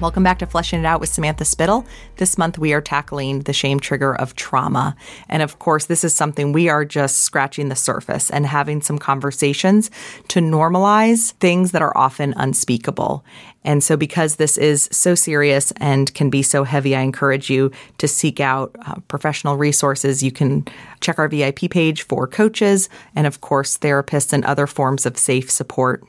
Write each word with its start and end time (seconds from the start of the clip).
Welcome 0.00 0.22
back 0.22 0.38
to 0.38 0.46
Fleshing 0.46 0.78
It 0.78 0.86
Out 0.86 1.00
with 1.00 1.08
Samantha 1.08 1.44
Spittle. 1.44 1.84
This 2.18 2.38
month 2.38 2.56
we 2.56 2.72
are 2.72 2.80
tackling 2.80 3.40
the 3.40 3.52
shame 3.52 3.80
trigger 3.80 4.14
of 4.14 4.36
trauma. 4.36 4.94
And 5.28 5.42
of 5.42 5.58
course, 5.58 5.86
this 5.86 6.04
is 6.04 6.14
something 6.14 6.52
we 6.52 6.68
are 6.68 6.84
just 6.84 7.18
scratching 7.24 7.68
the 7.68 7.74
surface 7.74 8.30
and 8.30 8.46
having 8.46 8.80
some 8.80 8.98
conversations 8.98 9.90
to 10.28 10.38
normalize 10.38 11.32
things 11.40 11.72
that 11.72 11.82
are 11.82 11.96
often 11.98 12.32
unspeakable. 12.36 13.24
And 13.64 13.82
so, 13.82 13.96
because 13.96 14.36
this 14.36 14.56
is 14.56 14.88
so 14.92 15.16
serious 15.16 15.72
and 15.78 16.14
can 16.14 16.30
be 16.30 16.44
so 16.44 16.62
heavy, 16.62 16.94
I 16.94 17.00
encourage 17.00 17.50
you 17.50 17.72
to 17.98 18.06
seek 18.06 18.38
out 18.38 18.76
uh, 18.86 19.00
professional 19.08 19.56
resources. 19.56 20.22
You 20.22 20.30
can 20.30 20.64
check 21.00 21.18
our 21.18 21.26
VIP 21.26 21.70
page 21.72 22.02
for 22.02 22.28
coaches 22.28 22.88
and, 23.16 23.26
of 23.26 23.40
course, 23.40 23.76
therapists 23.76 24.32
and 24.32 24.44
other 24.44 24.68
forms 24.68 25.06
of 25.06 25.18
safe 25.18 25.50
support. 25.50 26.04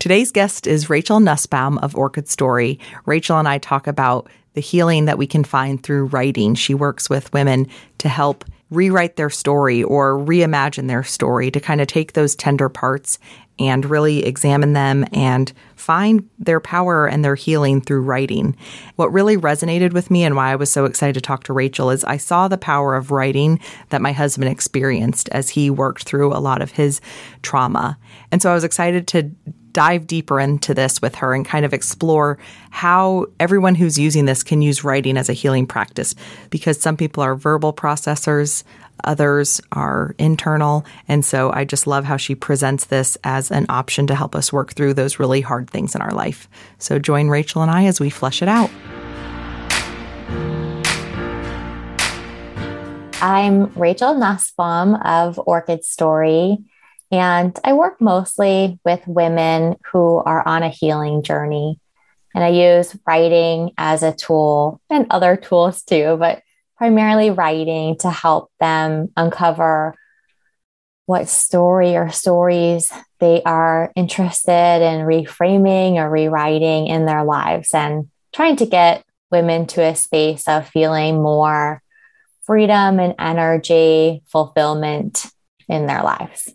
Today's 0.00 0.30
guest 0.30 0.68
is 0.68 0.88
Rachel 0.88 1.18
Nussbaum 1.18 1.76
of 1.78 1.96
Orchid 1.96 2.28
Story. 2.28 2.78
Rachel 3.04 3.36
and 3.36 3.48
I 3.48 3.58
talk 3.58 3.88
about 3.88 4.30
the 4.54 4.60
healing 4.60 5.06
that 5.06 5.18
we 5.18 5.26
can 5.26 5.42
find 5.42 5.82
through 5.82 6.04
writing. 6.06 6.54
She 6.54 6.72
works 6.72 7.10
with 7.10 7.32
women 7.32 7.66
to 7.98 8.08
help 8.08 8.44
rewrite 8.70 9.16
their 9.16 9.28
story 9.28 9.82
or 9.82 10.16
reimagine 10.16 10.86
their 10.86 11.02
story 11.02 11.50
to 11.50 11.58
kind 11.58 11.80
of 11.80 11.88
take 11.88 12.12
those 12.12 12.36
tender 12.36 12.68
parts 12.68 13.18
and 13.58 13.84
really 13.86 14.24
examine 14.24 14.72
them 14.72 15.04
and 15.12 15.52
find 15.74 16.28
their 16.38 16.60
power 16.60 17.08
and 17.08 17.24
their 17.24 17.34
healing 17.34 17.80
through 17.80 18.02
writing. 18.02 18.56
What 18.94 19.12
really 19.12 19.36
resonated 19.36 19.92
with 19.92 20.12
me 20.12 20.22
and 20.22 20.36
why 20.36 20.52
I 20.52 20.56
was 20.56 20.70
so 20.70 20.84
excited 20.84 21.14
to 21.14 21.20
talk 21.20 21.42
to 21.44 21.52
Rachel 21.52 21.90
is 21.90 22.04
I 22.04 22.18
saw 22.18 22.46
the 22.46 22.56
power 22.56 22.94
of 22.94 23.10
writing 23.10 23.58
that 23.88 24.02
my 24.02 24.12
husband 24.12 24.48
experienced 24.48 25.28
as 25.30 25.50
he 25.50 25.70
worked 25.70 26.04
through 26.04 26.32
a 26.32 26.38
lot 26.38 26.62
of 26.62 26.70
his 26.70 27.00
trauma. 27.42 27.98
And 28.30 28.40
so 28.40 28.52
I 28.52 28.54
was 28.54 28.62
excited 28.62 29.08
to 29.08 29.30
dive 29.78 30.08
deeper 30.08 30.40
into 30.40 30.74
this 30.74 31.00
with 31.00 31.14
her 31.14 31.32
and 31.32 31.46
kind 31.46 31.64
of 31.64 31.72
explore 31.72 32.36
how 32.70 33.24
everyone 33.38 33.76
who's 33.76 33.96
using 33.96 34.24
this 34.24 34.42
can 34.42 34.60
use 34.60 34.82
writing 34.82 35.16
as 35.16 35.28
a 35.28 35.32
healing 35.32 35.68
practice 35.68 36.16
because 36.50 36.80
some 36.80 36.96
people 36.96 37.22
are 37.22 37.36
verbal 37.36 37.72
processors, 37.72 38.64
others 39.04 39.60
are 39.70 40.16
internal. 40.18 40.84
And 41.06 41.24
so 41.24 41.52
I 41.52 41.64
just 41.64 41.86
love 41.86 42.04
how 42.04 42.16
she 42.16 42.34
presents 42.34 42.86
this 42.86 43.16
as 43.22 43.52
an 43.52 43.66
option 43.68 44.08
to 44.08 44.16
help 44.16 44.34
us 44.34 44.52
work 44.52 44.72
through 44.72 44.94
those 44.94 45.20
really 45.20 45.42
hard 45.42 45.70
things 45.70 45.94
in 45.94 46.02
our 46.02 46.10
life. 46.10 46.48
So 46.78 46.98
join 46.98 47.28
Rachel 47.28 47.62
and 47.62 47.70
I 47.70 47.84
as 47.84 48.00
we 48.00 48.10
flesh 48.10 48.42
it 48.42 48.48
out. 48.48 48.70
I'm 53.22 53.72
Rachel 53.74 54.14
Nussbaum 54.14 54.96
of 54.96 55.38
Orchid 55.38 55.84
Story. 55.84 56.64
And 57.10 57.58
I 57.64 57.72
work 57.72 58.00
mostly 58.00 58.78
with 58.84 59.06
women 59.06 59.76
who 59.92 60.16
are 60.18 60.46
on 60.46 60.62
a 60.62 60.68
healing 60.68 61.22
journey. 61.22 61.80
And 62.34 62.44
I 62.44 62.48
use 62.48 62.96
writing 63.06 63.72
as 63.78 64.02
a 64.02 64.14
tool 64.14 64.80
and 64.90 65.06
other 65.10 65.36
tools 65.36 65.82
too, 65.82 66.16
but 66.18 66.42
primarily 66.76 67.30
writing 67.30 67.96
to 67.98 68.10
help 68.10 68.50
them 68.60 69.08
uncover 69.16 69.94
what 71.06 71.28
story 71.28 71.96
or 71.96 72.10
stories 72.10 72.92
they 73.18 73.42
are 73.42 73.90
interested 73.96 74.82
in 74.82 75.06
reframing 75.06 75.94
or 75.94 76.10
rewriting 76.10 76.86
in 76.86 77.06
their 77.06 77.24
lives 77.24 77.72
and 77.72 78.08
trying 78.32 78.56
to 78.56 78.66
get 78.66 79.02
women 79.30 79.66
to 79.66 79.82
a 79.82 79.96
space 79.96 80.46
of 80.46 80.68
feeling 80.68 81.22
more 81.22 81.82
freedom 82.42 83.00
and 83.00 83.14
energy, 83.18 84.22
fulfillment 84.26 85.26
in 85.68 85.86
their 85.86 86.02
lives. 86.02 86.52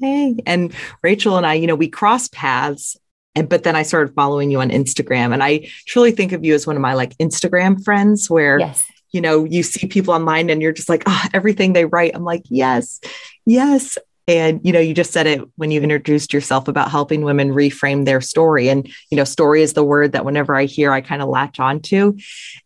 Hey. 0.00 0.36
And 0.46 0.72
Rachel 1.02 1.36
and 1.36 1.46
I, 1.46 1.54
you 1.54 1.66
know, 1.66 1.74
we 1.74 1.88
crossed 1.88 2.32
paths 2.32 2.96
and 3.38 3.48
but 3.48 3.62
then 3.62 3.76
I 3.76 3.82
started 3.84 4.14
following 4.14 4.50
you 4.50 4.60
on 4.60 4.70
Instagram. 4.70 5.32
And 5.32 5.44
I 5.44 5.70
truly 5.86 6.10
think 6.10 6.32
of 6.32 6.44
you 6.44 6.54
as 6.54 6.66
one 6.66 6.74
of 6.74 6.82
my 6.82 6.94
like 6.94 7.16
Instagram 7.18 7.82
friends 7.82 8.28
where 8.28 8.58
yes. 8.58 8.84
you 9.12 9.20
know, 9.20 9.44
you 9.44 9.62
see 9.62 9.86
people 9.86 10.12
online 10.12 10.50
and 10.50 10.60
you're 10.60 10.72
just 10.72 10.88
like, 10.88 11.04
oh, 11.06 11.24
everything 11.32 11.72
they 11.72 11.84
write. 11.84 12.16
I'm 12.16 12.24
like, 12.24 12.42
yes, 12.48 13.00
yes. 13.46 13.96
And 14.26 14.60
you 14.64 14.72
know, 14.72 14.80
you 14.80 14.92
just 14.92 15.12
said 15.12 15.28
it 15.28 15.40
when 15.54 15.70
you 15.70 15.80
introduced 15.80 16.32
yourself 16.32 16.66
about 16.66 16.90
helping 16.90 17.22
women 17.22 17.50
reframe 17.50 18.04
their 18.04 18.20
story. 18.20 18.68
And 18.68 18.92
you 19.10 19.16
know, 19.16 19.24
story 19.24 19.62
is 19.62 19.72
the 19.72 19.84
word 19.84 20.12
that 20.12 20.24
whenever 20.24 20.56
I 20.56 20.64
hear, 20.64 20.90
I 20.92 21.00
kind 21.00 21.22
of 21.22 21.28
latch 21.28 21.60
onto. 21.60 22.18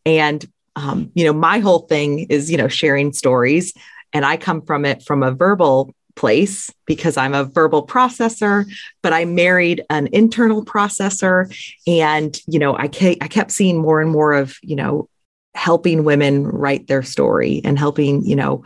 And 0.07 0.45
um, 0.75 1.11
you 1.15 1.25
know, 1.27 1.35
my 1.35 1.59
whole 1.59 1.81
thing 1.81 2.21
is, 2.31 2.51
you 2.51 2.57
know, 2.57 2.69
sharing 2.69 3.13
stories. 3.13 3.75
And 4.15 4.25
I 4.25 4.39
come 4.39 4.63
from 4.63 4.87
it 4.87 5.03
from 5.03 5.23
a 5.23 5.33
verbal 5.33 5.95
place 6.15 6.71
because 6.87 7.17
I'm 7.17 7.35
a 7.35 7.45
verbal 7.45 7.87
processor, 7.87 8.65
but 9.03 9.13
I 9.13 9.25
married 9.25 9.85
an 9.91 10.09
internal 10.13 10.65
processor. 10.65 11.55
And, 11.87 12.39
you 12.47 12.59
know, 12.59 12.77
I, 12.77 12.89
ke- 12.89 13.19
I 13.21 13.29
kept 13.29 13.51
seeing 13.51 13.79
more 13.79 14.01
and 14.01 14.11
more 14.11 14.33
of, 14.33 14.57
you 14.63 14.77
know, 14.77 15.09
helping 15.55 16.05
women 16.05 16.47
write 16.47 16.87
their 16.87 17.03
story 17.03 17.61
and 17.65 17.79
helping, 17.79 18.25
you 18.25 18.37
know, 18.37 18.65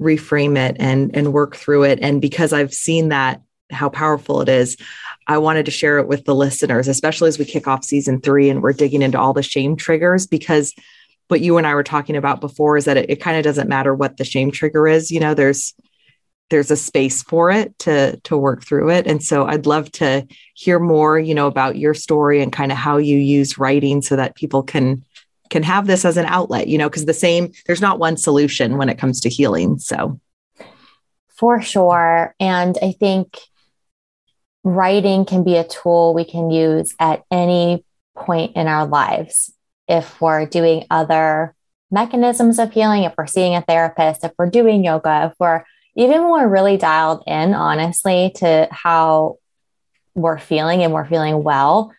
reframe 0.00 0.56
it 0.56 0.76
and, 0.78 1.14
and 1.16 1.32
work 1.32 1.56
through 1.56 1.84
it. 1.84 2.00
And 2.02 2.20
because 2.20 2.52
I've 2.52 2.74
seen 2.74 3.10
that, 3.10 3.40
how 3.70 3.88
powerful 3.88 4.40
it 4.40 4.48
is, 4.48 4.76
I 5.26 5.38
wanted 5.38 5.64
to 5.66 5.72
share 5.72 5.98
it 5.98 6.08
with 6.08 6.24
the 6.24 6.34
listeners, 6.34 6.88
especially 6.88 7.28
as 7.28 7.38
we 7.38 7.44
kick 7.44 7.66
off 7.66 7.84
season 7.84 8.20
three 8.20 8.50
and 8.50 8.62
we're 8.62 8.72
digging 8.72 9.02
into 9.02 9.18
all 9.18 9.32
the 9.32 9.42
shame 9.42 9.76
triggers 9.76 10.26
because 10.26 10.74
what 11.28 11.40
you 11.40 11.56
and 11.56 11.66
I 11.66 11.74
were 11.74 11.82
talking 11.82 12.16
about 12.16 12.40
before 12.40 12.76
is 12.76 12.84
that 12.84 12.96
it, 12.96 13.08
it 13.08 13.20
kind 13.20 13.36
of 13.38 13.44
doesn't 13.44 13.68
matter 13.68 13.94
what 13.94 14.16
the 14.16 14.24
shame 14.24 14.50
trigger 14.50 14.86
is. 14.86 15.10
You 15.10 15.20
know, 15.20 15.34
there's 15.34 15.74
there's 16.50 16.70
a 16.70 16.76
space 16.76 17.22
for 17.22 17.50
it 17.50 17.78
to 17.80 18.16
to 18.20 18.36
work 18.36 18.64
through 18.64 18.90
it. 18.90 19.06
And 19.06 19.22
so 19.22 19.46
i'd 19.46 19.66
love 19.66 19.90
to 19.92 20.26
hear 20.54 20.78
more 20.78 21.18
you 21.18 21.34
know 21.34 21.46
about 21.46 21.76
your 21.76 21.94
story 21.94 22.42
and 22.42 22.52
kind 22.52 22.72
of 22.72 22.78
how 22.78 22.96
you 22.96 23.16
use 23.16 23.58
writing 23.58 24.02
so 24.02 24.16
that 24.16 24.36
people 24.36 24.62
can 24.62 25.04
can 25.50 25.62
have 25.62 25.86
this 25.86 26.04
as 26.04 26.16
an 26.16 26.26
outlet 26.26 26.68
you 26.68 26.78
know 26.78 26.88
because 26.88 27.04
the 27.04 27.12
same 27.12 27.52
there's 27.66 27.80
not 27.80 27.98
one 27.98 28.16
solution 28.16 28.76
when 28.76 28.88
it 28.88 28.98
comes 28.98 29.20
to 29.20 29.28
healing 29.28 29.78
so. 29.78 30.20
For 31.28 31.60
sure. 31.60 32.34
And 32.38 32.78
i 32.82 32.92
think 32.92 33.38
writing 34.62 35.24
can 35.24 35.44
be 35.44 35.56
a 35.56 35.64
tool 35.64 36.14
we 36.14 36.24
can 36.24 36.50
use 36.50 36.94
at 36.98 37.22
any 37.30 37.84
point 38.16 38.56
in 38.56 38.66
our 38.66 38.86
lives. 38.86 39.52
If 39.86 40.20
we're 40.20 40.46
doing 40.46 40.86
other 40.90 41.54
mechanisms 41.90 42.58
of 42.58 42.72
healing 42.72 43.04
if 43.04 43.14
we're 43.16 43.26
seeing 43.26 43.54
a 43.54 43.62
therapist 43.62 44.24
if 44.24 44.32
we're 44.36 44.50
doing 44.50 44.84
yoga 44.84 45.30
if 45.30 45.38
we're 45.38 45.64
even 45.96 46.22
when 46.22 46.30
we're 46.30 46.48
really 46.48 46.76
dialed 46.76 47.22
in, 47.26 47.54
honestly, 47.54 48.32
to 48.36 48.68
how 48.70 49.38
we're 50.14 50.38
feeling 50.38 50.82
and 50.82 50.92
we're 50.92 51.06
feeling 51.06 51.42
well, 51.42 51.92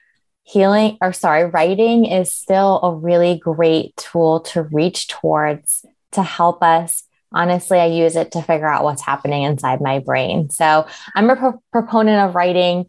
healing 0.44 0.98
or 1.02 1.12
sorry, 1.14 1.46
writing 1.46 2.06
is 2.06 2.34
still 2.34 2.80
a 2.84 2.96
really 2.96 3.38
great 3.38 3.96
tool 3.98 4.42
to 4.42 4.64
reach 4.64 5.08
towards 5.08 5.86
to 6.12 6.24
help 6.24 6.62
us. 6.62 7.04
Honestly, 7.32 7.80
I 7.80 7.88
use 7.88 8.16
it 8.16 8.32
to 8.32 8.42
figure 8.42 8.68
out 8.68 8.84
what's 8.84 9.02
happening 9.02 9.44
inside 9.44 9.82
my 9.82 10.00
brain. 10.00 10.50
So 10.50 10.88
I'm 11.16 11.30
a 11.30 11.36
pro- 11.36 11.62
proponent 11.72 12.30
of 12.30 12.36
writing 12.36 12.86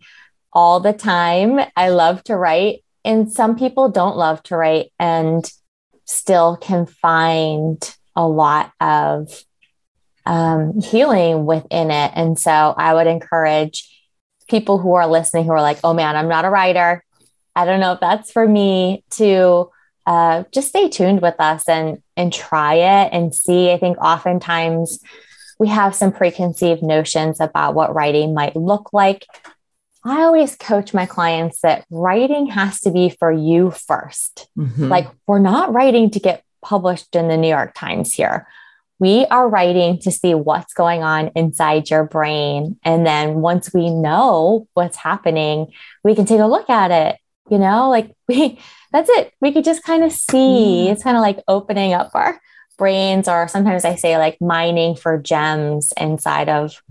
all 0.52 0.80
the 0.80 0.92
time. 0.92 1.58
I 1.76 1.88
love 1.88 2.22
to 2.24 2.36
write, 2.36 2.84
and 3.04 3.32
some 3.32 3.58
people 3.58 3.88
don't 3.88 4.16
love 4.16 4.42
to 4.44 4.56
write 4.56 4.92
and 4.98 5.50
still 6.04 6.56
can 6.56 6.86
find 6.86 7.96
a 8.14 8.26
lot 8.26 8.72
of 8.80 9.28
um, 10.26 10.80
healing 10.80 11.46
within 11.46 11.90
it. 11.90 12.12
And 12.14 12.38
so 12.38 12.50
I 12.50 12.94
would 12.94 13.06
encourage 13.06 13.88
people 14.48 14.78
who 14.78 14.94
are 14.94 15.06
listening 15.06 15.44
who 15.44 15.52
are 15.52 15.62
like, 15.62 15.78
oh 15.84 15.94
man, 15.94 16.16
I'm 16.16 16.28
not 16.28 16.44
a 16.44 16.50
writer. 16.50 17.02
I 17.54 17.64
don't 17.64 17.80
know 17.80 17.92
if 17.92 18.00
that's 18.00 18.30
for 18.30 18.46
me 18.46 19.04
to 19.12 19.70
uh, 20.06 20.44
just 20.52 20.68
stay 20.68 20.88
tuned 20.88 21.22
with 21.22 21.36
us 21.38 21.68
and 21.68 22.02
and 22.16 22.32
try 22.32 22.74
it 22.74 23.10
and 23.12 23.34
see. 23.34 23.72
I 23.72 23.78
think 23.78 23.98
oftentimes 23.98 25.00
we 25.58 25.68
have 25.68 25.94
some 25.94 26.12
preconceived 26.12 26.82
notions 26.82 27.40
about 27.40 27.74
what 27.74 27.94
writing 27.94 28.34
might 28.34 28.56
look 28.56 28.92
like. 28.92 29.26
I 30.04 30.22
always 30.22 30.54
coach 30.54 30.94
my 30.94 31.06
clients 31.06 31.60
that 31.62 31.84
writing 31.90 32.46
has 32.46 32.80
to 32.82 32.92
be 32.92 33.08
for 33.08 33.32
you 33.32 33.70
1st 33.70 34.46
mm-hmm. 34.56 34.88
Like 34.88 35.08
we're 35.26 35.40
not 35.40 35.72
writing 35.72 36.10
to 36.10 36.20
get 36.20 36.44
published 36.62 37.16
in 37.16 37.26
the 37.26 37.36
New 37.36 37.48
York 37.48 37.74
Times 37.74 38.12
here 38.12 38.46
we 38.98 39.26
are 39.26 39.48
writing 39.48 39.98
to 40.00 40.10
see 40.10 40.34
what's 40.34 40.72
going 40.72 41.02
on 41.02 41.30
inside 41.34 41.90
your 41.90 42.04
brain. 42.04 42.78
And 42.82 43.06
then 43.06 43.34
once 43.34 43.72
we 43.74 43.90
know 43.90 44.66
what's 44.74 44.96
happening, 44.96 45.72
we 46.02 46.14
can 46.14 46.24
take 46.24 46.40
a 46.40 46.46
look 46.46 46.70
at 46.70 46.90
it. 46.90 47.18
You 47.50 47.58
know, 47.58 47.90
like 47.90 48.14
we, 48.28 48.58
that's 48.92 49.10
it. 49.10 49.32
We 49.40 49.52
could 49.52 49.64
just 49.64 49.84
kind 49.84 50.02
of 50.02 50.12
see. 50.12 50.88
It's 50.88 51.02
kind 51.02 51.16
of 51.16 51.20
like 51.20 51.40
opening 51.46 51.92
up 51.92 52.10
our 52.14 52.40
brains, 52.78 53.28
or 53.28 53.48
sometimes 53.48 53.84
I 53.84 53.94
say 53.94 54.18
like 54.18 54.38
mining 54.40 54.96
for 54.96 55.18
gems 55.18 55.92
inside 55.96 56.48
of 56.48 56.82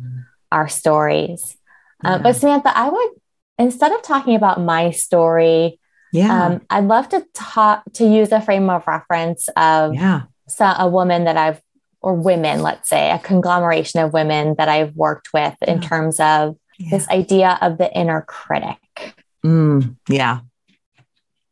our 0.52 0.68
stories. 0.68 1.58
Uh, 2.04 2.12
yeah. 2.12 2.18
but 2.20 2.36
Samantha, 2.36 2.78
I 2.78 2.90
would, 2.90 3.10
instead 3.58 3.92
of 3.92 4.02
talking 4.02 4.36
about 4.36 4.62
my 4.62 4.92
story, 4.92 5.80
yeah, 6.14 6.46
um, 6.46 6.62
I'd 6.70 6.86
love 6.86 7.10
to 7.10 7.26
talk 7.34 7.84
to 7.94 8.06
use 8.06 8.32
a 8.32 8.42
frame 8.42 8.70
of 8.70 8.88
reference 8.88 9.50
of 9.58 9.96
yeah. 9.96 10.24
So 10.48 10.66
a 10.66 10.88
woman 10.88 11.24
that 11.26 11.38
I've 11.38 11.62
or 12.06 12.14
women, 12.14 12.62
let's 12.62 12.88
say, 12.88 13.10
a 13.10 13.18
conglomeration 13.18 14.00
of 14.00 14.14
women 14.14 14.54
that 14.60 14.70
I've 14.70 14.96
worked 14.96 15.34
with 15.34 15.56
in 15.68 15.82
terms 15.82 16.20
of 16.20 16.56
yeah. 16.78 16.92
this 16.92 17.10
idea 17.10 17.58
of 17.64 17.80
the 17.80 17.92
inner 17.92 18.22
critic. 18.22 18.78
Mm, 19.44 19.96
yeah. 20.08 20.42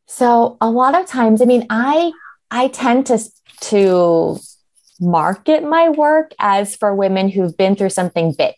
So 0.05 0.57
a 0.61 0.69
lot 0.69 0.93
of 0.93 1.07
times, 1.07 1.41
I 1.41 1.45
mean, 1.45 1.65
I 1.71 2.11
I 2.51 2.67
tend 2.67 3.07
to 3.07 3.19
to 3.61 4.37
market 5.01 5.63
my 5.63 5.89
work 5.89 6.33
as 6.37 6.75
for 6.75 6.93
women 6.93 7.29
who've 7.29 7.57
been 7.57 7.75
through 7.75 7.89
something 7.89 8.35
big. 8.37 8.53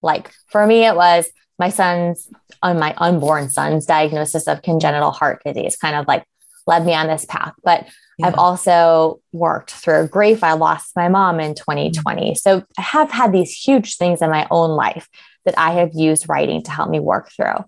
Like 0.00 0.32
for 0.48 0.66
me, 0.66 0.86
it 0.86 0.96
was 0.96 1.28
my 1.58 1.68
son's 1.68 2.26
on 2.62 2.78
my 2.78 2.94
unborn 2.96 3.50
son's 3.50 3.84
diagnosis 3.84 4.48
of 4.48 4.62
congenital 4.62 5.10
heart 5.10 5.42
disease, 5.44 5.76
kind 5.76 5.94
of 5.94 6.08
like 6.08 6.24
led 6.66 6.86
me 6.86 6.94
on 6.94 7.06
this 7.06 7.26
path. 7.26 7.52
But 7.62 7.86
yeah. 8.18 8.26
I've 8.26 8.38
also 8.38 9.20
worked 9.32 9.70
through 9.70 10.08
grief. 10.08 10.44
I 10.44 10.52
lost 10.52 10.94
my 10.96 11.08
mom 11.08 11.40
in 11.40 11.54
2020. 11.54 12.22
Mm-hmm. 12.22 12.34
So 12.34 12.64
I 12.78 12.82
have 12.82 13.10
had 13.10 13.32
these 13.32 13.52
huge 13.52 13.96
things 13.96 14.22
in 14.22 14.30
my 14.30 14.46
own 14.50 14.70
life 14.70 15.08
that 15.44 15.54
I 15.58 15.72
have 15.72 15.90
used 15.94 16.28
writing 16.28 16.62
to 16.62 16.70
help 16.70 16.90
me 16.90 17.00
work 17.00 17.30
through. 17.30 17.64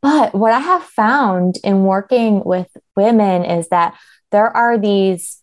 But 0.00 0.34
what 0.34 0.52
I 0.52 0.58
have 0.58 0.82
found 0.82 1.58
in 1.62 1.84
working 1.84 2.42
with 2.42 2.68
women 2.96 3.44
is 3.44 3.68
that 3.68 3.94
there 4.32 4.48
are 4.48 4.76
these 4.76 5.40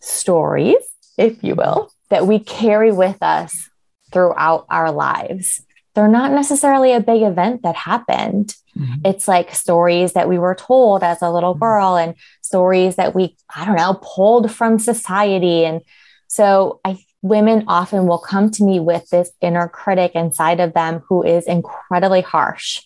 stories, 0.00 0.82
if 1.16 1.42
you 1.42 1.54
will, 1.54 1.90
that 2.10 2.26
we 2.26 2.38
carry 2.40 2.92
with 2.92 3.22
us 3.22 3.70
throughout 4.12 4.66
our 4.68 4.90
lives. 4.90 5.64
They're 5.94 6.08
not 6.08 6.32
necessarily 6.32 6.92
a 6.92 7.00
big 7.00 7.22
event 7.22 7.62
that 7.62 7.76
happened. 7.76 8.54
Mm-hmm. 8.80 9.06
It's 9.06 9.28
like 9.28 9.54
stories 9.54 10.14
that 10.14 10.28
we 10.28 10.38
were 10.38 10.54
told 10.54 11.02
as 11.02 11.22
a 11.22 11.30
little 11.30 11.52
mm-hmm. 11.52 11.64
girl 11.64 11.96
and 11.96 12.14
stories 12.42 12.96
that 12.96 13.14
we, 13.14 13.36
I 13.54 13.64
don't 13.64 13.76
know, 13.76 14.00
pulled 14.02 14.50
from 14.50 14.78
society. 14.78 15.64
And 15.64 15.82
so 16.26 16.80
I 16.84 16.98
women 17.22 17.64
often 17.68 18.06
will 18.06 18.18
come 18.18 18.50
to 18.50 18.64
me 18.64 18.80
with 18.80 19.08
this 19.10 19.30
inner 19.40 19.68
critic 19.68 20.12
inside 20.14 20.60
of 20.60 20.72
them 20.72 21.02
who 21.08 21.22
is 21.22 21.46
incredibly 21.46 22.22
harsh. 22.22 22.82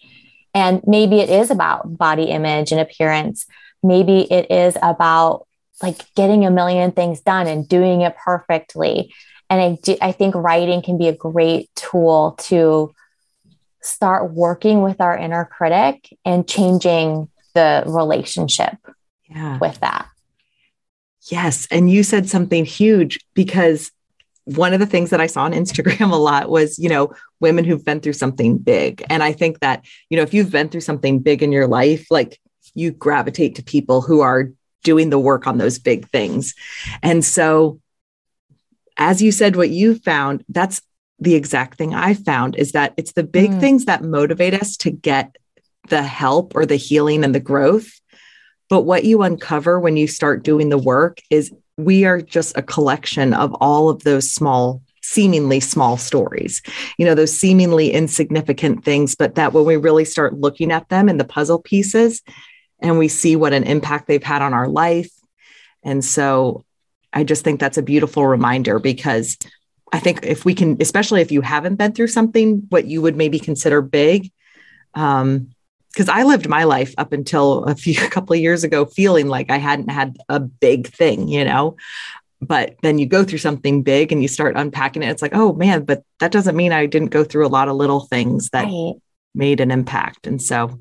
And 0.55 0.83
maybe 0.87 1.21
it 1.21 1.31
is 1.31 1.51
about 1.51 1.97
body 1.97 2.25
image 2.25 2.73
and 2.73 2.81
appearance. 2.81 3.47
Maybe 3.83 4.21
it 4.33 4.51
is 4.51 4.77
about 4.83 5.47
like 5.83 6.13
getting 6.15 6.45
a 6.45 6.51
million 6.51 6.93
things 6.93 7.21
done 7.21 7.47
and 7.47 7.69
doing 7.69 8.03
it 8.03 8.17
perfectly. 8.17 9.13
And 9.51 9.61
I 9.61 9.79
do, 9.83 9.97
I 10.01 10.13
think 10.13 10.35
writing 10.35 10.83
can 10.83 10.99
be 10.99 11.09
a 11.09 11.17
great 11.17 11.71
tool 11.75 12.37
to 12.43 12.95
start 13.85 14.33
working 14.33 14.83
with 14.83 15.01
our 15.01 15.17
inner 15.17 15.45
critic 15.45 16.17
and 16.25 16.49
changing 16.49 17.29
the 17.55 17.85
relationship 17.87 18.77
yeah. 19.29 19.59
with 19.59 19.79
that. 19.81 20.09
Yes. 21.31 21.67
And 21.71 21.91
you 21.91 22.03
said 22.03 22.29
something 22.29 22.65
huge 22.65 23.21
because 23.35 23.91
one 24.45 24.75
of 24.75 24.81
the 24.81 24.87
things 24.87 25.11
that 25.11 25.21
I 25.21 25.27
saw 25.27 25.45
on 25.45 25.53
Instagram 25.53 26.13
a 26.13 26.17
lot 26.17 26.51
was, 26.51 26.79
you 26.79 26.89
know, 26.89 27.15
women 27.41 27.65
who've 27.65 27.85
been 27.85 28.01
through 28.01 28.13
something 28.15 28.59
big. 28.59 29.05
And 29.09 29.23
I 29.23 29.33
think 29.33 29.61
that, 29.61 29.85
you 30.11 30.17
know, 30.17 30.23
if 30.23 30.35
you've 30.35 30.51
been 30.51 30.69
through 30.69 30.83
something 30.83 31.21
big 31.21 31.43
in 31.43 31.53
your 31.53 31.67
life, 31.67 32.07
like 32.11 32.41
you 32.75 32.91
gravitate 32.91 33.57
to 33.57 33.63
people 33.63 34.01
who 34.01 34.21
are 34.21 34.51
doing 34.83 35.11
the 35.11 35.19
work 35.19 35.47
on 35.47 35.59
those 35.59 35.79
big 35.79 36.09
things. 36.11 36.55
And 37.03 37.25
so, 37.25 37.81
as 38.97 39.21
you 39.23 39.33
said, 39.33 39.57
what 39.57 39.71
you 39.71 39.97
found, 39.97 40.45
that's 40.49 40.81
the 41.25 41.35
exact 41.35 41.79
thing 41.79 41.95
I 41.95 42.15
found 42.15 42.57
is 42.57 42.73
that 42.73 42.95
it's 42.97 43.13
the 43.13 43.25
big 43.25 43.51
mm. 43.51 43.61
things 43.61 43.87
that 43.87 44.05
motivate 44.05 44.55
us 44.55 44.77
to 44.79 44.91
get 44.91 45.37
the 45.89 46.03
help 46.03 46.55
or 46.55 46.65
the 46.67 46.77
healing 46.77 47.25
and 47.25 47.35
the 47.35 47.41
growth. 47.41 48.01
But 48.69 48.83
what 48.83 49.05
you 49.05 49.23
uncover 49.23 49.81
when 49.81 49.97
you 49.97 50.07
start 50.07 50.43
doing 50.43 50.69
the 50.69 50.79
work 50.79 51.21
is 51.31 51.53
we 51.77 52.05
are 52.05 52.21
just 52.21 52.57
a 52.57 52.63
collection 52.63 53.35
of 53.35 53.53
all 53.55 53.89
of 53.89 54.05
those 54.05 54.31
small 54.31 54.81
seemingly 55.03 55.61
small 55.61 55.99
stories 55.99 56.63
you 56.97 57.05
know 57.05 57.15
those 57.15 57.31
seemingly 57.31 57.91
insignificant 57.91 58.83
things 58.83 59.15
but 59.15 59.35
that 59.35 59.53
when 59.53 59.67
we 59.67 59.77
really 59.77 60.05
start 60.05 60.41
looking 60.41 60.73
at 60.73 60.89
them 60.89 61.11
in 61.11 61.19
the 61.19 61.27
puzzle 61.27 61.59
pieces 61.59 62.23
and 62.81 62.99
we 62.99 63.07
see 63.07 63.37
what 63.37 63.53
an 63.53 63.65
impact 63.65 64.09
they've 64.09 64.23
had 64.23 64.41
on 64.41 64.55
our 64.55 64.67
life 64.67 65.11
and 65.83 66.03
so 66.03 66.65
i 67.13 67.23
just 67.23 67.45
think 67.45 67.61
that's 67.61 67.77
a 67.77 67.83
beautiful 67.83 68.27
reminder 68.27 68.79
because 68.79 69.37
i 69.95 69.99
think 69.99 70.21
if 70.23 70.45
we 70.45 70.55
can 70.55 70.77
especially 70.81 71.23
if 71.23 71.33
you 71.33 71.41
haven't 71.41 71.77
been 71.77 71.93
through 71.93 72.07
something 72.07 72.67
what 72.69 72.87
you 72.87 73.01
would 73.01 73.17
maybe 73.17 73.39
consider 73.39 73.81
big 73.81 74.31
um, 74.95 75.49
because 75.95 76.09
I 76.09 76.25
lived 76.25 76.49
my 76.49 76.65
life 76.65 76.93
up 76.99 77.13
until 77.13 77.65
a 77.65 77.75
few 77.75 77.95
a 78.05 78.11
couple 78.11 78.35
of 78.35 78.41
years 78.41 78.65
ago 78.65 78.85
feeling 78.85 79.29
like 79.29 79.51
I 79.51 79.59
hadn't 79.59 79.91
had 79.91 80.17
a 80.29 80.41
big 80.41 80.89
thing, 80.89 81.29
you 81.29 81.45
know. 81.45 81.77
But 82.41 82.77
then 82.83 82.99
you 82.99 83.07
go 83.07 83.25
through 83.25 83.39
something 83.39 83.83
big 83.83 84.13
and 84.13 84.21
you 84.21 84.29
start 84.29 84.57
unpacking 84.57 85.03
it. 85.03 85.09
It's 85.09 85.23
like, 85.23 85.35
oh 85.35 85.55
man, 85.55 85.85
but 85.85 86.03
that 86.21 86.33
doesn't 86.33 86.57
mean 86.57 86.73
I 86.73 86.87
didn't 86.87 87.09
go 87.09 87.25
through 87.25 87.47
a 87.47 87.49
lot 87.49 87.69
of 87.69 87.77
little 87.77 88.01
things 88.01 88.51
that 88.51 88.65
right. 88.65 88.95
made 89.35 89.61
an 89.61 89.71
impact. 89.71 90.27
And 90.27 90.43
so 90.43 90.79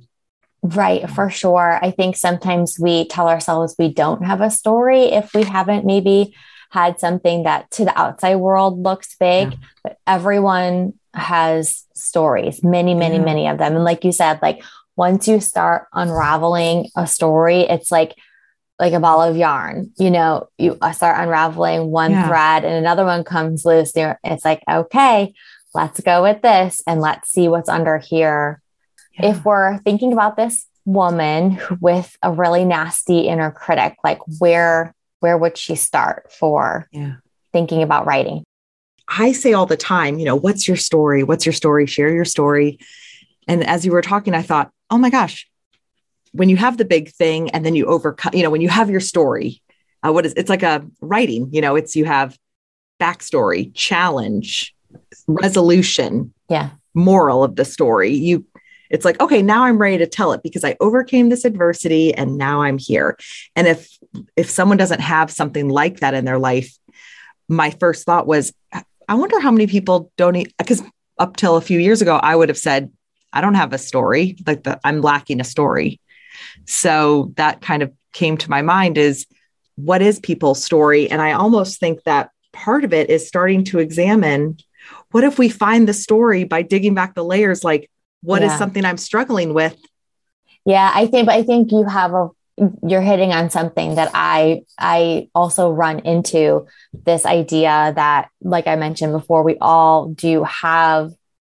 Right, 0.62 1.09
for 1.09 1.30
sure. 1.30 1.77
I 1.81 1.92
think 1.92 2.16
sometimes 2.16 2.77
we 2.80 3.06
tell 3.07 3.27
ourselves 3.27 3.75
we 3.77 3.94
don't 3.94 4.25
have 4.25 4.39
a 4.39 4.50
story 4.50 5.04
if 5.04 5.33
we 5.33 5.44
haven't 5.44 5.86
maybe 5.86 6.33
had 6.73 6.99
something 6.99 7.43
that 7.43 7.69
to 7.69 7.85
the 7.85 7.97
outside 7.97 8.37
world 8.37 8.81
looks 8.81 9.15
big, 9.19 9.51
yeah. 9.51 9.57
but 9.83 9.97
everyone 10.07 10.93
has 11.13 11.85
stories, 11.93 12.63
many, 12.63 12.95
many, 12.95 13.17
yeah. 13.17 13.23
many 13.23 13.47
of 13.47 13.59
them. 13.59 13.75
And 13.75 13.83
like 13.83 14.03
you 14.03 14.11
said, 14.11 14.39
like 14.41 14.63
once 14.95 15.27
you 15.27 15.39
start 15.39 15.85
unraveling 15.93 16.89
a 16.95 17.05
story, 17.05 17.61
it's 17.61 17.91
like 17.91 18.15
like 18.79 18.93
a 18.93 18.99
ball 18.99 19.21
of 19.21 19.37
yarn. 19.37 19.91
You 19.99 20.09
know, 20.09 20.49
you 20.57 20.75
uh, 20.81 20.93
start 20.93 21.21
unraveling 21.21 21.91
one 21.91 22.09
yeah. 22.09 22.27
thread 22.27 22.65
and 22.65 22.73
another 22.73 23.05
one 23.05 23.23
comes 23.23 23.65
loose. 23.65 23.93
It's 23.95 24.43
like, 24.43 24.63
okay, 24.67 25.31
let's 25.75 25.99
go 25.99 26.23
with 26.23 26.41
this 26.41 26.81
and 26.87 26.99
let's 26.99 27.29
see 27.29 27.47
what's 27.47 27.69
under 27.69 27.99
here. 27.99 28.61
If 29.19 29.45
we're 29.45 29.77
thinking 29.77 30.11
about 30.11 30.37
this 30.37 30.65
woman 30.85 31.59
with 31.79 32.17
a 32.23 32.31
really 32.31 32.65
nasty 32.65 33.27
inner 33.27 33.51
critic, 33.51 33.95
like 34.03 34.19
where 34.39 34.95
where 35.23 35.37
would 35.37 35.57
she 35.57 35.75
start 35.75 36.33
for 36.33 36.89
yeah. 36.91 37.13
thinking 37.53 37.81
about 37.81 38.05
writing? 38.05 38.43
I 39.07 39.31
say 39.31 39.53
all 39.53 39.65
the 39.65 39.77
time, 39.77 40.19
you 40.19 40.25
know, 40.25 40.35
what's 40.35 40.67
your 40.67 40.75
story? 40.75 41.23
What's 41.23 41.45
your 41.45 41.53
story? 41.53 41.85
Share 41.85 42.13
your 42.13 42.25
story. 42.25 42.77
And 43.47 43.65
as 43.65 43.85
you 43.85 43.93
were 43.93 44.01
talking, 44.01 44.33
I 44.33 44.41
thought, 44.41 44.69
oh 44.89 44.97
my 44.97 45.09
gosh, 45.09 45.49
when 46.33 46.49
you 46.49 46.57
have 46.57 46.77
the 46.77 46.83
big 46.83 47.09
thing 47.09 47.51
and 47.51 47.65
then 47.65 47.73
you 47.73 47.85
overcome, 47.85 48.33
you 48.35 48.43
know, 48.43 48.49
when 48.49 48.59
you 48.59 48.67
have 48.67 48.89
your 48.89 48.99
story, 48.99 49.61
uh, 50.05 50.11
what 50.11 50.25
is 50.25 50.33
it's 50.35 50.49
like 50.49 50.63
a 50.63 50.85
writing, 50.99 51.47
you 51.53 51.61
know, 51.61 51.77
it's 51.77 51.95
you 51.95 52.03
have 52.03 52.37
backstory, 53.01 53.73
challenge, 53.73 54.75
resolution, 55.27 56.33
yeah, 56.49 56.71
moral 56.94 57.45
of 57.45 57.56
the 57.56 57.63
story. 57.63 58.13
You 58.13 58.45
it's 58.89 59.06
like, 59.06 59.19
okay, 59.21 59.42
now 59.42 59.63
I'm 59.63 59.80
ready 59.80 59.97
to 59.97 60.07
tell 60.07 60.33
it 60.33 60.44
because 60.44 60.63
I 60.63 60.75
overcame 60.80 61.30
this 61.30 61.45
adversity 61.45 62.13
and 62.13 62.37
now 62.37 62.61
I'm 62.61 62.77
here. 62.77 63.18
And 63.56 63.68
if 63.68 63.97
if 64.35 64.49
someone 64.49 64.77
doesn't 64.77 65.01
have 65.01 65.31
something 65.31 65.69
like 65.69 65.99
that 65.99 66.13
in 66.13 66.25
their 66.25 66.39
life, 66.39 66.77
my 67.47 67.71
first 67.71 68.05
thought 68.05 68.27
was, 68.27 68.53
I 69.07 69.15
wonder 69.15 69.39
how 69.39 69.51
many 69.51 69.67
people 69.67 70.11
don't 70.17 70.47
because 70.57 70.81
up 71.17 71.35
till 71.35 71.57
a 71.57 71.61
few 71.61 71.79
years 71.79 72.01
ago, 72.01 72.15
I 72.15 72.35
would 72.35 72.49
have 72.49 72.57
said, 72.57 72.91
I 73.31 73.41
don't 73.41 73.55
have 73.55 73.73
a 73.73 73.77
story, 73.77 74.37
like 74.45 74.63
the, 74.63 74.79
I'm 74.83 75.01
lacking 75.01 75.39
a 75.39 75.43
story. 75.43 75.99
So 76.65 77.33
that 77.35 77.61
kind 77.61 77.83
of 77.83 77.91
came 78.13 78.37
to 78.37 78.49
my 78.49 78.61
mind 78.61 78.97
is 78.97 79.25
what 79.75 80.01
is 80.01 80.19
people's 80.19 80.63
story? 80.63 81.09
And 81.09 81.21
I 81.21 81.33
almost 81.33 81.79
think 81.79 82.03
that 82.03 82.29
part 82.53 82.83
of 82.83 82.93
it 82.93 83.09
is 83.09 83.27
starting 83.27 83.63
to 83.65 83.79
examine 83.79 84.57
what 85.11 85.23
if 85.23 85.37
we 85.37 85.49
find 85.49 85.87
the 85.87 85.93
story 85.93 86.43
by 86.43 86.61
digging 86.61 86.93
back 86.93 87.15
the 87.15 87.23
layers 87.23 87.63
like 87.63 87.89
what 88.21 88.41
yeah. 88.41 88.51
is 88.51 88.57
something 88.57 88.85
i'm 88.85 88.97
struggling 88.97 89.53
with 89.53 89.75
yeah 90.65 90.91
i 90.93 91.07
think 91.07 91.27
i 91.29 91.41
think 91.43 91.71
you 91.71 91.83
have 91.83 92.13
a 92.13 92.29
you're 92.88 93.02
hitting 93.02 93.33
on 93.33 93.50
something 93.50 93.95
that 93.95 94.12
i 94.14 94.62
i 94.78 95.28
also 95.33 95.72
run 95.72 96.00
into 96.00 96.68
this 96.94 97.26
idea 97.26 97.92
that 97.95 98.30
like 98.42 98.68
i 98.68 98.76
mentioned 98.76 99.12
before 99.12 99.44
we 99.44 99.57
all 99.60 100.10
do 100.10 100.44
have 100.44 101.12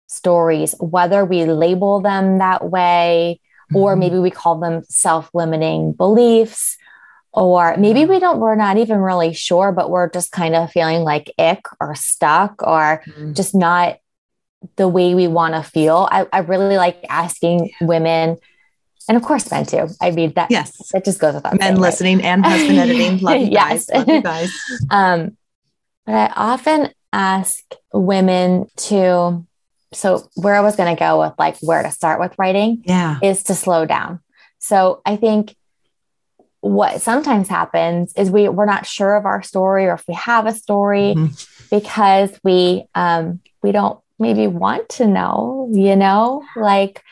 stories, 0.07 0.75
whether 0.81 1.25
we 1.25 1.45
label 1.45 2.01
them 2.01 2.39
that 2.39 2.71
way, 2.71 3.41
mm-hmm. 3.71 3.77
or 3.77 3.97
maybe 3.97 4.19
we 4.19 4.31
call 4.31 4.59
them 4.59 4.83
self 4.89 5.31
limiting 5.35 5.93
beliefs, 5.93 6.77
or 7.33 7.77
maybe 7.77 8.05
we 8.05 8.19
don't, 8.19 8.41
we're 8.41 8.55
not 8.55 8.79
even 8.79 8.99
really 8.99 9.35
sure, 9.35 9.73
but 9.73 9.91
we're 9.91 10.11
just 10.11 10.33
kind 10.33 10.55
of 10.55 10.71
feeling 10.71 11.03
like 11.03 11.33
ick 11.39 11.67
or 11.81 11.95
stuck 11.95 12.63
or 12.63 13.03
mm-hmm. 13.07 13.35
just 13.35 13.55
not 13.55 13.99
the 14.77 14.89
way 14.89 15.15
we 15.15 15.29
want 15.29 15.55
to 15.55 15.63
feel. 15.63 16.09
I, 16.11 16.27
I 16.33 16.39
really 16.39 16.77
like 16.77 17.05
asking 17.09 17.73
women. 17.81 18.39
And 19.09 19.17
of 19.17 19.23
course, 19.23 19.51
men 19.51 19.65
too. 19.67 19.89
I 20.01 20.11
mean 20.11 20.33
that. 20.35 20.51
Yes, 20.51 20.91
that 20.93 21.05
just 21.05 21.21
goes 21.21 21.35
without 21.35 21.59
men 21.59 21.61
saying, 21.61 21.81
listening 21.81 22.17
right? 22.19 22.25
and 22.27 22.45
husband 22.45 22.79
editing. 22.79 23.19
Love 23.23 23.41
you 23.41 23.49
yes. 23.49 23.87
guys. 23.87 23.99
Love 23.99 24.09
you 24.09 24.23
guys. 24.23 24.53
um, 24.91 25.37
but 26.05 26.15
I 26.15 26.33
often 26.37 26.91
ask 27.13 27.63
women 27.93 28.67
to 28.77 29.47
so 29.93 30.29
where 30.35 30.55
I 30.55 30.61
was 30.61 30.77
going 30.77 30.95
to 30.95 30.99
go 30.99 31.21
with 31.21 31.35
like 31.39 31.57
where 31.61 31.83
to 31.83 31.91
start 31.91 32.21
with 32.21 32.35
writing 32.39 32.83
yeah. 32.85 33.19
is 33.23 33.45
to 33.45 33.55
slow 33.55 33.87
down. 33.87 34.21
So 34.59 35.01
I 35.07 35.17
think 35.17 35.57
what 36.61 37.01
sometimes 37.01 37.49
happens 37.49 38.13
is 38.15 38.31
we 38.31 38.49
we're 38.49 38.67
not 38.67 38.87
sure 38.87 39.15
of 39.15 39.25
our 39.25 39.43
story 39.43 39.87
or 39.87 39.95
if 39.95 40.05
we 40.09 40.15
have 40.15 40.47
a 40.47 40.55
story 40.55 41.15
mm-hmm. 41.17 41.77
because 41.77 42.39
we 42.43 42.87
um 42.95 43.41
we 43.63 43.73
don't 43.73 44.01
maybe 44.19 44.47
want 44.47 44.89
to 44.89 45.07
know, 45.07 45.71
you 45.73 45.95
know, 45.97 46.43
like 46.57 47.03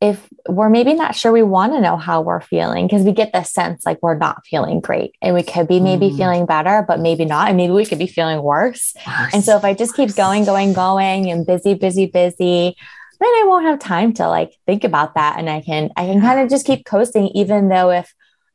if 0.00 0.28
we're 0.48 0.68
maybe 0.68 0.92
not 0.92 1.14
sure 1.14 1.32
we 1.32 1.42
want 1.42 1.72
to 1.72 1.80
know 1.80 1.96
how 1.96 2.20
we're 2.20 2.40
feeling 2.40 2.86
because 2.86 3.02
we 3.02 3.12
get 3.12 3.32
the 3.32 3.42
sense 3.42 3.86
like 3.86 3.98
we're 4.02 4.16
not 4.16 4.44
feeling 4.46 4.80
great 4.80 5.14
and 5.22 5.34
we 5.34 5.42
could 5.42 5.66
be 5.66 5.80
maybe 5.80 6.10
mm. 6.10 6.16
feeling 6.16 6.44
better 6.44 6.84
but 6.86 7.00
maybe 7.00 7.24
not 7.24 7.48
and 7.48 7.56
maybe 7.56 7.72
we 7.72 7.86
could 7.86 7.98
be 7.98 8.06
feeling 8.06 8.42
worse. 8.42 8.94
worse 9.06 9.34
and 9.34 9.42
so 9.42 9.56
if 9.56 9.64
i 9.64 9.72
just 9.72 9.94
keep 9.94 10.14
going 10.14 10.44
going 10.44 10.72
going 10.74 11.30
and 11.30 11.46
busy 11.46 11.72
busy 11.72 12.06
busy 12.06 12.76
then 13.18 13.28
i 13.28 13.44
won't 13.46 13.64
have 13.64 13.78
time 13.78 14.12
to 14.12 14.28
like 14.28 14.52
think 14.66 14.84
about 14.84 15.14
that 15.14 15.38
and 15.38 15.48
i 15.48 15.62
can 15.62 15.90
i 15.96 16.04
can 16.04 16.20
kind 16.20 16.40
of 16.40 16.50
just 16.50 16.66
keep 16.66 16.84
coasting 16.84 17.28
even 17.28 17.68
though 17.68 17.90
if 17.90 18.14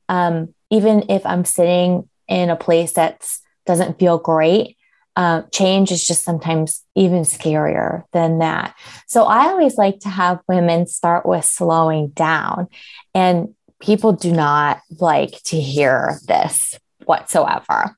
um 0.09 0.53
even 0.69 1.03
if 1.09 1.25
i'm 1.25 1.43
sitting 1.43 2.07
in 2.27 2.51
a 2.51 2.55
place 2.55 2.93
that 2.93 3.27
doesn't 3.65 3.97
feel 3.97 4.19
great 4.19 4.77
uh, 5.21 5.43
change 5.51 5.91
is 5.91 6.07
just 6.07 6.23
sometimes 6.23 6.83
even 6.95 7.21
scarier 7.21 8.05
than 8.11 8.39
that. 8.39 8.75
So 9.05 9.25
I 9.25 9.49
always 9.49 9.77
like 9.77 9.99
to 9.99 10.09
have 10.09 10.39
women 10.47 10.87
start 10.87 11.27
with 11.27 11.45
slowing 11.45 12.07
down. 12.07 12.69
And 13.13 13.53
people 13.79 14.13
do 14.13 14.31
not 14.31 14.79
like 14.99 15.39
to 15.43 15.61
hear 15.61 16.19
this 16.25 16.73
whatsoever. 17.05 17.95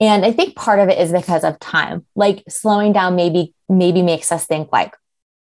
And 0.00 0.24
I 0.24 0.32
think 0.32 0.56
part 0.56 0.80
of 0.80 0.88
it 0.88 0.98
is 0.98 1.12
because 1.12 1.44
of 1.44 1.60
time. 1.60 2.04
Like 2.16 2.42
slowing 2.48 2.92
down 2.92 3.14
maybe 3.14 3.54
maybe 3.68 4.02
makes 4.02 4.32
us 4.32 4.44
think 4.44 4.72
like, 4.72 4.96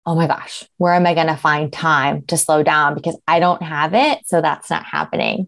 oh 0.05 0.15
my 0.15 0.27
gosh, 0.27 0.63
where 0.77 0.93
am 0.93 1.05
I 1.05 1.15
going 1.15 1.27
to 1.27 1.36
find 1.36 1.74
time 1.74 2.22
to 2.27 2.38
slow 2.38 2.63
down 2.63 2.95
because 2.95 3.19
I 3.27 3.41
don't 3.41 3.62
have 3.62 3.93
it, 3.93 4.25
so 4.25 4.39
that's 4.39 4.69
not 4.69 4.86
happening. 4.86 5.48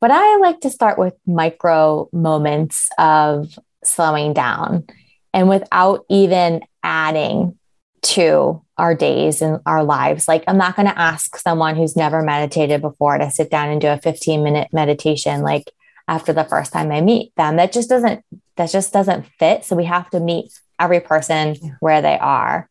But 0.00 0.12
I 0.12 0.36
like 0.36 0.60
to 0.60 0.70
start 0.70 1.00
with 1.00 1.14
micro 1.26 2.08
moments 2.12 2.90
of 2.96 3.58
slowing 3.84 4.32
down 4.32 4.84
and 5.32 5.48
without 5.48 6.04
even 6.08 6.62
adding 6.82 7.58
to 8.02 8.62
our 8.76 8.94
days 8.94 9.42
and 9.42 9.60
our 9.64 9.84
lives. 9.84 10.26
Like, 10.26 10.44
I'm 10.48 10.58
not 10.58 10.74
going 10.74 10.88
to 10.88 10.98
ask 10.98 11.36
someone 11.36 11.76
who's 11.76 11.96
never 11.96 12.22
meditated 12.22 12.80
before 12.80 13.16
to 13.18 13.30
sit 13.30 13.50
down 13.50 13.68
and 13.68 13.80
do 13.80 13.88
a 13.88 13.98
15 13.98 14.42
minute 14.42 14.68
meditation, 14.72 15.42
like 15.42 15.70
after 16.08 16.32
the 16.32 16.44
first 16.44 16.72
time 16.72 16.90
I 16.90 17.00
meet 17.00 17.34
them. 17.36 17.56
That 17.56 17.72
just 17.72 17.88
doesn't, 17.88 18.24
that 18.56 18.70
just 18.70 18.92
doesn't 18.92 19.26
fit. 19.38 19.64
So 19.64 19.76
we 19.76 19.84
have 19.84 20.10
to 20.10 20.20
meet 20.20 20.52
every 20.80 21.00
person 21.00 21.76
where 21.80 22.02
they 22.02 22.18
are. 22.18 22.68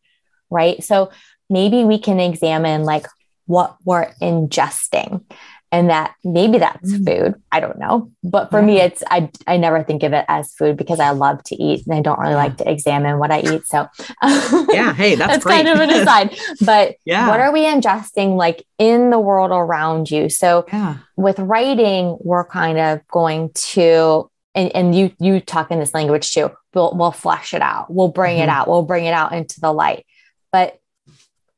Right. 0.50 0.84
So 0.84 1.10
maybe 1.48 1.84
we 1.84 1.98
can 1.98 2.20
examine 2.20 2.84
like 2.84 3.06
what 3.46 3.76
we're 3.84 4.12
ingesting 4.20 5.24
and 5.72 5.90
that 5.90 6.14
maybe 6.22 6.58
that's 6.58 6.92
mm. 6.92 7.06
food 7.06 7.42
i 7.50 7.58
don't 7.58 7.78
know. 7.78 8.12
But 8.22 8.50
for 8.50 8.60
yeah. 8.60 8.66
me 8.66 8.80
it's 8.80 9.02
I, 9.10 9.30
I 9.46 9.56
never 9.56 9.82
think 9.82 10.04
of 10.04 10.12
it 10.12 10.24
as 10.28 10.54
food 10.54 10.76
because 10.76 11.00
i 11.00 11.10
love 11.10 11.42
to 11.44 11.56
eat 11.56 11.86
and 11.86 11.94
i 11.96 12.00
don't 12.00 12.20
really 12.20 12.34
like 12.34 12.58
to 12.58 12.70
examine 12.70 13.18
what 13.18 13.32
i 13.32 13.40
eat 13.40 13.66
so. 13.66 13.88
Yeah 14.22 14.92
hey 14.92 15.16
that's, 15.16 15.32
that's 15.32 15.44
kind 15.44 15.68
of 15.68 15.80
an 15.80 15.90
aside. 16.02 16.36
But 16.64 16.96
yeah. 17.04 17.28
what 17.28 17.40
are 17.40 17.52
we 17.52 17.64
ingesting 17.64 18.36
like 18.36 18.64
in 18.78 19.10
the 19.10 19.18
world 19.18 19.50
around 19.50 20.10
you? 20.10 20.28
So 20.28 20.66
yeah. 20.68 20.98
with 21.16 21.38
writing 21.38 22.16
we're 22.20 22.46
kind 22.46 22.78
of 22.78 23.06
going 23.08 23.50
to 23.54 24.30
and, 24.54 24.74
and 24.76 24.94
you 24.94 25.12
you 25.18 25.40
talk 25.40 25.70
in 25.70 25.80
this 25.80 25.94
language 25.94 26.30
too 26.32 26.50
we'll, 26.74 26.92
we'll 26.96 27.12
flesh 27.12 27.54
it 27.54 27.62
out. 27.62 27.92
We'll 27.92 28.08
bring 28.08 28.36
mm-hmm. 28.36 28.44
it 28.44 28.48
out. 28.48 28.68
We'll 28.68 28.82
bring 28.82 29.04
it 29.04 29.14
out 29.14 29.32
into 29.32 29.60
the 29.60 29.72
light. 29.72 30.06
But 30.50 30.78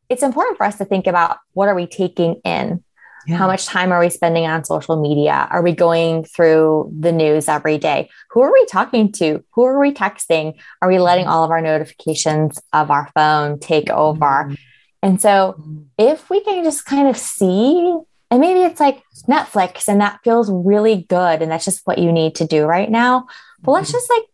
it's 0.09 0.23
important 0.23 0.56
for 0.56 0.64
us 0.64 0.78
to 0.78 0.85
think 0.85 1.06
about 1.06 1.38
what 1.52 1.68
are 1.68 1.75
we 1.75 1.87
taking 1.87 2.40
in 2.44 2.84
yeah. 3.26 3.37
How 3.37 3.47
much 3.47 3.66
time 3.66 3.93
are 3.93 4.00
we 4.00 4.11
spending 4.11 4.47
on 4.47 4.64
social 4.64 5.00
media? 5.00 5.49
Are 5.50 5.62
we 5.62 5.73
going 5.73 6.25
through 6.25 6.93
the 6.99 7.12
news 7.12 7.49
every 7.49 7.78
day? 7.78 8.11
Who 8.31 8.43
are 8.43 8.52
we 8.52 8.64
talking 8.66 9.12
to? 9.12 9.43
Who 9.52 9.64
are 9.64 9.78
we 9.81 9.93
texting? 9.93 10.54
Are 10.83 10.88
we 10.88 10.99
letting 10.99 11.26
all 11.26 11.45
of 11.45 11.50
our 11.50 11.61
notifications 11.61 12.61
of 12.73 12.90
our 12.90 13.11
phone 13.14 13.59
take 13.59 13.90
over? 13.90 14.25
Mm-hmm. 14.25 14.54
And 15.02 15.21
so, 15.21 15.62
if 15.99 16.31
we 16.31 16.43
can 16.43 16.64
just 16.64 16.87
kind 16.87 17.09
of 17.09 17.16
see, 17.16 17.95
and 18.31 18.40
maybe 18.40 18.61
it's 18.61 18.81
like 18.81 19.02
Netflix 19.28 19.87
and 19.88 20.00
that 20.00 20.21
feels 20.25 20.50
really 20.50 21.02
good, 21.09 21.43
and 21.43 21.50
that's 21.50 21.64
just 21.64 21.87
what 21.87 21.99
you 21.99 22.12
need 22.12 22.37
to 22.37 22.47
do 22.47 22.64
right 22.64 22.90
now. 22.90 23.26
But 23.62 23.73
let's 23.73 23.88
mm-hmm. 23.88 23.97
just 23.97 24.11
like 24.11 24.25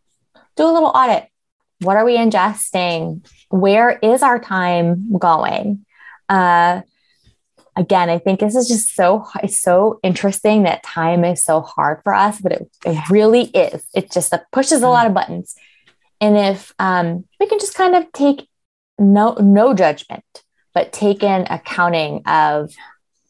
do 0.57 0.65
a 0.65 0.73
little 0.73 0.93
audit. 0.95 1.29
What 1.81 1.97
are 1.97 2.05
we 2.05 2.17
ingesting? 2.17 3.27
Where 3.49 3.99
is 3.99 4.23
our 4.23 4.39
time 4.39 5.17
going? 5.19 5.85
Uh, 6.29 6.83
again, 7.81 8.11
I 8.11 8.19
think 8.19 8.41
this 8.41 8.55
is 8.55 8.69
just 8.69 8.95
so 8.95 9.27
it's 9.43 9.59
so 9.59 9.99
interesting 10.03 10.65
that 10.65 10.83
time 10.83 11.25
is 11.25 11.43
so 11.43 11.63
hard 11.63 12.03
for 12.05 12.15
us, 12.15 12.41
but 12.41 12.53
it, 12.53 12.71
it 12.85 13.11
really 13.11 13.45
is. 13.45 13.83
It 13.95 14.13
just 14.13 14.33
pushes 14.53 14.83
a 14.83 14.89
lot 14.89 15.07
of 15.07 15.15
buttons. 15.15 15.57
And 16.21 16.37
if 16.37 16.73
um, 16.79 17.25
we 17.41 17.47
can 17.47 17.59
just 17.59 17.75
kind 17.75 17.97
of 17.97 18.13
take 18.13 18.47
no 18.99 19.33
no 19.41 19.75
judgment, 19.75 20.25
but 20.75 20.93
take 20.93 21.23
in 21.23 21.47
accounting 21.49 22.23
of 22.27 22.71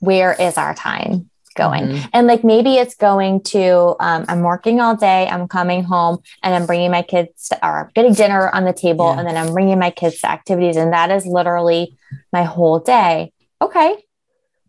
where 0.00 0.34
is 0.34 0.58
our 0.58 0.74
time 0.74 1.30
going 1.56 1.82
mm-hmm. 1.82 2.08
and 2.12 2.28
like 2.28 2.44
maybe 2.44 2.76
it's 2.76 2.94
going 2.94 3.42
to 3.42 3.96
um, 3.98 4.24
i'm 4.28 4.40
working 4.40 4.80
all 4.80 4.94
day 4.94 5.26
i'm 5.26 5.48
coming 5.48 5.82
home 5.82 6.18
and 6.44 6.54
i'm 6.54 6.64
bringing 6.64 6.92
my 6.92 7.02
kids 7.02 7.48
to, 7.48 7.66
or 7.66 7.90
getting 7.94 8.14
dinner 8.14 8.48
on 8.50 8.64
the 8.64 8.72
table 8.72 9.06
yeah. 9.06 9.18
and 9.18 9.28
then 9.28 9.36
i'm 9.36 9.52
bringing 9.52 9.76
my 9.76 9.90
kids 9.90 10.20
to 10.20 10.30
activities 10.30 10.76
and 10.76 10.92
that 10.92 11.10
is 11.10 11.26
literally 11.26 11.98
my 12.32 12.44
whole 12.44 12.78
day 12.78 13.32
okay 13.60 13.96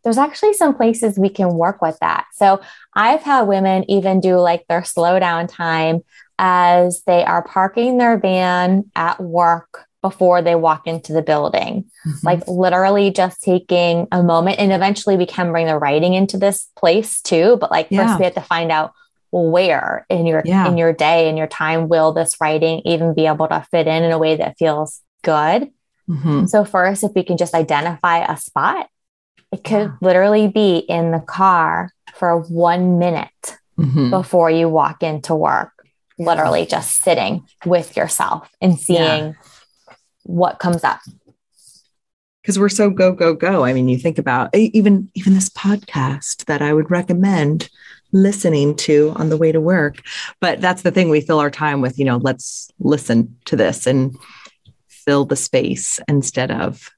there's 0.03 0.17
actually 0.17 0.53
some 0.53 0.75
places 0.75 1.17
we 1.17 1.29
can 1.29 1.53
work 1.55 1.81
with 1.81 1.97
that. 1.99 2.25
So 2.33 2.61
I've 2.93 3.21
had 3.21 3.43
women 3.43 3.89
even 3.89 4.19
do 4.19 4.37
like 4.37 4.65
their 4.67 4.83
slow 4.83 5.19
down 5.19 5.47
time 5.47 6.01
as 6.39 7.03
they 7.05 7.23
are 7.23 7.43
parking 7.43 7.97
their 7.97 8.17
van 8.17 8.89
at 8.95 9.19
work 9.21 9.85
before 10.01 10.41
they 10.41 10.55
walk 10.55 10.87
into 10.87 11.13
the 11.13 11.21
building. 11.21 11.85
Mm-hmm. 12.05 12.25
Like 12.25 12.47
literally 12.47 13.11
just 13.11 13.41
taking 13.41 14.07
a 14.11 14.23
moment. 14.23 14.59
And 14.59 14.73
eventually 14.73 15.17
we 15.17 15.27
can 15.27 15.51
bring 15.51 15.67
the 15.67 15.77
writing 15.77 16.15
into 16.15 16.37
this 16.37 16.67
place 16.75 17.21
too. 17.21 17.57
But 17.61 17.69
like 17.69 17.87
yeah. 17.89 18.07
first 18.07 18.19
we 18.19 18.25
have 18.25 18.33
to 18.33 18.41
find 18.41 18.71
out 18.71 18.93
where 19.31 20.05
in 20.09 20.25
your 20.25 20.41
yeah. 20.43 20.67
in 20.67 20.77
your 20.77 20.91
day 20.91 21.29
and 21.29 21.37
your 21.37 21.47
time 21.47 21.87
will 21.87 22.11
this 22.11 22.35
writing 22.41 22.81
even 22.83 23.13
be 23.13 23.27
able 23.27 23.47
to 23.47 23.65
fit 23.71 23.87
in 23.87 24.03
in 24.03 24.11
a 24.11 24.17
way 24.17 24.35
that 24.35 24.57
feels 24.57 25.01
good. 25.23 25.71
Mm-hmm. 26.09 26.47
So 26.47 26.65
first, 26.65 27.03
if 27.03 27.11
we 27.15 27.23
can 27.23 27.37
just 27.37 27.53
identify 27.53 28.25
a 28.25 28.35
spot 28.35 28.89
it 29.51 29.63
could 29.63 29.93
literally 30.01 30.47
be 30.47 30.77
in 30.77 31.11
the 31.11 31.19
car 31.19 31.91
for 32.15 32.39
one 32.39 32.99
minute 32.99 33.57
mm-hmm. 33.77 34.09
before 34.09 34.49
you 34.49 34.69
walk 34.69 35.03
into 35.03 35.35
work, 35.35 35.71
literally 36.17 36.65
just 36.65 37.01
sitting 37.01 37.45
with 37.65 37.97
yourself 37.97 38.49
and 38.61 38.79
seeing 38.79 38.97
yeah. 38.99 39.33
what 40.23 40.59
comes 40.59 40.83
up. 40.83 40.99
Because 42.41 42.57
we're 42.57 42.69
so 42.69 42.89
go, 42.89 43.11
go, 43.11 43.35
go. 43.35 43.63
I 43.65 43.73
mean, 43.73 43.87
you 43.87 43.97
think 43.97 44.17
about 44.17 44.55
even 44.55 45.09
even 45.13 45.35
this 45.35 45.49
podcast 45.49 46.45
that 46.45 46.61
I 46.61 46.73
would 46.73 46.89
recommend 46.89 47.69
listening 48.13 48.75
to 48.75 49.13
on 49.15 49.29
the 49.29 49.37
way 49.37 49.51
to 49.51 49.61
work. 49.61 50.01
But 50.39 50.59
that's 50.59 50.81
the 50.81 50.91
thing 50.91 51.09
we 51.09 51.21
fill 51.21 51.39
our 51.39 51.51
time 51.51 51.81
with, 51.81 51.99
you 51.99 52.05
know, 52.05 52.17
let's 52.17 52.69
listen 52.79 53.37
to 53.45 53.55
this 53.55 53.85
and 53.85 54.15
fill 54.87 55.25
the 55.25 55.35
space 55.35 55.99
instead 56.07 56.51
of 56.51 56.89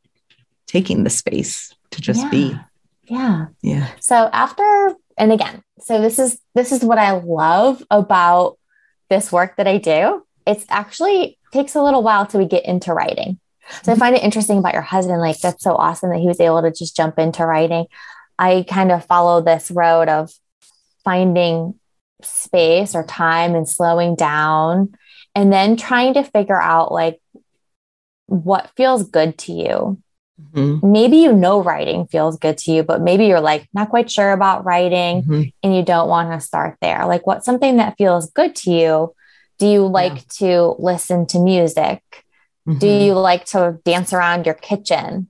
taking 0.65 1.03
the 1.03 1.09
space 1.09 1.73
to 1.93 2.01
just 2.01 2.23
yeah. 2.23 2.29
be. 2.29 2.59
Yeah. 3.05 3.45
Yeah. 3.61 3.89
So 3.99 4.29
after 4.31 4.95
and 5.17 5.31
again, 5.31 5.63
so 5.79 6.01
this 6.01 6.19
is 6.19 6.39
this 6.55 6.71
is 6.71 6.83
what 6.83 6.97
I 6.97 7.11
love 7.11 7.83
about 7.89 8.57
this 9.09 9.31
work 9.31 9.57
that 9.57 9.67
I 9.67 9.77
do. 9.77 10.25
It's 10.45 10.65
actually 10.69 11.37
takes 11.51 11.75
a 11.75 11.83
little 11.83 12.03
while 12.03 12.25
till 12.25 12.39
we 12.39 12.47
get 12.47 12.65
into 12.65 12.93
writing. 12.93 13.39
So 13.83 13.91
I 13.91 13.95
mm-hmm. 13.95 13.99
find 13.99 14.15
it 14.15 14.23
interesting 14.23 14.57
about 14.57 14.73
your 14.73 14.81
husband. 14.81 15.21
Like 15.21 15.39
that's 15.39 15.63
so 15.63 15.75
awesome 15.75 16.09
that 16.09 16.19
he 16.19 16.27
was 16.27 16.39
able 16.39 16.61
to 16.61 16.71
just 16.71 16.95
jump 16.95 17.19
into 17.19 17.45
writing. 17.45 17.85
I 18.37 18.65
kind 18.67 18.91
of 18.91 19.05
follow 19.05 19.41
this 19.41 19.71
road 19.71 20.09
of 20.09 20.31
finding 21.03 21.79
space 22.21 22.95
or 22.95 23.03
time 23.03 23.55
and 23.55 23.67
slowing 23.67 24.15
down 24.15 24.95
and 25.35 25.51
then 25.51 25.75
trying 25.75 26.13
to 26.15 26.23
figure 26.23 26.59
out 26.59 26.91
like 26.91 27.19
what 28.27 28.71
feels 28.75 29.09
good 29.09 29.37
to 29.37 29.51
you 29.51 30.01
Mm-hmm. 30.41 30.91
Maybe 30.91 31.17
you 31.17 31.31
know 31.31 31.61
writing 31.61 32.07
feels 32.07 32.37
good 32.37 32.57
to 32.59 32.71
you, 32.71 32.83
but 32.83 33.01
maybe 33.01 33.25
you're 33.25 33.41
like 33.41 33.67
not 33.73 33.89
quite 33.89 34.09
sure 34.09 34.31
about 34.31 34.65
writing 34.65 35.21
mm-hmm. 35.21 35.43
and 35.61 35.75
you 35.75 35.83
don't 35.83 36.09
want 36.09 36.31
to 36.31 36.45
start 36.45 36.77
there. 36.81 37.05
Like, 37.05 37.27
what's 37.27 37.45
something 37.45 37.77
that 37.77 37.97
feels 37.97 38.31
good 38.31 38.55
to 38.57 38.71
you? 38.71 39.15
Do 39.59 39.67
you 39.67 39.85
like 39.85 40.15
yeah. 40.15 40.21
to 40.47 40.75
listen 40.79 41.27
to 41.27 41.39
music? 41.39 42.01
Mm-hmm. 42.67 42.79
Do 42.79 42.87
you 42.87 43.13
like 43.13 43.45
to 43.47 43.79
dance 43.85 44.11
around 44.11 44.45
your 44.45 44.55
kitchen? 44.55 45.27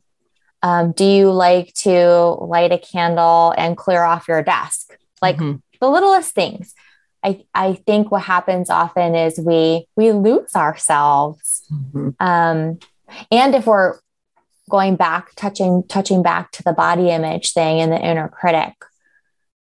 Um, 0.62 0.94
do 0.94 1.04
you 1.04 1.32
like 1.32 1.74
to 1.80 2.38
light 2.40 2.72
a 2.72 2.78
candle 2.78 3.54
and 3.58 3.76
clear 3.76 4.04
off 4.04 4.30
your 4.30 4.42
desk? 4.42 4.98
Like 5.22 5.36
mm-hmm. 5.36 5.58
the 5.82 5.90
littlest 5.90 6.34
things. 6.34 6.74
I, 7.22 7.44
I 7.54 7.74
think 7.74 8.12
what 8.12 8.24
happens 8.24 8.70
often 8.70 9.16
is 9.16 9.40
we 9.40 9.88
we 9.96 10.12
lose 10.12 10.56
ourselves. 10.56 11.64
Mm-hmm. 11.72 12.10
Um, 12.20 12.80
and 13.32 13.56
if 13.56 13.66
we're 13.66 14.00
going 14.70 14.96
back 14.96 15.34
touching 15.36 15.84
touching 15.88 16.24
back 16.24 16.52
to 16.52 16.64
the 16.64 16.74
body 16.74 17.10
image 17.10 17.54
thing 17.54 17.80
and 17.80 17.92
the 17.92 18.00
inner 18.00 18.28
critic 18.28 18.74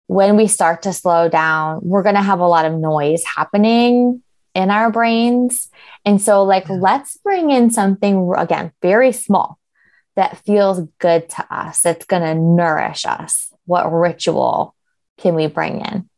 when 0.07 0.37
we 0.37 0.47
start 0.47 0.83
to 0.83 0.93
slow 0.93 1.29
down 1.29 1.81
we're 1.83 2.03
going 2.03 2.15
to 2.15 2.23
have 2.23 2.41
a 2.41 2.47
lot 2.47 2.65
of 2.65 2.75
noise 2.75 3.25
happening 3.25 4.23
in 4.55 4.71
our 4.71 4.91
brains 4.91 5.69
and 6.05 6.21
so 6.21 6.45
like 6.45 6.69
let's 6.69 7.17
bring 7.19 7.51
in 7.51 7.71
something 7.71 8.33
again 8.37 8.71
very 8.81 9.13
small 9.13 9.59
that 10.17 10.39
feels 10.45 10.81
good 10.99 11.29
to 11.31 11.55
us, 11.55 11.81
that's 11.81 12.07
going 12.07 12.23
to 12.23 12.35
nourish 12.35 13.05
us? 13.05 13.53
What 13.67 13.91
ritual 13.93 14.75
can 15.19 15.35
we 15.35 15.47
bring 15.47 15.81
in? 15.81 16.09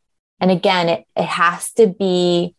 And 0.40 0.50
again, 0.50 0.88
it, 0.88 1.06
it 1.16 1.24
has 1.24 1.72
to 1.74 1.86
be, 1.86 2.54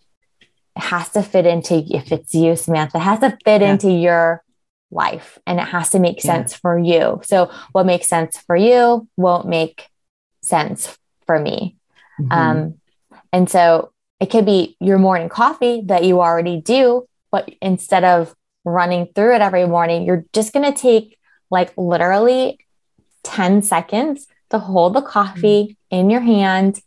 it 0.76 0.82
has 0.82 1.10
to 1.10 1.22
fit 1.22 1.46
into, 1.46 1.84
if 1.90 2.12
it's 2.12 2.34
you, 2.34 2.56
Samantha, 2.56 2.98
it 2.98 3.02
has 3.02 3.20
to 3.20 3.38
fit 3.44 3.62
yeah. 3.62 3.72
into 3.72 3.92
your 3.92 4.44
life 4.92 5.38
and 5.46 5.60
it 5.60 5.68
has 5.68 5.90
to 5.92 6.00
make 6.00 6.22
sense 6.22 6.54
yeah. 6.54 6.58
for 6.62 6.80
you. 6.80 7.22
So, 7.24 7.52
what 7.72 7.86
makes 7.86 8.08
sense 8.08 8.38
for 8.38 8.56
you 8.56 9.08
won't 9.18 9.48
make 9.48 9.88
sense 10.42 10.98
for 11.26 11.40
me. 11.40 11.76
Mm-hmm. 12.20 12.32
Um, 12.32 12.76
and 13.32 13.50
so, 13.50 13.92
it 14.20 14.32
could 14.32 14.46
be 14.46 14.76
your 14.80 14.98
morning 14.98 15.30
coffee 15.30 15.82
that 15.86 16.04
you 16.04 16.22
already 16.22 16.60
do, 16.60 17.08
but 17.32 17.50
instead 17.62 18.04
of 18.04 18.34
running 18.66 19.08
through 19.14 19.36
it 19.36 19.42
every 19.42 19.68
morning, 19.68 20.06
you're 20.06 20.26
just 20.34 20.54
going 20.54 20.72
to 20.72 20.78
take 20.78 21.18
like 21.50 21.72
literally 21.78 22.60
10 23.24 23.62
seconds 23.62 24.28
to 24.50 24.60
hold 24.60 24.94
the 24.94 25.02
coffee 25.02 25.64
mm-hmm. 25.92 26.00
in 26.00 26.10
your 26.10 26.22
hand 26.22 26.82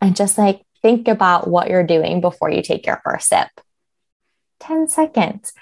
and 0.00 0.16
just 0.16 0.38
like 0.38 0.62
think 0.82 1.08
about 1.08 1.48
what 1.48 1.68
you're 1.70 1.86
doing 1.86 2.20
before 2.20 2.50
you 2.50 2.62
take 2.62 2.86
your 2.86 3.00
first 3.04 3.28
sip. 3.28 3.48
10 4.60 4.88
seconds. 4.88 5.52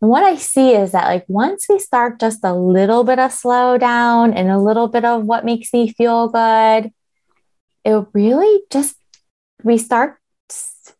And 0.00 0.10
what 0.10 0.24
I 0.24 0.36
see 0.36 0.72
is 0.72 0.92
that, 0.92 1.06
like, 1.06 1.24
once 1.28 1.66
we 1.68 1.78
start 1.78 2.20
just 2.20 2.40
a 2.44 2.54
little 2.54 3.02
bit 3.02 3.18
of 3.18 3.32
slow 3.32 3.78
down 3.78 4.34
and 4.34 4.50
a 4.50 4.58
little 4.58 4.88
bit 4.88 5.04
of 5.04 5.24
what 5.24 5.44
makes 5.44 5.72
me 5.72 5.92
feel 5.92 6.28
good, 6.28 6.92
it 7.84 8.06
really 8.12 8.62
just, 8.70 8.96
we 9.64 9.78
start 9.78 10.18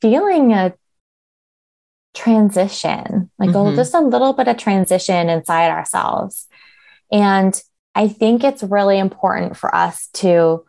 feeling 0.00 0.52
a 0.52 0.72
transition, 2.14 3.30
like 3.38 3.50
mm-hmm. 3.50 3.74
a, 3.74 3.76
just 3.76 3.94
a 3.94 4.00
little 4.00 4.32
bit 4.32 4.48
of 4.48 4.56
transition 4.56 5.28
inside 5.28 5.70
ourselves. 5.70 6.46
And 7.12 7.60
I 7.94 8.08
think 8.08 8.44
it's 8.44 8.62
really 8.62 8.98
important 8.98 9.56
for 9.56 9.74
us 9.74 10.08
to 10.14 10.64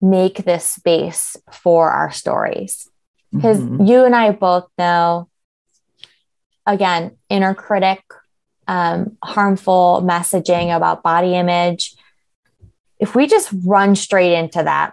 make 0.00 0.44
this 0.44 0.64
space 0.64 1.36
for 1.52 1.90
our 1.90 2.10
stories. 2.10 2.88
Because 3.32 3.58
mm-hmm. 3.58 3.84
you 3.84 4.04
and 4.04 4.16
I 4.16 4.30
both 4.30 4.68
know, 4.78 5.28
again, 6.66 7.16
inner 7.28 7.54
critic, 7.54 8.02
um, 8.66 9.16
harmful 9.22 10.02
messaging 10.04 10.74
about 10.74 11.02
body 11.02 11.34
image. 11.34 11.94
If 12.98 13.14
we 13.14 13.26
just 13.26 13.50
run 13.64 13.94
straight 13.94 14.34
into 14.34 14.62
that, 14.62 14.92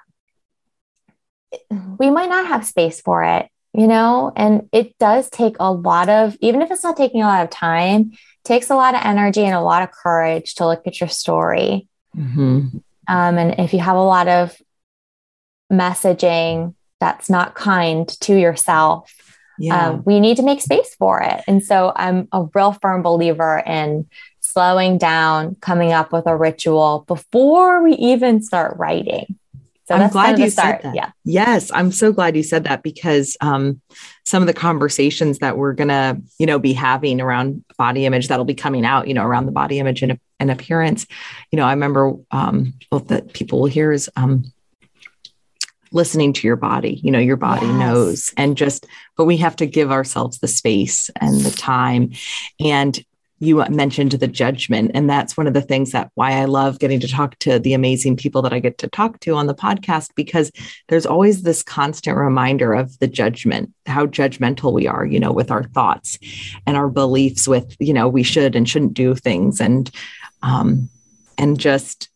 we 1.98 2.10
might 2.10 2.30
not 2.30 2.48
have 2.48 2.66
space 2.66 3.02
for 3.02 3.24
it 3.24 3.48
you 3.74 3.88
know 3.88 4.32
and 4.36 4.70
it 4.72 4.98
does 4.98 5.30
take 5.30 5.56
a 5.60 5.72
lot 5.72 6.10
of 6.10 6.38
even 6.42 6.62
if 6.62 6.72
it's 6.72 6.84
not 6.84 6.96
taking 6.96 7.22
a 7.22 7.28
lot 7.28 7.44
of 7.44 7.50
time 7.50 8.12
takes 8.44 8.70
a 8.70 8.76
lot 8.76 8.96
of 8.96 9.02
energy 9.04 9.42
and 9.42 9.56
a 9.56 9.62
lot 9.62 9.84
of 9.84 9.92
courage 9.92 10.56
to 10.56 10.66
look 10.66 10.86
at 10.86 11.00
your 11.00 11.10
story 11.10 11.88
mm-hmm. 12.16 12.68
um, 13.08 13.38
and 13.38 13.60
if 13.60 13.74
you 13.74 13.80
have 13.80 13.98
a 13.98 14.02
lot 14.02 14.28
of 14.28 14.56
messaging 15.72 16.74
that's 17.00 17.30
not 17.30 17.56
kind 17.56 18.08
to 18.08 18.38
yourself 18.38 19.23
yeah. 19.60 19.90
um, 19.90 20.04
we 20.06 20.20
need 20.20 20.38
to 20.38 20.44
make 20.44 20.62
space 20.62 20.96
for 20.96 21.22
it 21.22 21.44
and 21.48 21.64
so 21.64 21.92
i'm 21.96 22.28
a 22.32 22.46
real 22.54 22.74
firm 22.74 23.02
believer 23.02 23.64
in 23.66 24.08
slowing 24.40 24.98
down 24.98 25.56
coming 25.56 25.92
up 25.92 26.12
with 26.12 26.28
a 26.28 26.36
ritual 26.36 27.06
before 27.08 27.84
we 27.84 27.94
even 27.94 28.42
start 28.42 28.78
writing 28.78 29.38
so 29.86 29.96
I'm 29.96 30.10
glad 30.10 30.40
you 30.40 30.50
said 30.50 30.80
that. 30.82 30.96
Yeah. 30.96 31.12
Yes, 31.26 31.70
I'm 31.74 31.92
so 31.92 32.14
glad 32.14 32.38
you 32.38 32.44
said 32.44 32.64
that 32.64 32.84
because 32.84 33.36
um, 33.42 33.82
some 34.24 34.42
of 34.42 34.48
the 34.48 34.54
conversations 34.54 35.40
that 35.40 35.58
we're 35.58 35.74
gonna, 35.74 36.22
you 36.40 36.46
know, 36.46 36.58
be 36.58 36.72
having 36.72 37.20
around 37.20 37.66
body 37.78 38.06
image 38.06 38.30
that'll 38.30 38.46
be 38.46 38.54
coming 38.54 38.86
out, 38.86 39.08
you 39.10 39.14
know, 39.14 39.26
around 39.26 39.46
the 39.46 39.52
body 39.52 39.80
image 39.80 40.02
and, 40.02 40.18
and 40.40 40.50
appearance. 40.50 41.06
You 41.52 41.58
know, 41.58 41.66
I 41.66 41.72
remember 41.72 42.14
um, 42.32 42.74
both 42.90 43.10
that 43.10 43.34
people 43.34 43.60
will 43.60 43.68
hear 43.68 43.92
is 43.92 44.10
um, 44.16 44.46
listening 45.94 46.34
to 46.34 46.48
your 46.48 46.56
body. 46.56 47.00
You 47.04 47.12
know, 47.12 47.20
your 47.20 47.38
body 47.38 47.66
yes. 47.66 47.76
knows, 47.76 48.34
and 48.38 48.58
just, 48.58 48.86
but 49.16 49.26
we 49.26 49.38
have 49.38 49.56
to 49.58 49.66
give 49.66 49.92
ourselves 49.92 50.40
the 50.40 50.48
space 50.48 51.10
and 51.22 51.40
the 51.42 51.52
time, 51.52 52.12
and 52.60 53.04
you 53.44 53.64
mentioned 53.70 54.12
the 54.12 54.28
judgment 54.28 54.92
and 54.94 55.10
that's 55.10 55.36
one 55.36 55.48
of 55.48 55.54
the 55.54 55.62
things 55.62 55.92
that 55.92 56.10
why 56.16 56.32
i 56.32 56.46
love 56.46 56.80
getting 56.80 57.00
to 57.00 57.08
talk 57.08 57.38
to 57.40 57.60
the 57.60 57.74
amazing 57.74 58.16
people 58.16 58.42
that 58.42 58.54
i 58.54 58.60
get 58.60 58.78
to 58.78 58.88
talk 58.88 59.20
to 59.20 59.36
on 59.36 59.48
the 59.48 59.56
podcast 59.56 60.10
because 60.16 60.52
there's 60.88 61.06
always 61.06 61.42
this 61.42 61.62
constant 61.62 62.18
reminder 62.18 62.74
of 62.74 62.98
the 63.00 63.08
judgment 63.08 63.74
how 63.86 64.06
judgmental 64.06 64.72
we 64.72 64.88
are 64.88 65.06
you 65.06 65.20
know 65.20 65.32
with 65.32 65.52
our 65.52 65.64
thoughts 65.64 66.18
and 66.66 66.78
our 66.78 66.90
beliefs 66.90 67.48
with 67.48 67.76
you 67.80 67.94
know 67.94 68.08
we 68.08 68.24
should 68.24 68.56
and 68.56 68.70
shouldn't 68.70 68.94
do 68.94 69.14
things 69.14 69.60
and 69.60 69.92
um 70.42 70.90
and 71.38 71.60
just 71.60 72.10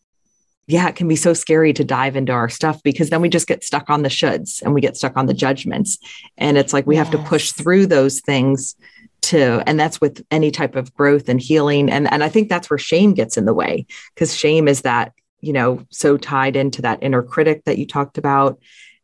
yeah, 0.68 0.86
it 0.86 0.96
can 0.96 1.08
be 1.08 1.16
so 1.16 1.32
scary 1.32 1.72
to 1.72 1.82
dive 1.82 2.14
into 2.14 2.30
our 2.30 2.50
stuff 2.50 2.82
because 2.82 3.08
then 3.08 3.22
we 3.22 3.30
just 3.30 3.46
get 3.46 3.64
stuck 3.64 3.88
on 3.88 4.02
the 4.02 4.10
shoulds 4.10 4.60
and 4.60 4.74
we 4.74 4.82
get 4.82 4.98
stuck 4.98 5.16
on 5.16 5.24
the 5.24 5.32
judgments. 5.32 5.96
And 6.36 6.58
it's 6.58 6.74
like 6.74 6.86
we 6.86 6.96
yes. 6.96 7.06
have 7.06 7.12
to 7.18 7.26
push 7.26 7.52
through 7.52 7.86
those 7.86 8.20
things 8.20 8.76
to 9.20 9.62
and 9.66 9.80
that's 9.80 10.00
with 10.00 10.24
any 10.30 10.50
type 10.50 10.76
of 10.76 10.94
growth 10.94 11.28
and 11.28 11.40
healing 11.40 11.90
and 11.90 12.10
and 12.12 12.22
I 12.22 12.28
think 12.28 12.48
that's 12.48 12.70
where 12.70 12.78
shame 12.78 13.14
gets 13.14 13.36
in 13.36 13.46
the 13.46 13.54
way 13.54 13.84
because 14.14 14.36
shame 14.36 14.68
is 14.68 14.82
that 14.82 15.12
you 15.40 15.52
know 15.52 15.84
so 15.90 16.16
tied 16.16 16.54
into 16.54 16.82
that 16.82 17.02
inner 17.02 17.22
critic 17.22 17.64
that 17.64 17.78
you 17.78 17.86
talked 17.86 18.16
about 18.16 18.60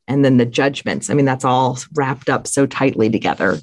and 0.07 0.24
then 0.24 0.37
the 0.37 0.46
judgments 0.46 1.11
I 1.11 1.14
mean 1.14 1.24
that's 1.24 1.44
all 1.44 1.79
wrapped 1.94 2.29
up 2.29 2.46
so 2.46 2.64
tightly 2.64 3.11
together 3.11 3.59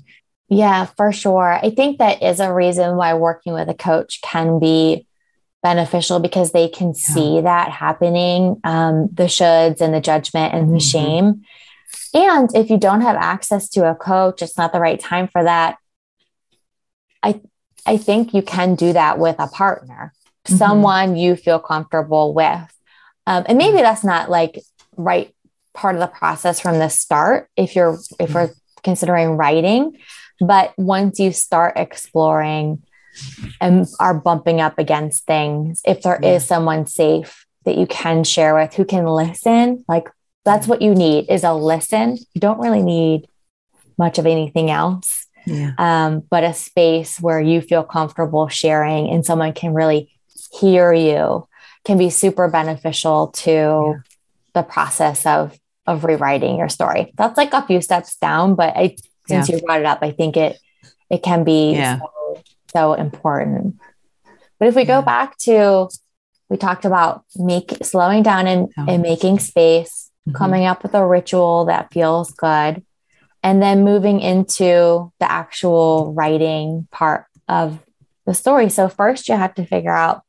yeah 0.49 0.87
for 0.97 1.13
sure 1.13 1.53
I 1.53 1.69
think 1.69 1.99
that 1.99 2.21
is 2.21 2.41
a 2.41 2.53
reason 2.53 2.97
why 2.97 3.13
working 3.13 3.53
with 3.53 3.69
a 3.69 3.73
coach 3.73 4.19
can 4.21 4.59
be 4.59 5.07
beneficial 5.63 6.19
because 6.19 6.51
they 6.51 6.67
can 6.67 6.87
yeah. 6.87 6.93
see 7.13 7.41
that 7.41 7.71
happening 7.71 8.59
um, 8.63 9.09
the 9.13 9.23
shoulds 9.23 9.81
and 9.81 9.93
the 9.93 10.01
judgment 10.01 10.53
and 10.53 10.69
the 10.69 10.77
mm-hmm. 10.77 10.79
shame 10.79 11.41
and 12.13 12.49
if 12.55 12.69
you 12.69 12.77
don't 12.77 13.01
have 13.01 13.15
access 13.15 13.69
to 13.69 13.89
a 13.89 13.95
coach 13.95 14.41
it's 14.41 14.57
not 14.57 14.73
the 14.73 14.79
right 14.79 14.99
time 14.99 15.27
for 15.27 15.43
that 15.43 15.77
I 17.23 17.41
I 17.85 17.97
think 17.97 18.33
you 18.33 18.41
can 18.41 18.75
do 18.75 18.93
that 18.93 19.17
with 19.17 19.35
a 19.39 19.47
partner, 19.47 20.13
mm-hmm. 20.45 20.57
someone 20.57 21.15
you 21.15 21.35
feel 21.35 21.59
comfortable 21.59 22.33
with. 22.33 22.67
Um, 23.27 23.45
and 23.47 23.57
maybe 23.57 23.77
that's 23.77 24.03
not 24.03 24.29
like 24.29 24.61
right 24.97 25.33
part 25.73 25.95
of 25.95 26.01
the 26.01 26.07
process 26.07 26.59
from 26.59 26.79
the 26.79 26.89
start 26.89 27.49
if 27.55 27.75
you're 27.75 27.97
if 28.19 28.33
we're 28.33 28.51
considering 28.83 29.37
writing, 29.37 29.97
but 30.39 30.73
once 30.77 31.19
you 31.19 31.31
start 31.31 31.73
exploring 31.77 32.83
and 33.59 33.85
are 33.99 34.13
bumping 34.13 34.61
up 34.61 34.79
against 34.79 35.25
things, 35.25 35.81
if 35.85 36.01
there 36.01 36.19
yeah. 36.21 36.35
is 36.35 36.45
someone 36.45 36.85
safe 36.85 37.45
that 37.65 37.77
you 37.77 37.85
can 37.85 38.23
share 38.23 38.55
with 38.55 38.73
who 38.73 38.85
can 38.85 39.05
listen, 39.05 39.83
like 39.87 40.09
that's 40.45 40.67
what 40.67 40.81
you 40.81 40.95
need 40.95 41.29
is 41.29 41.43
a 41.43 41.53
listen. 41.53 42.17
You 42.33 42.41
don't 42.41 42.59
really 42.59 42.81
need 42.81 43.27
much 43.97 44.17
of 44.17 44.25
anything 44.25 44.71
else 44.71 45.21
yeah. 45.45 45.73
um, 45.77 46.23
but 46.29 46.43
a 46.43 46.53
space 46.53 47.19
where 47.19 47.39
you 47.39 47.61
feel 47.61 47.83
comfortable 47.83 48.47
sharing 48.47 49.09
and 49.09 49.25
someone 49.25 49.53
can 49.53 49.73
really 49.73 50.11
hear 50.59 50.93
you 50.93 51.47
can 51.85 51.97
be 51.97 52.09
super 52.09 52.47
beneficial 52.47 53.27
to 53.27 53.51
yeah. 53.51 53.93
the 54.53 54.63
process 54.63 55.25
of 55.25 55.57
of 55.87 56.03
rewriting 56.03 56.57
your 56.57 56.69
story. 56.69 57.11
That's 57.17 57.37
like 57.37 57.53
a 57.53 57.65
few 57.65 57.81
steps 57.81 58.15
down, 58.17 58.55
but 58.55 58.75
I 58.77 58.95
since 59.27 59.49
yeah. 59.49 59.55
you 59.55 59.61
brought 59.61 59.79
it 59.79 59.85
up, 59.85 59.99
I 60.01 60.11
think 60.11 60.37
it 60.37 60.59
it 61.09 61.23
can 61.23 61.43
be 61.43 61.75
so, 61.75 61.99
so 62.71 62.93
important. 62.93 63.77
But 64.59 64.67
if 64.67 64.75
we 64.75 64.85
go 64.85 65.01
back 65.01 65.37
to 65.39 65.89
we 66.51 66.57
talked 66.57 66.83
about 66.83 67.23
make 67.37 67.77
slowing 67.81 68.23
down 68.23 68.45
and, 68.45 68.67
oh. 68.77 68.85
and 68.85 69.01
making 69.01 69.39
space, 69.39 70.11
mm-hmm. 70.27 70.37
coming 70.37 70.65
up 70.65 70.83
with 70.83 70.93
a 70.93 71.07
ritual 71.07 71.65
that 71.65 71.93
feels 71.93 72.31
good 72.33 72.83
and 73.41 73.61
then 73.61 73.85
moving 73.85 74.19
into 74.19 75.11
the 75.19 75.31
actual 75.31 76.13
writing 76.13 76.89
part 76.91 77.25
of 77.47 77.79
the 78.25 78.33
story. 78.33 78.67
So, 78.67 78.89
first, 78.89 79.29
you 79.29 79.35
have 79.35 79.55
to 79.55 79.65
figure 79.65 79.95
out 79.95 80.23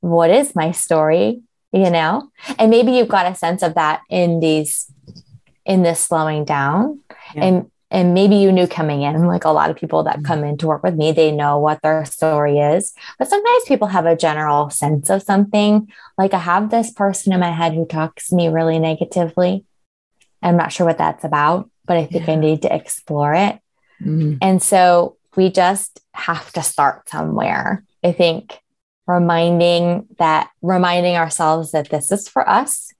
what 0.00 0.28
is 0.30 0.56
my 0.56 0.72
story, 0.72 1.40
you 1.72 1.88
know? 1.88 2.30
And 2.58 2.68
maybe 2.70 2.90
you've 2.90 3.08
got 3.08 3.30
a 3.30 3.36
sense 3.36 3.62
of 3.62 3.74
that 3.74 4.02
in 4.10 4.40
these, 4.40 4.90
in 5.64 5.84
this 5.84 6.00
slowing 6.00 6.44
down. 6.44 7.00
Yeah. 7.34 7.44
And 7.44 7.70
and 7.94 8.12
maybe 8.12 8.36
you 8.36 8.52
knew 8.52 8.66
coming 8.66 9.02
in, 9.02 9.26
like 9.26 9.44
a 9.44 9.50
lot 9.50 9.70
of 9.70 9.76
people 9.76 10.02
that 10.02 10.24
come 10.24 10.44
in 10.44 10.58
to 10.58 10.66
work 10.66 10.82
with 10.82 10.96
me, 10.96 11.12
they 11.12 11.30
know 11.32 11.58
what 11.58 11.80
their 11.80 12.04
story 12.04 12.58
is. 12.58 12.92
But 13.18 13.28
sometimes 13.28 13.64
people 13.64 13.88
have 13.88 14.04
a 14.04 14.16
general 14.16 14.68
sense 14.68 15.08
of 15.08 15.22
something. 15.22 15.90
Like 16.18 16.34
I 16.34 16.38
have 16.38 16.70
this 16.70 16.90
person 16.90 17.32
in 17.32 17.40
my 17.40 17.52
head 17.52 17.72
who 17.72 17.86
talks 17.86 18.28
to 18.28 18.34
me 18.34 18.48
really 18.48 18.78
negatively. 18.78 19.64
I'm 20.42 20.56
not 20.56 20.72
sure 20.72 20.86
what 20.86 20.98
that's 20.98 21.24
about 21.24 21.70
but 21.86 21.96
I 21.96 22.06
think 22.06 22.26
yeah. 22.26 22.32
I 22.32 22.36
need 22.36 22.62
to 22.62 22.74
explore 22.74 23.34
it. 23.34 23.58
Mm-hmm. 24.02 24.36
And 24.40 24.62
so 24.62 25.16
we 25.36 25.50
just 25.50 26.00
have 26.12 26.52
to 26.52 26.62
start 26.62 27.08
somewhere. 27.08 27.84
I 28.02 28.12
think 28.12 28.58
reminding 29.06 30.08
that, 30.18 30.50
reminding 30.62 31.16
ourselves 31.16 31.72
that 31.72 31.90
this 31.90 32.10
is 32.10 32.28
for 32.28 32.48
us 32.48 32.92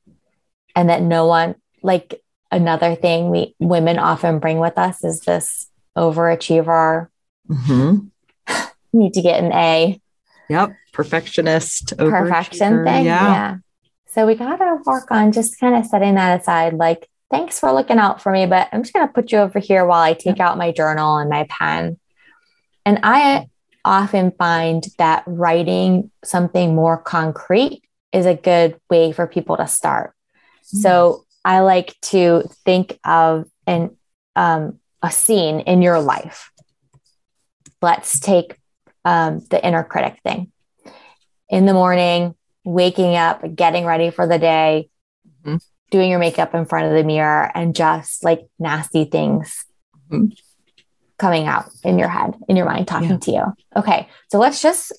and 0.77 0.89
that 0.89 1.03
no 1.03 1.27
one, 1.27 1.57
like 1.83 2.23
another 2.55 2.95
thing 2.95 3.31
we 3.31 3.55
women 3.59 3.99
often 3.99 4.39
bring 4.39 4.59
with 4.59 4.79
us 4.79 5.05
is 5.05 5.21
this 5.21 5.69
overachiever. 5.97 7.09
Mm-hmm. 7.49 8.07
need 8.93 9.15
to 9.15 9.23
get 9.23 9.43
an 9.43 9.53
A. 9.53 10.01
Yep. 10.49 10.75
Perfectionist. 10.93 11.97
Perfection 11.99 12.85
thing. 12.85 13.05
Yeah. 13.05 13.33
yeah. 13.33 13.57
So 14.07 14.27
we 14.27 14.37
got 14.37 14.57
to 14.57 14.79
work 14.87 15.11
on 15.11 15.33
just 15.33 15.59
kind 15.59 15.75
of 15.75 15.87
setting 15.87 16.15
that 16.15 16.41
aside. 16.41 16.75
Like, 16.75 17.09
thanks 17.31 17.59
for 17.59 17.73
looking 17.73 17.99
out 17.99 18.23
for 18.23 18.31
me, 18.31 18.47
but 18.47 18.69
I'm 18.73 18.83
just 18.83 18.95
going 18.95 19.07
to 19.07 19.13
put 19.13 19.33
you 19.33 19.39
over 19.39 19.59
here 19.59 19.85
while 19.85 20.03
I 20.03 20.15
take 20.15 20.39
yep. 20.39 20.41
out 20.41 20.59
my 20.59 20.71
journal 20.71 21.17
and 21.17 21.29
my 21.29 21.47
pen. 21.51 21.99
And 22.87 23.01
I 23.03 23.49
often 23.85 24.31
find 24.33 24.87
that 24.99 25.25
writing 25.27 26.11
something 26.23 26.75
more 26.75 26.97
concrete 26.97 27.83
is 28.13 28.27
a 28.27 28.35
good 28.35 28.79
way 28.89 29.11
for 29.11 29.27
people 29.27 29.57
to 29.57 29.67
start. 29.67 30.15
Mm. 30.75 30.83
So 30.83 31.24
I 31.45 31.61
like 31.61 31.95
to 32.03 32.45
think 32.65 32.99
of 33.05 33.47
an 33.67 33.97
um, 34.35 34.81
a 35.03 35.11
scene 35.11 35.61
in 35.61 35.83
your 35.83 36.01
life. 36.01 36.51
Let's 37.83 38.19
take 38.19 38.59
um, 39.05 39.41
the 39.51 39.65
inner 39.65 39.85
critic 39.85 40.19
thing. 40.25 40.51
In 41.51 41.67
the 41.67 41.75
morning, 41.75 42.35
waking 42.65 43.15
up, 43.15 43.43
getting 43.55 43.85
ready 43.85 44.11
for 44.11 44.27
the 44.27 44.39
day, 44.39 44.89
mm-hmm. 45.45 45.57
doing 45.91 46.11
your 46.11 46.19
makeup 46.19 46.55
in 46.55 46.65
front 46.65 46.87
of 46.87 46.95
the 46.95 47.05
mirror, 47.05 47.51
and 47.55 47.75
just 47.75 48.25
like 48.25 48.49
nasty 48.59 49.05
things 49.05 49.67
mm-hmm. 50.11 50.33
coming 51.19 51.47
out 51.47 51.67
in 51.85 51.99
your 51.99 52.09
head, 52.09 52.35
in 52.49 52.57
your 52.57 52.67
mind, 52.67 52.89
talking 52.89 53.11
yeah. 53.11 53.19
to 53.19 53.31
you. 53.31 53.45
Okay, 53.77 54.09
so 54.31 54.39
let's 54.39 54.63
just 54.63 54.93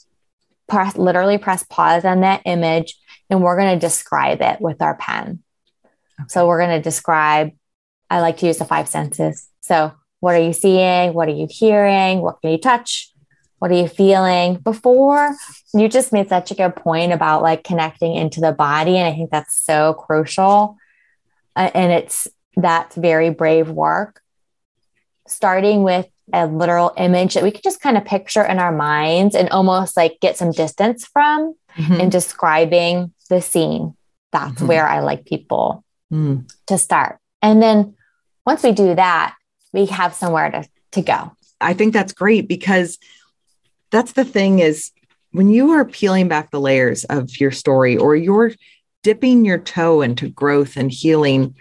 press, 0.70 0.96
literally 0.96 1.40
press 1.40 1.64
pause 1.64 2.06
on 2.06 2.22
that 2.22 2.44
image, 2.46 2.96
and 3.30 3.42
we're 3.42 3.58
going 3.58 3.74
to 3.74 3.80
describe 3.80 4.42
it 4.42 4.62
with 4.62 4.82
our 4.84 4.96
pen. 4.96 5.42
Okay. 6.20 6.28
So 6.30 6.48
we're 6.48 6.60
going 6.60 6.78
to 6.78 6.82
describe. 6.82 7.52
I 8.10 8.22
like 8.22 8.38
to 8.38 8.48
use 8.48 8.58
the 8.58 8.66
five 8.66 8.88
senses. 8.88 9.50
So, 9.62 9.92
what 10.20 10.36
are 10.36 10.42
you 10.42 10.54
seeing? 10.54 11.14
What 11.14 11.28
are 11.28 11.34
you 11.34 11.48
hearing? 11.50 12.22
What 12.22 12.42
can 12.42 12.52
you 12.52 12.58
touch? 12.58 13.12
What 13.60 13.72
are 13.72 13.76
you 13.76 13.88
feeling? 13.88 14.58
Before 14.58 15.36
you 15.74 15.88
just 15.90 16.14
made 16.14 16.30
such 16.30 16.52
a 16.52 16.56
good 16.56 16.76
point 16.76 17.14
about 17.14 17.42
like 17.42 17.64
connecting 17.64 18.16
into 18.16 18.42
the 18.42 18.52
body. 18.52 18.98
And 18.98 19.08
I 19.08 19.16
think 19.16 19.32
that's 19.32 19.60
so 19.60 19.94
crucial. 19.94 20.78
Uh, 21.56 21.72
and 21.74 21.92
it's 21.92 22.28
that's 22.56 22.96
very 22.96 23.30
brave 23.30 23.70
work. 23.70 24.22
Starting 25.28 25.84
with 25.84 26.08
a 26.34 26.48
literal 26.48 26.94
image 26.98 27.36
that 27.36 27.44
we 27.44 27.52
could 27.52 27.64
just 27.64 27.82
kind 27.82 27.98
of 27.98 28.06
picture 28.06 28.44
in 28.44 28.60
our 28.60 28.72
minds 28.72 29.36
and 29.36 29.50
almost 29.50 29.96
like 29.96 30.18
get 30.22 30.38
some 30.38 30.52
distance 30.52 31.06
from 31.06 31.56
mm-hmm. 31.78 32.02
and 32.02 32.12
describing 32.12 33.14
the 33.30 33.42
scene. 33.42 33.96
That's 34.32 34.56
mm-hmm. 34.56 34.68
where 34.68 34.88
I 34.88 35.00
like 35.02 35.26
people 35.26 35.85
mm. 36.16 36.52
to 36.68 36.78
start. 36.78 37.20
And 37.42 37.62
then 37.62 37.96
once 38.46 38.64
we 38.64 38.72
do 38.72 38.96
that, 38.96 39.36
we 39.74 39.86
have 39.88 40.14
somewhere 40.14 40.50
to, 40.52 40.68
to 40.92 41.02
go. 41.02 41.32
I 41.60 41.74
think 41.74 41.94
that's 41.94 42.14
great 42.14 42.48
because 42.48 42.98
that's 43.92 44.14
the 44.14 44.26
thing 44.26 44.60
is 44.60 44.92
when 45.32 45.50
you 45.50 45.72
are 45.72 45.86
peeling 45.86 46.28
back 46.28 46.52
the 46.52 46.60
layers 46.60 47.04
of 47.06 47.40
your 47.40 47.52
story 47.52 47.98
or 47.98 48.16
you're 48.16 48.54
dipping 49.04 49.46
your 49.46 49.58
toe 49.58 50.02
into 50.02 50.30
growth 50.30 50.78
and 50.78 50.92
healing, 50.92 51.56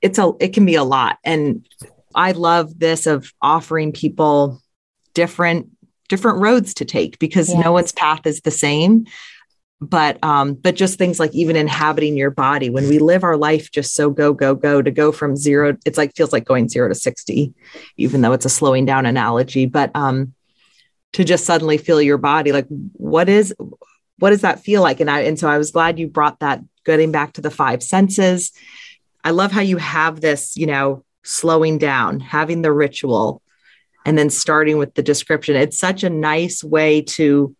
it's 0.00 0.18
a 0.18 0.32
it 0.40 0.54
can 0.54 0.64
be 0.64 0.74
a 0.74 0.84
lot. 0.84 1.18
And 1.24 1.66
I 2.14 2.32
love 2.32 2.78
this 2.78 3.06
of 3.06 3.32
offering 3.42 3.92
people 3.92 4.60
different 5.14 5.68
different 6.08 6.38
roads 6.38 6.74
to 6.74 6.84
take 6.84 7.18
because 7.18 7.50
yes. 7.50 7.62
no 7.62 7.72
one's 7.72 7.92
path 7.92 8.26
is 8.26 8.40
the 8.40 8.50
same 8.50 9.06
but 9.80 10.22
um 10.24 10.54
but 10.54 10.74
just 10.74 10.98
things 10.98 11.20
like 11.20 11.32
even 11.34 11.54
inhabiting 11.54 12.16
your 12.16 12.30
body 12.30 12.68
when 12.68 12.88
we 12.88 12.98
live 12.98 13.22
our 13.22 13.36
life 13.36 13.70
just 13.70 13.94
so 13.94 14.10
go 14.10 14.32
go 14.32 14.54
go 14.54 14.82
to 14.82 14.90
go 14.90 15.12
from 15.12 15.36
zero 15.36 15.76
it's 15.86 15.96
like 15.96 16.14
feels 16.16 16.32
like 16.32 16.44
going 16.44 16.68
zero 16.68 16.88
to 16.88 16.94
60 16.94 17.54
even 17.96 18.20
though 18.20 18.32
it's 18.32 18.44
a 18.44 18.50
slowing 18.50 18.84
down 18.84 19.06
analogy. 19.06 19.66
But 19.66 19.90
um 19.94 20.34
to 21.12 21.24
just 21.24 21.44
suddenly 21.44 21.78
feel 21.78 22.02
your 22.02 22.18
body 22.18 22.52
like 22.52 22.66
what 22.68 23.28
is 23.28 23.54
what 24.18 24.30
does 24.30 24.40
that 24.40 24.60
feel 24.60 24.82
like? 24.82 24.98
And 25.00 25.10
i 25.10 25.20
and 25.20 25.38
so 25.38 25.48
i 25.48 25.58
was 25.58 25.70
glad 25.70 25.98
you 25.98 26.08
brought 26.08 26.40
that 26.40 26.60
getting 26.84 27.12
back 27.12 27.34
to 27.34 27.40
the 27.40 27.50
five 27.50 27.82
senses. 27.82 28.52
I 29.22 29.30
love 29.30 29.52
how 29.52 29.60
you 29.60 29.76
have 29.76 30.20
this 30.20 30.56
you 30.56 30.66
know 30.66 31.04
slowing 31.22 31.78
down 31.78 32.20
having 32.20 32.62
the 32.62 32.72
ritual 32.72 33.42
and 34.04 34.16
then 34.16 34.30
starting 34.30 34.78
with 34.78 34.94
the 34.94 35.02
description. 35.02 35.54
It's 35.54 35.78
such 35.78 36.02
a 36.02 36.10
nice 36.10 36.64
way 36.64 37.02
to 37.02 37.54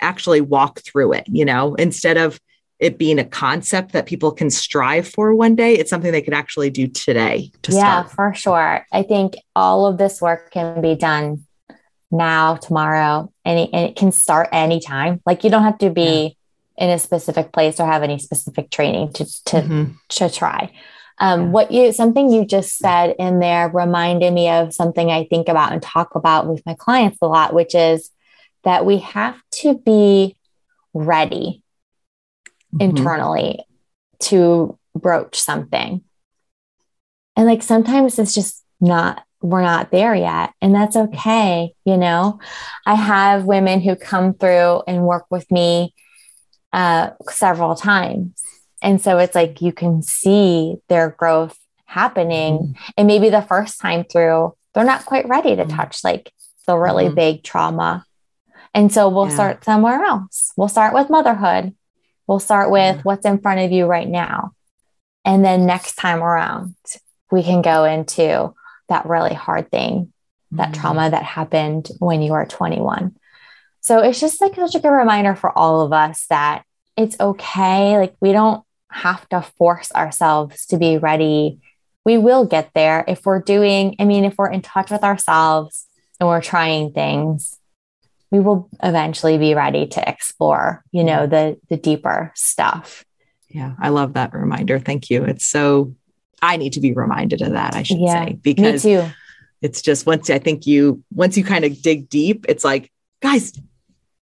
actually 0.00 0.40
walk 0.40 0.80
through 0.80 1.12
it, 1.12 1.24
you 1.28 1.44
know, 1.44 1.74
instead 1.74 2.16
of 2.16 2.40
it 2.78 2.98
being 2.98 3.18
a 3.18 3.24
concept 3.24 3.92
that 3.92 4.06
people 4.06 4.30
can 4.30 4.50
strive 4.50 5.08
for 5.08 5.34
one 5.34 5.54
day, 5.54 5.74
it's 5.74 5.88
something 5.88 6.12
they 6.12 6.22
could 6.22 6.34
actually 6.34 6.70
do 6.70 6.86
today. 6.86 7.50
To 7.62 7.72
yeah, 7.72 8.04
start. 8.04 8.10
for 8.10 8.34
sure. 8.34 8.86
I 8.92 9.02
think 9.02 9.36
all 9.54 9.86
of 9.86 9.98
this 9.98 10.20
work 10.20 10.50
can 10.50 10.82
be 10.82 10.94
done 10.94 11.44
now, 12.10 12.56
tomorrow, 12.56 13.32
and 13.44 13.58
it, 13.58 13.70
and 13.72 13.88
it 13.88 13.96
can 13.96 14.12
start 14.12 14.48
anytime. 14.52 15.20
Like 15.26 15.42
you 15.42 15.50
don't 15.50 15.62
have 15.62 15.78
to 15.78 15.90
be 15.90 16.36
yeah. 16.76 16.84
in 16.84 16.90
a 16.90 16.98
specific 16.98 17.52
place 17.52 17.80
or 17.80 17.86
have 17.86 18.02
any 18.02 18.18
specific 18.18 18.70
training 18.70 19.12
to 19.14 19.24
to 19.24 19.56
mm-hmm. 19.56 19.92
to 20.10 20.30
try. 20.30 20.72
Um, 21.18 21.40
yeah. 21.40 21.48
What 21.48 21.70
you 21.72 21.92
something 21.92 22.30
you 22.30 22.44
just 22.44 22.76
said 22.76 23.16
in 23.18 23.40
there 23.40 23.70
reminded 23.70 24.32
me 24.32 24.50
of 24.50 24.74
something 24.74 25.10
I 25.10 25.24
think 25.24 25.48
about 25.48 25.72
and 25.72 25.82
talk 25.82 26.14
about 26.14 26.46
with 26.46 26.64
my 26.66 26.74
clients 26.74 27.18
a 27.22 27.26
lot, 27.26 27.54
which 27.54 27.74
is 27.74 28.10
that 28.66 28.84
we 28.84 28.98
have 28.98 29.40
to 29.52 29.74
be 29.78 30.36
ready 30.92 31.62
mm-hmm. 32.74 32.80
internally 32.80 33.64
to 34.18 34.76
broach 34.94 35.40
something. 35.40 36.02
And 37.36 37.46
like 37.46 37.62
sometimes 37.62 38.18
it's 38.18 38.34
just 38.34 38.64
not, 38.80 39.22
we're 39.40 39.62
not 39.62 39.92
there 39.92 40.16
yet. 40.16 40.52
And 40.60 40.74
that's 40.74 40.96
okay. 40.96 41.74
You 41.84 41.96
know, 41.96 42.40
I 42.84 42.96
have 42.96 43.44
women 43.44 43.80
who 43.80 43.94
come 43.94 44.34
through 44.34 44.82
and 44.88 45.06
work 45.06 45.26
with 45.30 45.48
me 45.52 45.94
uh, 46.72 47.10
several 47.30 47.76
times. 47.76 48.42
And 48.82 49.00
so 49.00 49.18
it's 49.18 49.36
like 49.36 49.62
you 49.62 49.72
can 49.72 50.02
see 50.02 50.76
their 50.88 51.10
growth 51.10 51.56
happening. 51.84 52.58
Mm-hmm. 52.58 52.90
And 52.96 53.06
maybe 53.06 53.30
the 53.30 53.42
first 53.42 53.80
time 53.80 54.02
through, 54.04 54.56
they're 54.74 54.82
not 54.82 55.06
quite 55.06 55.28
ready 55.28 55.54
to 55.54 55.64
mm-hmm. 55.64 55.76
touch 55.76 56.02
like 56.02 56.32
the 56.66 56.76
really 56.76 57.04
mm-hmm. 57.04 57.14
big 57.14 57.42
trauma 57.44 58.04
and 58.76 58.92
so 58.92 59.08
we'll 59.08 59.28
yeah. 59.28 59.34
start 59.34 59.64
somewhere 59.64 60.04
else. 60.04 60.52
We'll 60.54 60.68
start 60.68 60.92
with 60.92 61.08
motherhood. 61.08 61.74
We'll 62.26 62.38
start 62.40 62.70
with 62.70 62.96
yeah. 62.96 63.02
what's 63.04 63.24
in 63.24 63.38
front 63.38 63.60
of 63.60 63.72
you 63.72 63.86
right 63.86 64.06
now. 64.06 64.52
And 65.24 65.42
then 65.42 65.64
next 65.64 65.94
time 65.94 66.22
around, 66.22 66.74
we 67.32 67.42
can 67.42 67.62
go 67.62 67.84
into 67.84 68.54
that 68.90 69.06
really 69.06 69.32
hard 69.32 69.70
thing, 69.70 70.12
that 70.52 70.72
mm-hmm. 70.72 70.80
trauma 70.80 71.08
that 71.08 71.22
happened 71.22 71.88
when 72.00 72.20
you 72.20 72.32
were 72.32 72.44
21. 72.44 73.16
So 73.80 74.00
it's 74.00 74.20
just 74.20 74.42
like 74.42 74.54
such 74.54 74.74
a 74.74 74.80
good 74.80 74.90
reminder 74.90 75.34
for 75.34 75.56
all 75.56 75.80
of 75.80 75.94
us 75.94 76.26
that 76.28 76.62
it's 76.98 77.18
okay. 77.18 77.96
Like 77.96 78.14
we 78.20 78.32
don't 78.32 78.62
have 78.90 79.26
to 79.30 79.40
force 79.56 79.90
ourselves 79.92 80.66
to 80.66 80.76
be 80.76 80.98
ready. 80.98 81.60
We 82.04 82.18
will 82.18 82.44
get 82.44 82.70
there 82.74 83.06
if 83.08 83.24
we're 83.24 83.40
doing, 83.40 83.96
I 83.98 84.04
mean, 84.04 84.26
if 84.26 84.36
we're 84.36 84.50
in 84.50 84.60
touch 84.60 84.90
with 84.90 85.02
ourselves 85.02 85.86
and 86.20 86.28
we're 86.28 86.42
trying 86.42 86.92
things 86.92 87.56
we 88.30 88.40
will 88.40 88.68
eventually 88.82 89.38
be 89.38 89.54
ready 89.54 89.86
to 89.86 90.08
explore, 90.08 90.84
you 90.92 91.04
know, 91.04 91.26
the 91.26 91.58
the 91.68 91.76
deeper 91.76 92.32
stuff. 92.34 93.04
Yeah, 93.48 93.74
I 93.78 93.90
love 93.90 94.14
that 94.14 94.34
reminder. 94.34 94.78
Thank 94.78 95.10
you. 95.10 95.24
It's 95.24 95.46
so 95.46 95.94
I 96.42 96.56
need 96.56 96.74
to 96.74 96.80
be 96.80 96.92
reminded 96.92 97.42
of 97.42 97.52
that, 97.52 97.74
I 97.74 97.82
should 97.82 97.98
yeah, 97.98 98.26
say, 98.26 98.32
because 98.34 98.84
it's 99.62 99.82
just 99.82 100.06
once 100.06 100.28
I 100.30 100.38
think 100.38 100.66
you 100.66 101.02
once 101.14 101.36
you 101.36 101.44
kind 101.44 101.64
of 101.64 101.80
dig 101.80 102.08
deep, 102.08 102.46
it's 102.48 102.64
like, 102.64 102.92
guys, 103.20 103.52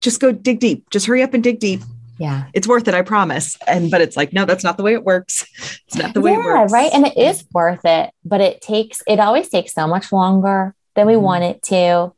just 0.01 0.21
go 0.21 0.33
dig 0.33 0.59
deep. 0.61 0.91
Just 0.91 1.07
hurry 1.07 1.23
up 1.23 1.35
and 1.35 1.43
dig 1.43 1.61
deep. 1.61 1.81
Yeah. 2.19 2.45
It's 2.53 2.69
worth 2.69 2.87
it, 2.89 2.95
I 2.95 3.03
promise. 3.03 3.57
And 3.67 3.91
but 3.91 4.01
it's 4.01 4.17
like, 4.17 4.33
no, 4.33 4.45
that's 4.45 4.65
not 4.65 4.77
the 4.77 4.83
way 4.83 4.95
it 4.95 5.05
works. 5.05 5.47
It's 5.87 5.97
not 5.97 6.15
the 6.15 6.23
way 6.23 6.33
yeah, 6.33 6.39
it 6.39 6.45
works. 6.45 6.73
Right. 6.73 6.91
And 6.93 7.07
it 7.07 7.19
is 7.19 7.45
worth 7.53 7.85
it, 7.85 8.13
but 8.25 8.41
it 8.41 8.63
takes 8.63 9.03
it 9.07 9.21
always 9.21 9.51
takes 9.51 9.75
so 9.75 9.87
much 9.87 10.11
longer 10.11 10.75
than 10.95 11.07
we 11.07 11.15
mm-hmm. 11.15 11.23
want 11.23 11.45
it 11.45 11.63
to 11.65 12.15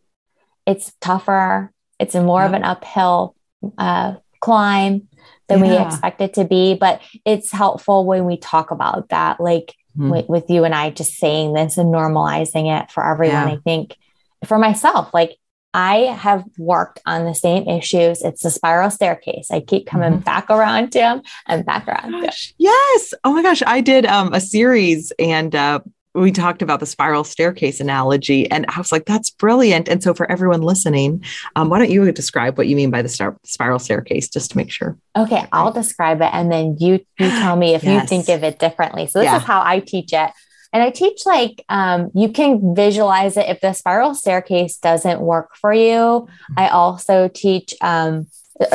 it's 0.67 0.93
tougher. 1.01 1.73
It's 1.99 2.15
more 2.15 2.41
yeah. 2.41 2.47
of 2.47 2.53
an 2.55 2.65
uphill 2.65 3.37
uh, 3.79 4.15
climb 4.41 5.09
than 5.49 5.65
yeah. 5.65 5.71
we 5.71 5.87
expect 5.87 6.21
it 6.21 6.35
to 6.35 6.45
be. 6.45 6.75
But 6.75 7.03
it's 7.25 7.51
helpful 7.51 8.05
when 8.05 8.25
we 8.25 8.37
talk 8.37 8.71
about 8.71 9.09
that, 9.11 9.41
like 9.41 9.75
mm-hmm. 9.97 10.11
with, 10.11 10.29
with, 10.29 10.51
you 10.51 10.65
and 10.65 10.75
I 10.75 10.91
just 10.91 11.15
saying 11.15 11.53
this 11.53 11.79
and 11.79 11.93
normalizing 11.93 12.81
it 12.81 12.91
for 12.91 13.05
everyone. 13.05 13.49
Yeah. 13.49 13.55
I 13.55 13.59
think 13.59 13.97
for 14.45 14.59
myself, 14.59 15.13
like 15.15 15.37
I 15.73 15.97
have 15.97 16.45
worked 16.57 17.01
on 17.05 17.25
the 17.25 17.35
same 17.35 17.69
issues. 17.69 18.23
It's 18.23 18.43
the 18.43 18.51
spiral 18.51 18.91
staircase. 18.91 19.51
I 19.51 19.61
keep 19.61 19.87
coming 19.87 20.13
mm-hmm. 20.13 20.21
back 20.21 20.49
around 20.49 20.93
to 20.93 20.99
them 20.99 21.23
and 21.47 21.67
back 21.67 21.89
around. 21.89 22.13
Gosh, 22.13 22.55
yes. 22.59 23.13
Oh 23.25 23.33
my 23.33 23.43
gosh. 23.43 23.63
I 23.67 23.81
did 23.81 24.07
um, 24.07 24.33
a 24.33 24.41
series 24.41 25.13
and 25.19 25.55
uh, 25.55 25.81
we 26.15 26.31
talked 26.31 26.63
about 26.63 26.81
the 26.81 26.87
spiral 26.87 27.25
staircase 27.25 27.81
analogy, 27.81 28.51
and 28.51 28.65
I 28.69 28.79
was 28.79 28.93
like, 28.93 29.05
that's 29.05 29.31
brilliant. 29.31 29.89
And 29.89 30.03
so, 30.03 30.15
for 30.15 30.31
everyone 30.31 30.63
listening, 30.63 31.25
um, 31.57 31.69
why 31.69 31.79
don't 31.79 31.91
you 31.91 32.11
describe 32.13 32.57
what 32.57 32.69
you 32.69 32.77
mean 32.77 32.91
by 32.91 33.03
the 33.03 33.09
star- 33.09 33.37
spiral 33.45 33.79
staircase 33.79 34.29
just 34.29 34.53
to 34.53 34.57
make 34.57 34.71
sure? 34.71 34.97
Okay, 35.17 35.45
I'll 35.53 35.73
describe 35.73 36.21
it, 36.21 36.31
and 36.33 36.51
then 36.51 36.77
you 36.79 37.01
you 37.19 37.29
tell 37.29 37.57
me 37.57 37.75
if 37.75 37.83
yes. 37.83 38.03
you 38.03 38.09
think 38.09 38.29
of 38.29 38.45
it 38.45 38.59
differently. 38.59 39.07
So, 39.07 39.19
this 39.19 39.27
yeah. 39.27 39.39
is 39.39 39.43
how 39.43 39.63
I 39.65 39.81
teach 39.81 40.13
it. 40.13 40.31
And 40.73 40.83
I 40.83 40.91
teach 40.91 41.25
like 41.25 41.65
um, 41.69 42.11
you 42.15 42.29
can 42.31 42.75
visualize 42.75 43.37
it 43.37 43.49
if 43.49 43.61
the 43.61 43.73
spiral 43.73 44.13
staircase 44.15 44.77
doesn't 44.77 45.21
work 45.21 45.55
for 45.55 45.73
you. 45.73 46.27
I 46.57 46.69
also 46.69 47.29
teach 47.29 47.75
um, 47.81 48.27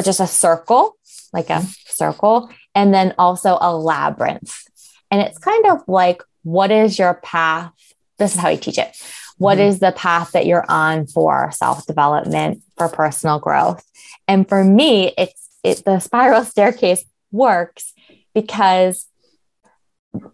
just 0.04 0.22
a 0.22 0.28
circle, 0.28 0.98
like 1.34 1.50
a 1.50 1.62
circle, 1.88 2.50
and 2.74 2.94
then 2.94 3.14
also 3.18 3.58
a 3.60 3.76
labyrinth. 3.76 4.64
And 5.12 5.22
it's 5.22 5.38
kind 5.40 5.66
of 5.66 5.82
like, 5.88 6.22
what 6.52 6.72
is 6.72 6.98
your 6.98 7.16
path? 7.16 7.72
This 8.18 8.34
is 8.34 8.40
how 8.40 8.50
I 8.50 8.56
teach 8.56 8.78
it. 8.78 8.96
What 9.38 9.58
mm-hmm. 9.58 9.70
is 9.70 9.80
the 9.80 9.92
path 9.92 10.32
that 10.32 10.46
you're 10.46 10.66
on 10.70 11.08
for 11.08 11.52
self 11.52 11.86
development, 11.86 12.62
for 12.78 12.90
personal 12.90 13.40
growth? 13.40 13.84
And 14.28 14.48
for 14.48 14.64
me, 14.64 15.14
it's 15.18 15.50
it, 15.64 15.84
the 15.86 16.00
spiral 16.00 16.44
staircase 16.54 17.04
works 17.32 17.94
because 18.34 19.08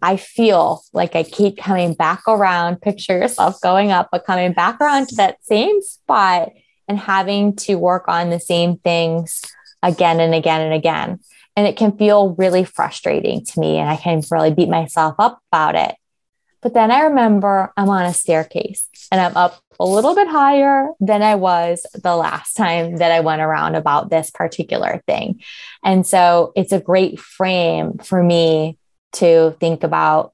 I 0.01 0.17
feel 0.17 0.81
like 0.93 1.15
I 1.15 1.23
keep 1.23 1.57
coming 1.57 1.93
back 1.93 2.23
around. 2.27 2.81
Picture 2.81 3.17
yourself 3.17 3.59
going 3.61 3.91
up, 3.91 4.09
but 4.11 4.25
coming 4.25 4.53
back 4.53 4.79
around 4.79 5.09
to 5.09 5.15
that 5.15 5.37
same 5.43 5.81
spot 5.81 6.51
and 6.87 6.97
having 6.97 7.55
to 7.57 7.75
work 7.75 8.05
on 8.07 8.29
the 8.29 8.39
same 8.39 8.77
things 8.77 9.41
again 9.83 10.19
and 10.19 10.33
again 10.33 10.61
and 10.61 10.73
again. 10.73 11.19
And 11.57 11.67
it 11.67 11.77
can 11.77 11.97
feel 11.97 12.35
really 12.35 12.63
frustrating 12.63 13.45
to 13.45 13.59
me, 13.59 13.77
and 13.77 13.89
I 13.89 13.95
can 13.95 14.21
really 14.29 14.53
beat 14.53 14.69
myself 14.69 15.15
up 15.19 15.39
about 15.51 15.75
it. 15.75 15.95
But 16.65 16.73
then 16.73 16.89
I 16.89 17.01
remember 17.01 17.71
I'm 17.77 17.89
on 17.89 18.05
a 18.05 18.13
staircase 18.15 18.89
and 19.11 19.21
I'm 19.21 19.37
up 19.37 19.61
a 19.79 19.85
little 19.85 20.15
bit 20.15 20.27
higher 20.27 20.89
than 20.99 21.21
I 21.21 21.35
was 21.35 21.85
the 21.93 22.15
last 22.15 22.55
time 22.55 22.95
that 22.95 23.11
I 23.11 23.19
went 23.19 23.43
around 23.43 23.75
about 23.75 24.09
this 24.09 24.31
particular 24.31 25.03
thing. 25.05 25.43
And 25.83 26.07
so 26.07 26.53
it's 26.55 26.71
a 26.71 26.79
great 26.79 27.19
frame 27.19 27.99
for 27.99 28.23
me 28.23 28.79
to 29.11 29.55
think 29.59 29.83
about 29.83 30.33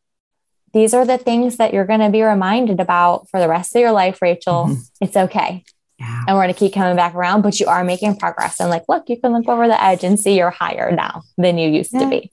these 0.71 0.93
are 0.93 1.03
the 1.03 1.17
things 1.17 1.57
that 1.57 1.73
you're 1.73 1.85
going 1.85 1.99
to 1.99 2.09
be 2.09 2.21
reminded 2.21 2.79
about 2.79 3.29
for 3.29 3.41
the 3.41 3.49
rest 3.49 3.75
of 3.75 3.81
your 3.81 3.91
life, 3.91 4.21
Rachel. 4.21 4.67
Mm-hmm. 4.67 4.81
It's 5.01 5.17
okay. 5.17 5.65
Yeah. 5.99 6.23
And 6.29 6.37
we're 6.37 6.43
going 6.43 6.53
to 6.53 6.59
keep 6.59 6.73
coming 6.73 6.95
back 6.95 7.13
around, 7.13 7.41
but 7.41 7.59
you 7.59 7.67
are 7.67 7.83
making 7.83 8.15
progress. 8.15 8.61
And 8.61 8.69
like, 8.69 8.85
look, 8.87 9.09
you 9.09 9.19
can 9.19 9.33
look 9.33 9.49
over 9.49 9.67
the 9.67 9.83
edge 9.83 10.05
and 10.05 10.17
see 10.17 10.37
you're 10.37 10.49
higher 10.49 10.95
now 10.95 11.23
than 11.37 11.57
you 11.57 11.69
used 11.69 11.91
to 11.91 12.09
be. 12.09 12.31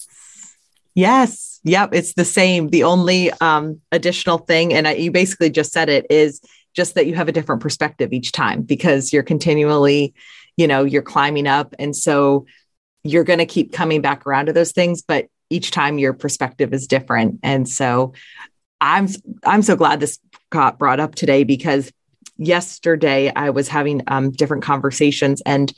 Yes. 0.95 1.48
Yep. 1.65 1.91
It's 1.93 2.15
the 2.15 2.25
same. 2.25 2.69
The 2.69 2.85
only 2.85 3.31
um, 3.41 3.81
additional 3.93 4.39
thing, 4.39 4.73
and 4.73 4.87
I, 4.89 4.95
you 4.95 5.11
basically 5.11 5.51
just 5.51 5.73
said 5.73 5.89
it, 5.89 6.07
is 6.11 6.41
just 6.75 6.95
that 6.95 7.07
you 7.07 7.15
have 7.15 7.29
a 7.29 7.33
different 7.33 7.61
perspective 7.61 8.13
each 8.13 8.33
time 8.33 8.63
because 8.63 9.13
you're 9.13 9.23
continually, 9.23 10.15
you 10.57 10.67
know, 10.67 10.85
you're 10.85 11.03
climbing 11.03 11.47
up. 11.47 11.75
And 11.79 11.95
so 11.95 12.47
you're 13.03 13.25
going 13.25 13.41
to 13.41 13.47
keep 13.47 13.73
coming 13.73 14.01
back 14.01 14.27
around 14.27 14.47
to 14.47 14.53
those 14.53 14.73
things, 14.73 15.03
but 15.03 15.27
each 15.51 15.71
time 15.71 15.99
your 15.99 16.13
perspective 16.13 16.73
is 16.73 16.87
different. 16.87 17.41
And 17.43 17.69
so 17.69 18.13
I'm 18.81 19.09
I'm 19.45 19.63
so 19.63 19.77
glad 19.77 20.01
this 20.01 20.19
got 20.51 20.79
brought 20.79 21.01
up 21.01 21.15
today 21.15 21.45
because 21.45 21.91
yesterday 22.37 23.33
I 23.35 23.51
was 23.51 23.69
having 23.69 24.03
um, 24.07 24.31
different 24.31 24.63
conversations 24.63 25.43
and 25.45 25.73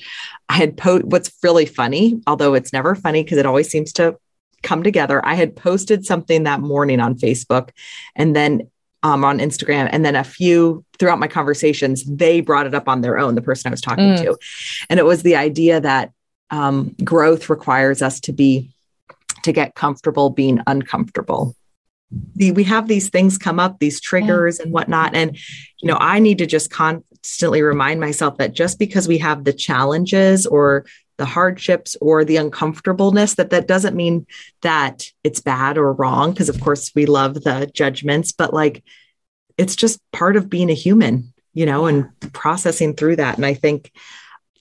I 0.48 0.54
had 0.54 0.76
po 0.76 1.00
what's 1.00 1.32
really 1.42 1.66
funny, 1.66 2.20
although 2.26 2.54
it's 2.54 2.72
never 2.72 2.94
funny 2.94 3.22
because 3.22 3.38
it 3.38 3.46
always 3.46 3.70
seems 3.70 3.92
to 3.94 4.16
come 4.62 4.82
together. 4.82 5.24
I 5.24 5.34
had 5.34 5.56
posted 5.56 6.04
something 6.04 6.44
that 6.44 6.60
morning 6.60 7.00
on 7.00 7.14
Facebook 7.14 7.70
and 8.14 8.34
then 8.36 8.70
um, 9.02 9.24
on 9.24 9.38
Instagram. 9.38 9.88
And 9.90 10.04
then 10.04 10.16
a 10.16 10.24
few 10.24 10.84
throughout 10.98 11.18
my 11.18 11.28
conversations, 11.28 12.04
they 12.04 12.40
brought 12.40 12.66
it 12.66 12.74
up 12.74 12.88
on 12.88 13.00
their 13.00 13.18
own, 13.18 13.34
the 13.34 13.42
person 13.42 13.68
I 13.68 13.70
was 13.70 13.80
talking 13.80 14.14
mm. 14.14 14.22
to. 14.22 14.38
And 14.88 15.00
it 15.00 15.04
was 15.04 15.22
the 15.22 15.36
idea 15.36 15.80
that 15.80 16.12
um, 16.50 16.94
growth 17.02 17.48
requires 17.48 18.02
us 18.02 18.20
to 18.20 18.32
be 18.32 18.70
to 19.42 19.52
get 19.52 19.74
comfortable 19.74 20.28
being 20.30 20.60
uncomfortable. 20.66 21.54
The, 22.34 22.52
we 22.52 22.64
have 22.64 22.88
these 22.88 23.08
things 23.08 23.38
come 23.38 23.58
up, 23.58 23.78
these 23.78 24.00
triggers 24.00 24.58
yeah. 24.58 24.64
and 24.64 24.72
whatnot. 24.72 25.14
And, 25.14 25.36
you 25.78 25.88
know, 25.88 25.96
I 25.98 26.18
need 26.18 26.38
to 26.38 26.46
just 26.46 26.70
constantly 26.70 27.62
remind 27.62 28.00
myself 28.00 28.36
that 28.38 28.52
just 28.52 28.78
because 28.78 29.08
we 29.08 29.18
have 29.18 29.44
the 29.44 29.52
challenges 29.52 30.44
or 30.44 30.84
the 31.20 31.26
hardships 31.26 31.96
or 32.00 32.24
the 32.24 32.36
uncomfortableness 32.36 33.34
that 33.34 33.50
that 33.50 33.68
doesn't 33.68 33.94
mean 33.94 34.26
that 34.62 35.04
it's 35.22 35.40
bad 35.40 35.76
or 35.76 35.92
wrong 35.92 36.32
because 36.32 36.48
of 36.48 36.60
course 36.60 36.90
we 36.94 37.04
love 37.04 37.34
the 37.34 37.70
judgments 37.74 38.32
but 38.32 38.54
like 38.54 38.82
it's 39.58 39.76
just 39.76 40.00
part 40.12 40.34
of 40.34 40.48
being 40.48 40.70
a 40.70 40.74
human 40.74 41.32
you 41.52 41.66
know 41.66 41.84
and 41.84 42.08
processing 42.32 42.94
through 42.94 43.16
that 43.16 43.36
and 43.36 43.44
i 43.44 43.52
think 43.52 43.92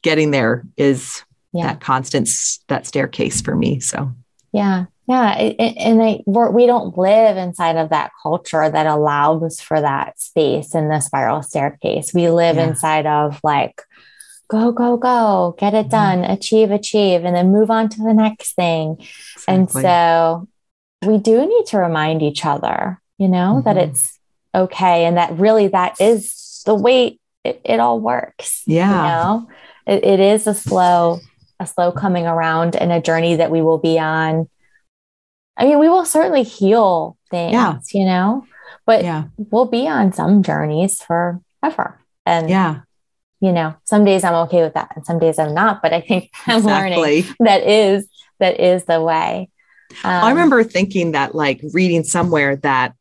getting 0.01 0.31
there 0.31 0.65
is 0.75 1.23
yeah. 1.53 1.67
that 1.67 1.79
constant 1.79 2.29
that 2.67 2.85
staircase 2.85 3.39
for 3.39 3.55
me 3.55 3.79
so 3.79 4.13
yeah. 4.51 4.85
Yeah. 5.07 5.31
And 5.31 6.03
I, 6.03 6.21
we 6.27 6.67
don't 6.67 6.95
live 6.95 7.35
inside 7.35 7.77
of 7.77 7.89
that 7.89 8.11
culture 8.21 8.69
that 8.69 8.85
allows 8.85 9.59
for 9.59 9.81
that 9.81 10.19
space 10.19 10.75
in 10.75 10.87
the 10.87 10.99
spiral 10.99 11.41
staircase. 11.41 12.13
We 12.13 12.29
live 12.29 12.57
yeah. 12.57 12.67
inside 12.67 13.07
of 13.07 13.39
like, 13.43 13.81
go, 14.49 14.71
go, 14.71 14.97
go, 14.97 15.55
get 15.57 15.73
it 15.73 15.77
mm-hmm. 15.77 15.89
done, 15.89 16.21
mm-hmm. 16.21 16.33
achieve, 16.33 16.71
achieve, 16.71 17.23
and 17.23 17.35
then 17.35 17.51
move 17.51 17.71
on 17.71 17.87
to 17.89 18.01
the 18.01 18.13
next 18.13 18.53
thing. 18.53 18.97
Exactly. 18.99 19.43
And 19.47 19.71
so 19.71 20.47
we 21.05 21.17
do 21.17 21.45
need 21.45 21.65
to 21.67 21.77
remind 21.77 22.21
each 22.21 22.45
other, 22.45 23.01
you 23.17 23.27
know, 23.27 23.55
mm-hmm. 23.55 23.63
that 23.63 23.77
it's 23.77 24.19
okay. 24.53 25.05
And 25.05 25.17
that 25.17 25.37
really 25.37 25.67
that 25.69 26.01
is 26.01 26.61
the 26.65 26.75
way 26.75 27.19
it, 27.43 27.61
it 27.63 27.79
all 27.79 27.99
works. 27.99 28.63
Yeah. 28.65 28.89
You 28.89 29.07
know, 29.07 29.49
it, 29.87 30.03
it 30.03 30.19
is 30.19 30.47
a 30.47 30.53
slow 30.53 31.19
a 31.59 31.67
slow 31.67 31.91
coming 31.91 32.25
around 32.25 32.75
and 32.75 32.91
a 32.91 33.01
journey 33.01 33.35
that 33.35 33.51
we 33.51 33.61
will 33.61 33.79
be 33.79 33.99
on. 33.99 34.49
I 35.57 35.65
mean, 35.65 35.77
we 35.77 35.89
will 35.89 36.05
certainly 36.05 36.43
heal 36.43 37.17
things, 37.29 37.51
yeah. 37.51 37.79
you 37.93 38.05
know, 38.05 38.47
but 38.85 39.03
yeah. 39.03 39.25
we'll 39.37 39.65
be 39.65 39.85
on 39.87 40.13
some 40.13 40.41
journeys 40.41 41.01
forever. 41.01 41.99
And 42.25 42.49
yeah, 42.49 42.81
you 43.41 43.51
know, 43.51 43.75
some 43.85 44.05
days 44.05 44.23
I'm 44.23 44.33
okay 44.47 44.61
with 44.61 44.73
that 44.73 44.91
and 44.95 45.05
some 45.05 45.19
days 45.19 45.39
I'm 45.39 45.53
not, 45.53 45.81
but 45.81 45.93
I 45.93 46.01
think 46.01 46.31
I'm 46.47 46.57
exactly. 46.57 47.21
learning 47.21 47.35
that 47.39 47.63
is 47.63 48.07
that 48.39 48.59
is 48.59 48.85
the 48.85 49.01
way. 49.01 49.49
Um, 50.03 50.23
I 50.23 50.29
remember 50.29 50.63
thinking 50.63 51.13
that 51.13 51.33
like 51.33 51.61
reading 51.73 52.03
somewhere 52.03 52.57
that 52.57 52.93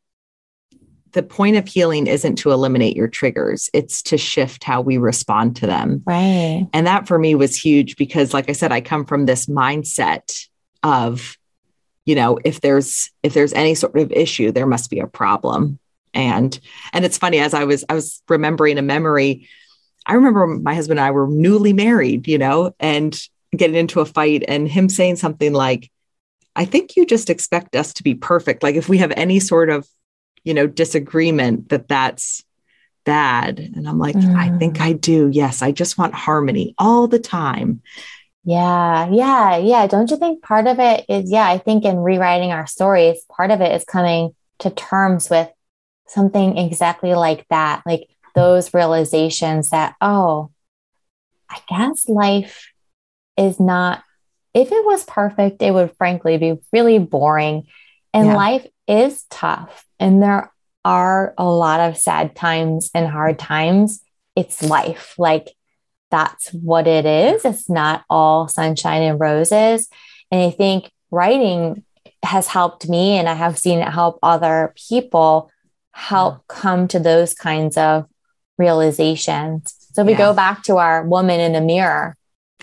the 1.11 1.23
point 1.23 1.55
of 1.55 1.67
healing 1.67 2.07
isn't 2.07 2.35
to 2.35 2.51
eliminate 2.51 2.95
your 2.95 3.07
triggers 3.07 3.69
it's 3.73 4.03
to 4.03 4.17
shift 4.17 4.63
how 4.63 4.79
we 4.79 4.97
respond 4.97 5.55
to 5.55 5.65
them 5.65 6.03
right 6.05 6.67
and 6.71 6.85
that 6.85 7.07
for 7.07 7.17
me 7.17 7.33
was 7.33 7.57
huge 7.57 7.95
because 7.95 8.31
like 8.31 8.47
i 8.47 8.53
said 8.53 8.71
i 8.71 8.79
come 8.79 9.05
from 9.05 9.25
this 9.25 9.47
mindset 9.47 10.45
of 10.83 11.35
you 12.05 12.13
know 12.13 12.39
if 12.45 12.61
there's 12.61 13.09
if 13.23 13.33
there's 13.33 13.53
any 13.53 13.73
sort 13.73 13.97
of 13.97 14.11
issue 14.11 14.51
there 14.51 14.67
must 14.67 14.89
be 14.89 14.99
a 14.99 15.07
problem 15.07 15.79
and 16.13 16.59
and 16.93 17.05
it's 17.05 17.17
funny 17.17 17.39
as 17.39 17.53
i 17.53 17.63
was 17.63 17.83
i 17.89 17.93
was 17.93 18.21
remembering 18.29 18.77
a 18.77 18.83
memory 18.83 19.47
i 20.09 20.13
remember 20.13 20.45
my 20.45 20.75
husband 20.75 20.99
and 20.99 21.07
i 21.07 21.11
were 21.11 21.27
newly 21.27 21.71
married 21.71 22.27
you 22.27 22.37
know 22.37 22.75
and 22.79 23.21
getting 23.55 23.75
into 23.75 23.99
a 23.99 24.05
fight 24.05 24.43
and 24.47 24.67
him 24.67 24.89
saying 24.89 25.15
something 25.15 25.53
like 25.53 25.89
i 26.55 26.65
think 26.65 26.95
you 26.95 27.05
just 27.05 27.29
expect 27.29 27.75
us 27.75 27.93
to 27.93 28.03
be 28.03 28.15
perfect. 28.15 28.63
Like 28.63 28.75
if 28.75 28.89
we 28.89 28.97
have 28.99 29.13
any 29.15 29.39
sort 29.39 29.69
of 29.69 29.87
you 30.43 30.53
know 30.53 30.67
disagreement 30.67 31.69
that 31.69 31.87
that's 31.87 32.43
bad. 33.05 33.59
And 33.59 33.87
i'm 33.87 33.97
like 33.97 34.15
mm. 34.15 34.35
i 34.35 34.55
think 34.57 34.81
i 34.81 34.93
do. 34.93 35.29
Yes 35.31 35.61
i 35.61 35.71
just 35.71 35.97
want 35.97 36.13
harmony 36.13 36.75
all 36.77 37.07
the 37.07 37.19
time. 37.19 37.81
Yeah 38.43 39.09
yeah 39.09 39.57
yeah. 39.57 39.87
Don't 39.87 40.11
you 40.11 40.17
think 40.17 40.43
part 40.43 40.67
of 40.67 40.79
it 40.79 41.05
is 41.09 41.31
yeah 41.31 41.47
i 41.47 41.57
think 41.57 41.85
in 41.85 41.97
rewriting 41.97 42.51
our 42.51 42.67
stories 42.67 43.23
part 43.29 43.51
of 43.51 43.61
it 43.61 43.73
is 43.73 43.83
coming 43.85 44.35
to 44.59 44.69
terms 44.69 45.29
with 45.29 45.49
something 46.07 46.57
exactly 46.57 47.13
like 47.15 47.47
that. 47.49 47.83
Like 47.85 48.09
those 48.35 48.73
realizations 48.73 49.69
that 49.69 49.95
oh 50.01 50.51
i 51.49 51.59
guess 51.67 52.07
life 52.07 52.71
is 53.37 53.59
not 53.59 54.03
if 54.53 54.71
it 54.71 54.85
was 54.85 55.03
perfect 55.05 55.61
it 55.61 55.73
would 55.73 55.95
frankly 55.97 56.37
be 56.37 56.57
really 56.73 56.99
boring 56.99 57.67
and 58.13 58.27
yeah. 58.27 58.35
life 58.35 58.67
is 58.87 59.23
tough 59.29 59.85
and 59.99 60.21
there 60.21 60.51
are 60.85 61.33
a 61.37 61.45
lot 61.45 61.79
of 61.79 61.97
sad 61.97 62.35
times 62.35 62.89
and 62.93 63.07
hard 63.07 63.37
times. 63.37 64.01
It's 64.35 64.63
life. 64.63 65.15
Like 65.17 65.55
that's 66.11 66.49
what 66.53 66.87
it 66.87 67.05
is. 67.05 67.45
It's 67.45 67.69
not 67.69 68.03
all 68.09 68.47
sunshine 68.47 69.03
and 69.03 69.19
roses. 69.19 69.89
And 70.31 70.41
I 70.41 70.51
think 70.51 70.91
writing 71.11 71.83
has 72.23 72.47
helped 72.47 72.89
me, 72.89 73.17
and 73.17 73.29
I 73.29 73.33
have 73.33 73.57
seen 73.57 73.79
it 73.79 73.89
help 73.89 74.19
other 74.21 74.73
people 74.89 75.51
help 75.91 76.47
come 76.47 76.87
to 76.89 76.99
those 76.99 77.33
kinds 77.33 77.77
of 77.77 78.05
realizations. 78.59 79.73
So 79.93 80.03
we 80.03 80.11
yeah. 80.11 80.17
go 80.17 80.33
back 80.33 80.61
to 80.63 80.77
our 80.77 81.03
woman 81.03 81.39
in 81.39 81.53
the 81.53 81.61
mirror. 81.61 82.15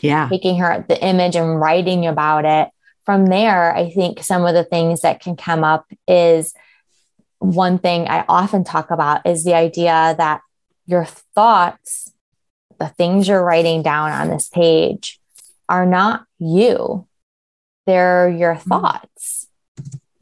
Yeah. 0.02 0.28
Taking 0.28 0.59
her 0.59 0.85
the 0.88 1.02
image 1.02 1.35
and 1.35 1.59
writing 1.59 2.06
about 2.06 2.44
it. 2.44 2.68
From 3.04 3.26
there, 3.26 3.74
I 3.74 3.90
think 3.90 4.22
some 4.22 4.44
of 4.44 4.54
the 4.54 4.64
things 4.64 5.00
that 5.00 5.20
can 5.20 5.37
come 5.37 5.64
up 5.64 5.87
is 6.06 6.54
one 7.38 7.78
thing 7.78 8.09
I 8.09 8.24
often 8.28 8.62
talk 8.62 8.90
about 8.90 9.26
is 9.26 9.44
the 9.44 9.54
idea 9.54 10.14
that 10.18 10.42
your 10.87 11.04
thoughts, 11.35 12.12
the 12.78 12.88
things 12.88 13.26
you're 13.26 13.44
writing 13.44 13.82
down 13.82 14.11
on 14.11 14.28
this 14.28 14.48
page, 14.48 15.18
are 15.68 15.87
not 15.87 16.26
you, 16.38 17.06
they're 17.87 18.28
your 18.28 18.54
hmm. 18.54 18.68
thoughts. 18.68 19.48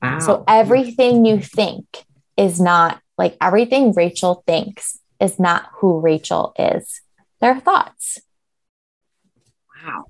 Wow. 0.03 0.19
So 0.21 0.45
everything 0.47 1.25
you 1.25 1.41
think 1.41 2.05
is 2.37 2.61
not 2.61 3.01
like 3.17 3.37
everything 3.41 3.93
Rachel 3.93 4.43
thinks 4.47 4.99
is 5.25 5.41
not 5.41 5.69
who 5.77 6.01
Rachel 6.01 6.53
is. 6.59 7.01
Their 7.41 7.59
thoughts. 7.59 8.21
Wow. 9.83 10.05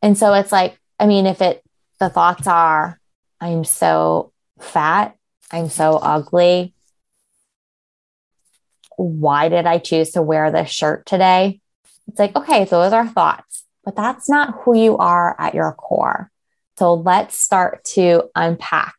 And 0.00 0.16
so 0.16 0.32
it's 0.34 0.52
like, 0.52 0.78
I 0.98 1.06
mean, 1.06 1.26
if 1.26 1.42
it, 1.42 1.62
the 2.00 2.08
thoughts 2.08 2.46
are, 2.46 2.98
I'm 3.40 3.64
so 3.64 4.32
fat, 4.60 5.16
I'm 5.50 5.68
so 5.68 5.96
ugly. 5.96 6.74
Why 8.96 9.48
did 9.48 9.66
I 9.66 9.78
choose 9.78 10.12
to 10.12 10.22
wear 10.22 10.50
this 10.50 10.70
shirt 10.70 11.04
today? 11.04 11.60
It's 12.08 12.18
like, 12.18 12.34
okay, 12.36 12.64
those 12.64 12.92
are 12.92 13.06
thoughts, 13.06 13.64
but 13.84 13.96
that's 13.96 14.28
not 14.28 14.62
who 14.62 14.76
you 14.76 14.96
are 14.96 15.36
at 15.38 15.54
your 15.54 15.72
core. 15.72 16.30
So 16.78 16.94
let's 16.94 17.38
start 17.38 17.84
to 17.94 18.30
unpack 18.34 18.94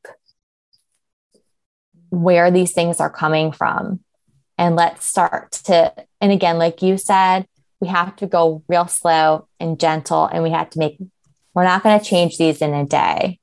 where 2.10 2.52
these 2.52 2.74
things 2.74 3.00
are 3.00 3.10
coming 3.10 3.52
from. 3.52 4.00
And 4.58 4.76
let's 4.76 5.06
start 5.06 5.52
to, 5.66 5.94
and 6.20 6.32
again, 6.32 6.58
like 6.58 6.82
you 6.82 6.98
said, 6.98 7.48
we 7.80 7.88
have 7.88 8.16
to 8.18 8.28
go 8.28 8.64
real 8.68 8.88
slow 8.88 9.48
and 9.60 9.80
gentle, 9.80 10.26
and 10.26 10.42
we 10.42 10.50
have 10.50 10.70
to 10.72 10.80
make, 10.80 10.98
we're 11.54 11.64
not 11.64 11.84
going 11.84 12.00
to 12.00 12.06
change 12.06 12.38
these 12.38 12.62
in 12.62 12.74
a 12.74 12.86
day, 12.86 13.40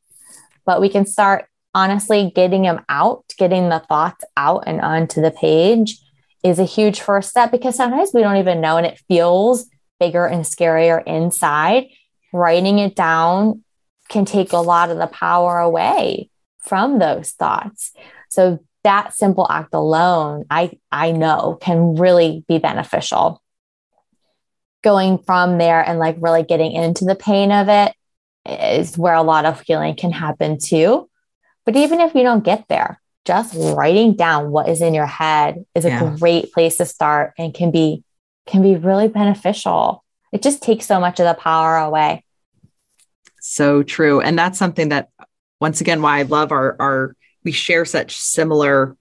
but 0.66 0.80
we 0.80 0.88
can 0.88 1.06
start 1.06 1.46
honestly 1.74 2.32
getting 2.34 2.62
them 2.62 2.84
out, 2.88 3.24
getting 3.38 3.68
the 3.68 3.84
thoughts 3.88 4.24
out 4.36 4.64
and 4.66 4.80
onto 4.80 5.20
the 5.20 5.30
page 5.30 5.98
is 6.42 6.58
a 6.58 6.64
huge 6.64 7.00
first 7.00 7.30
step 7.30 7.50
because 7.50 7.74
sometimes 7.74 8.10
we 8.12 8.20
don't 8.20 8.36
even 8.36 8.60
know 8.60 8.76
and 8.76 8.86
it 8.86 9.00
feels 9.08 9.66
bigger 9.98 10.26
and 10.26 10.44
scarier 10.44 11.02
inside. 11.06 11.86
Writing 12.32 12.78
it 12.78 12.94
down 12.94 13.62
can 14.08 14.24
take 14.24 14.52
a 14.52 14.58
lot 14.58 14.90
of 14.90 14.98
the 14.98 15.06
power 15.06 15.58
away 15.58 16.28
from 16.58 16.98
those 16.98 17.30
thoughts. 17.30 17.92
So 18.28 18.58
that 18.84 19.14
simple 19.14 19.46
act 19.50 19.74
alone, 19.74 20.44
I, 20.50 20.78
I 20.92 21.12
know 21.12 21.58
can 21.60 21.96
really 21.96 22.44
be 22.48 22.58
beneficial. 22.58 23.42
Going 24.82 25.18
from 25.18 25.58
there 25.58 25.82
and 25.82 25.98
like 25.98 26.16
really 26.20 26.42
getting 26.42 26.72
into 26.72 27.04
the 27.04 27.14
pain 27.14 27.50
of 27.50 27.68
it 27.68 27.94
is 28.46 28.96
where 28.96 29.14
a 29.14 29.22
lot 29.22 29.46
of 29.46 29.60
healing 29.62 29.96
can 29.96 30.12
happen 30.12 30.58
too. 30.58 31.08
But 31.64 31.76
even 31.76 32.00
if 32.00 32.14
you 32.14 32.22
don't 32.22 32.44
get 32.44 32.68
there, 32.68 33.00
just 33.24 33.54
writing 33.56 34.14
down 34.14 34.50
what 34.50 34.68
is 34.68 34.82
in 34.82 34.92
your 34.92 35.06
head 35.06 35.64
is 35.74 35.86
a 35.86 35.88
yeah. 35.88 36.16
great 36.18 36.52
place 36.52 36.76
to 36.76 36.84
start 36.84 37.32
and 37.38 37.54
can 37.54 37.70
be 37.70 38.04
can 38.46 38.60
be 38.60 38.76
really 38.76 39.08
beneficial. 39.08 40.04
It 40.30 40.42
just 40.42 40.62
takes 40.62 40.84
so 40.84 41.00
much 41.00 41.18
of 41.20 41.26
the 41.26 41.32
power 41.32 41.78
away. 41.78 42.22
So 43.40 43.82
true. 43.82 44.20
And 44.20 44.38
that's 44.38 44.58
something 44.58 44.90
that 44.90 45.08
once 45.60 45.80
again 45.80 46.02
why 46.02 46.18
I 46.18 46.22
love 46.22 46.52
our 46.52 46.76
our 46.78 47.16
we 47.44 47.52
share 47.52 47.84
such 47.84 48.16
similar, 48.16 48.96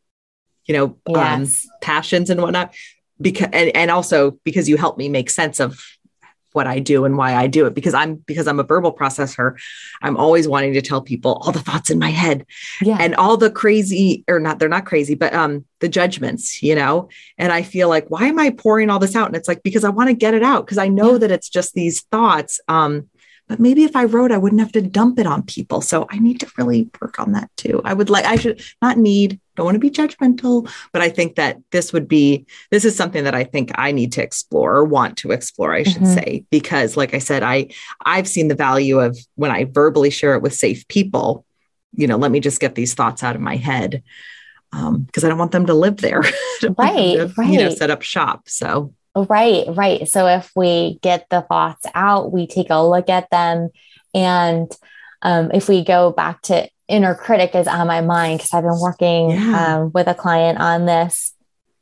you 0.66 0.76
know, 0.76 0.86
um, 1.08 1.16
yes. 1.16 1.66
um, 1.66 1.72
passions 1.82 2.30
and 2.30 2.42
whatnot. 2.42 2.74
Because 3.22 3.50
and, 3.54 3.76
and 3.76 3.92
also 3.92 4.32
because 4.44 4.68
you 4.68 4.78
help 4.78 4.98
me 4.98 5.08
make 5.08 5.30
sense 5.30 5.60
of 5.60 5.80
what 6.54 6.68
I 6.68 6.80
do 6.80 7.06
and 7.06 7.18
why 7.18 7.36
I 7.36 7.48
do 7.48 7.66
it 7.66 7.74
because 7.74 7.94
I'm 7.94 8.16
because 8.16 8.48
I'm 8.48 8.60
a 8.60 8.64
verbal 8.64 8.96
processor. 8.96 9.60
I'm 10.02 10.16
always 10.18 10.48
wanting 10.48 10.74
to 10.74 10.82
tell 10.82 11.02
people 11.02 11.42
all 11.42 11.52
the 11.52 11.60
thoughts 11.60 11.90
in 11.90 12.00
my 12.00 12.12
head 12.12 12.46
yeah. 12.82 12.98
and 13.00 13.16
all 13.16 13.38
the 13.38 13.52
crazy 13.52 14.24
or 14.28 14.40
not 14.40 14.60
they're 14.60 14.70
not 14.70 14.86
crazy 14.86 15.16
but 15.16 15.34
um 15.34 15.66
the 15.80 15.90
judgments, 15.90 16.64
you 16.64 16.76
know. 16.76 17.10
And 17.38 17.52
I 17.52 17.64
feel 17.64 17.90
like 17.90 18.10
why 18.10 18.28
am 18.28 18.40
I 18.40 18.52
pouring 18.52 18.90
all 18.90 19.00
this 19.00 19.16
out 19.16 19.28
and 19.28 19.36
it's 19.36 19.48
like 19.48 19.64
because 19.64 19.84
I 19.84 19.90
want 19.90 20.10
to 20.10 20.16
get 20.16 20.34
it 20.34 20.44
out 20.44 20.66
because 20.66 20.78
I 20.78 20.88
know 20.88 21.14
yeah. 21.14 21.20
that 21.20 21.32
it's 21.32 21.50
just 21.50 21.74
these 21.74 22.02
thoughts 22.04 22.60
um 22.68 23.10
but 23.54 23.60
maybe 23.60 23.84
if 23.84 23.96
I 23.96 24.06
wrote, 24.06 24.32
I 24.32 24.40
wouldn't 24.40 24.62
have 24.62 24.72
to 24.72 24.82
dump 24.82 25.20
it 25.20 25.28
on 25.28 25.44
people. 25.44 25.80
So 25.82 26.08
I 26.10 26.18
need 26.18 26.40
to 26.40 26.52
really 26.58 26.90
work 27.00 27.20
on 27.20 27.34
that 27.34 27.56
too. 27.56 27.84
I 27.86 27.94
would 27.94 28.10
like, 28.10 28.26
I 28.26 28.36
should 28.36 28.64
not 28.82 28.98
need, 28.98 29.40
don't 29.56 29.66
want 29.66 29.76
to 29.76 29.80
be 29.80 29.92
judgmental, 29.92 30.68
but 30.92 31.04
I 31.04 31.10
think 31.10 31.36
that 31.36 31.60
this 31.70 31.94
would 31.94 32.08
be, 32.08 32.48
this 32.72 32.84
is 32.84 32.96
something 32.96 33.26
that 33.26 33.36
I 33.36 33.44
think 33.44 33.70
I 33.76 33.92
need 33.92 34.14
to 34.14 34.24
explore 34.24 34.76
or 34.76 34.86
want 34.86 35.18
to 35.18 35.30
explore, 35.30 35.72
I 35.72 35.84
should 35.84 36.02
mm-hmm. 36.02 36.16
say, 36.16 36.46
because 36.50 36.98
like 36.98 37.14
I 37.14 37.20
said, 37.20 37.44
I, 37.44 37.68
I've 38.04 38.28
seen 38.28 38.48
the 38.48 38.56
value 38.56 39.00
of 39.00 39.16
when 39.36 39.52
I 39.52 39.66
verbally 39.66 40.10
share 40.10 40.34
it 40.34 40.42
with 40.42 40.56
safe 40.56 40.88
people, 40.88 41.46
you 41.96 42.08
know, 42.08 42.18
let 42.18 42.32
me 42.32 42.40
just 42.40 42.60
get 42.60 42.74
these 42.74 42.96
thoughts 42.96 43.22
out 43.22 43.36
of 43.36 43.42
my 43.42 43.58
head. 43.58 44.02
Um, 44.72 45.04
because 45.04 45.24
I 45.24 45.30
don't 45.30 45.38
want 45.38 45.52
them 45.52 45.68
to 45.68 45.76
live 45.76 45.98
there. 45.98 46.22
right, 46.80 47.18
to, 47.18 47.32
right. 47.38 47.54
You 47.54 47.60
know, 47.60 47.70
set 47.70 47.92
up 47.92 48.02
shop. 48.02 48.50
So 48.50 48.96
Right, 49.16 49.66
right. 49.68 50.08
So 50.08 50.28
if 50.28 50.52
we 50.56 50.98
get 51.02 51.30
the 51.30 51.42
thoughts 51.42 51.86
out, 51.94 52.32
we 52.32 52.48
take 52.48 52.70
a 52.72 52.86
look 52.86 53.10
at 53.10 53.30
them. 53.30 53.70
And 54.14 54.72
um, 55.22 55.52
if 55.54 55.70
we 55.70 55.84
go 55.84 56.12
back 56.12 56.42
to 56.44 56.68
inner 56.88 57.14
critic 57.14 57.54
is 57.54 57.68
on 57.68 57.88
my 57.88 58.02
mind, 58.02 58.40
because 58.40 58.54
I've 58.54 58.64
been 58.64 58.80
working 58.80 59.32
yeah. 59.32 59.78
um, 59.78 59.92
with 59.94 60.08
a 60.08 60.16
client 60.16 60.60
on 60.60 60.86
this, 60.86 61.34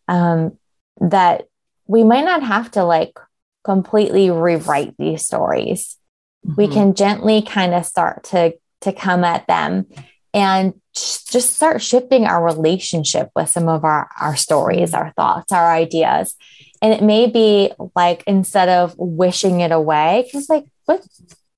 um, 0.07 0.57
that 0.99 1.47
we 1.87 2.03
might 2.03 2.25
not 2.25 2.43
have 2.43 2.69
to 2.71 2.83
like 2.83 3.17
completely 3.63 4.29
rewrite 4.29 4.95
these 4.97 5.25
stories. 5.25 5.97
Mm-hmm. 6.45 6.61
We 6.61 6.67
can 6.67 6.95
gently 6.95 7.41
kind 7.41 7.73
of 7.73 7.85
start 7.85 8.25
to 8.25 8.55
to 8.81 8.91
come 8.91 9.23
at 9.23 9.45
them 9.47 9.85
and 10.33 10.73
just 10.93 11.53
start 11.53 11.81
shifting 11.81 12.25
our 12.25 12.43
relationship 12.43 13.29
with 13.35 13.49
some 13.49 13.69
of 13.69 13.85
our 13.85 14.09
our 14.19 14.35
stories, 14.35 14.93
our 14.93 15.11
thoughts, 15.15 15.53
our 15.53 15.71
ideas 15.71 16.35
and 16.81 16.93
it 16.93 17.03
may 17.03 17.27
be 17.27 17.71
like 17.95 18.23
instead 18.25 18.69
of 18.69 18.95
wishing 18.97 19.61
it 19.61 19.71
away, 19.71 20.23
because 20.25 20.49
like 20.49 20.65
what 20.85 21.05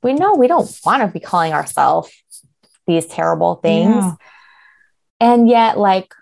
we 0.01 0.13
know 0.13 0.35
we 0.35 0.47
don't 0.47 0.69
want 0.85 1.01
to 1.01 1.07
be 1.07 1.19
calling 1.19 1.53
ourselves 1.53 2.11
these 2.85 3.05
terrible 3.05 3.55
things. 3.55 4.03
Yeah. 4.03 4.15
And 5.19 5.47
yet, 5.47 5.77
like 5.77 6.13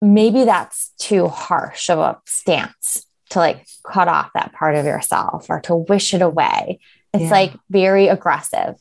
maybe 0.00 0.44
that's 0.44 0.90
too 0.98 1.28
harsh 1.28 1.88
of 1.88 2.00
a 2.00 2.20
stance 2.26 3.06
to 3.30 3.38
like 3.38 3.66
cut 3.86 4.08
off 4.08 4.30
that 4.34 4.52
part 4.52 4.74
of 4.74 4.84
yourself 4.84 5.46
or 5.48 5.60
to 5.60 5.76
wish 5.76 6.12
it 6.12 6.22
away. 6.22 6.80
It's 7.14 7.24
yeah. 7.24 7.30
like 7.30 7.52
very 7.70 8.08
aggressive. 8.08 8.74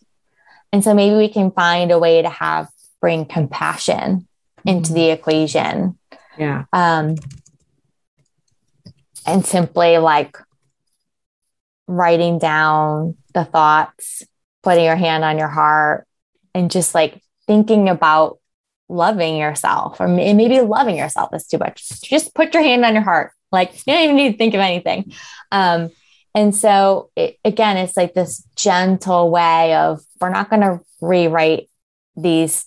And 0.73 0.83
so 0.83 0.93
maybe 0.93 1.15
we 1.15 1.29
can 1.29 1.51
find 1.51 1.91
a 1.91 1.99
way 1.99 2.21
to 2.21 2.29
have 2.29 2.69
bring 3.01 3.25
compassion 3.25 4.27
into 4.65 4.89
mm-hmm. 4.89 4.93
the 4.93 5.09
equation. 5.09 5.97
Yeah. 6.37 6.65
Um, 6.71 7.15
and 9.25 9.45
simply 9.45 9.97
like 9.97 10.37
writing 11.87 12.39
down 12.39 13.17
the 13.33 13.45
thoughts, 13.45 14.23
putting 14.63 14.85
your 14.85 14.95
hand 14.95 15.23
on 15.23 15.37
your 15.37 15.47
heart, 15.47 16.07
and 16.53 16.71
just 16.71 16.93
like 16.95 17.21
thinking 17.47 17.89
about 17.89 18.39
loving 18.89 19.37
yourself, 19.37 19.99
or 19.99 20.07
maybe 20.07 20.59
loving 20.61 20.97
yourself 20.97 21.33
is 21.33 21.47
too 21.47 21.57
much. 21.57 22.01
Just 22.01 22.33
put 22.35 22.53
your 22.53 22.63
hand 22.63 22.85
on 22.85 22.93
your 22.93 23.03
heart. 23.03 23.31
Like 23.51 23.73
you 23.85 23.93
don't 23.93 24.03
even 24.03 24.15
need 24.15 24.31
to 24.33 24.37
think 24.37 24.53
of 24.53 24.59
anything. 24.59 25.13
Um, 25.51 25.91
and 26.33 26.55
so, 26.55 27.09
it, 27.15 27.37
again, 27.43 27.77
it's 27.77 27.97
like 27.97 28.13
this 28.13 28.45
gentle 28.55 29.29
way 29.29 29.75
of 29.75 30.01
we're 30.19 30.29
not 30.29 30.49
going 30.49 30.61
to 30.61 30.79
rewrite 31.01 31.69
these 32.15 32.65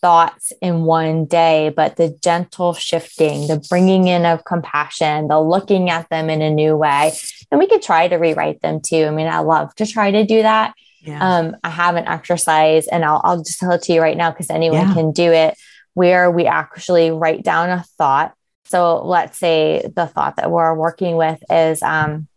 thoughts 0.00 0.52
in 0.62 0.84
one 0.84 1.26
day, 1.26 1.72
but 1.74 1.96
the 1.96 2.16
gentle 2.22 2.72
shifting, 2.72 3.46
the 3.46 3.64
bringing 3.68 4.08
in 4.08 4.24
of 4.24 4.44
compassion, 4.44 5.28
the 5.28 5.40
looking 5.40 5.90
at 5.90 6.08
them 6.08 6.30
in 6.30 6.42
a 6.42 6.50
new 6.50 6.76
way. 6.76 7.12
And 7.50 7.58
we 7.58 7.66
could 7.66 7.82
try 7.82 8.08
to 8.08 8.16
rewrite 8.16 8.60
them 8.62 8.80
too. 8.80 9.04
I 9.06 9.10
mean, 9.10 9.26
I 9.26 9.40
love 9.40 9.74
to 9.76 9.86
try 9.86 10.10
to 10.10 10.24
do 10.24 10.42
that. 10.42 10.74
Yeah. 11.00 11.38
Um, 11.38 11.56
I 11.64 11.70
have 11.70 11.96
an 11.96 12.06
exercise, 12.06 12.86
and 12.86 13.04
I'll, 13.04 13.20
I'll 13.24 13.42
just 13.42 13.58
tell 13.58 13.72
it 13.72 13.82
to 13.82 13.92
you 13.92 14.02
right 14.02 14.16
now 14.16 14.30
because 14.30 14.50
anyone 14.50 14.88
yeah. 14.88 14.94
can 14.94 15.12
do 15.12 15.32
it, 15.32 15.56
where 15.94 16.30
we 16.30 16.46
actually 16.46 17.10
write 17.10 17.42
down 17.42 17.70
a 17.70 17.84
thought. 17.96 18.34
So 18.66 19.04
let's 19.04 19.38
say 19.38 19.90
the 19.96 20.06
thought 20.06 20.36
that 20.36 20.50
we're 20.50 20.74
working 20.74 21.16
with 21.16 21.42
is, 21.50 21.82
um, 21.82 22.28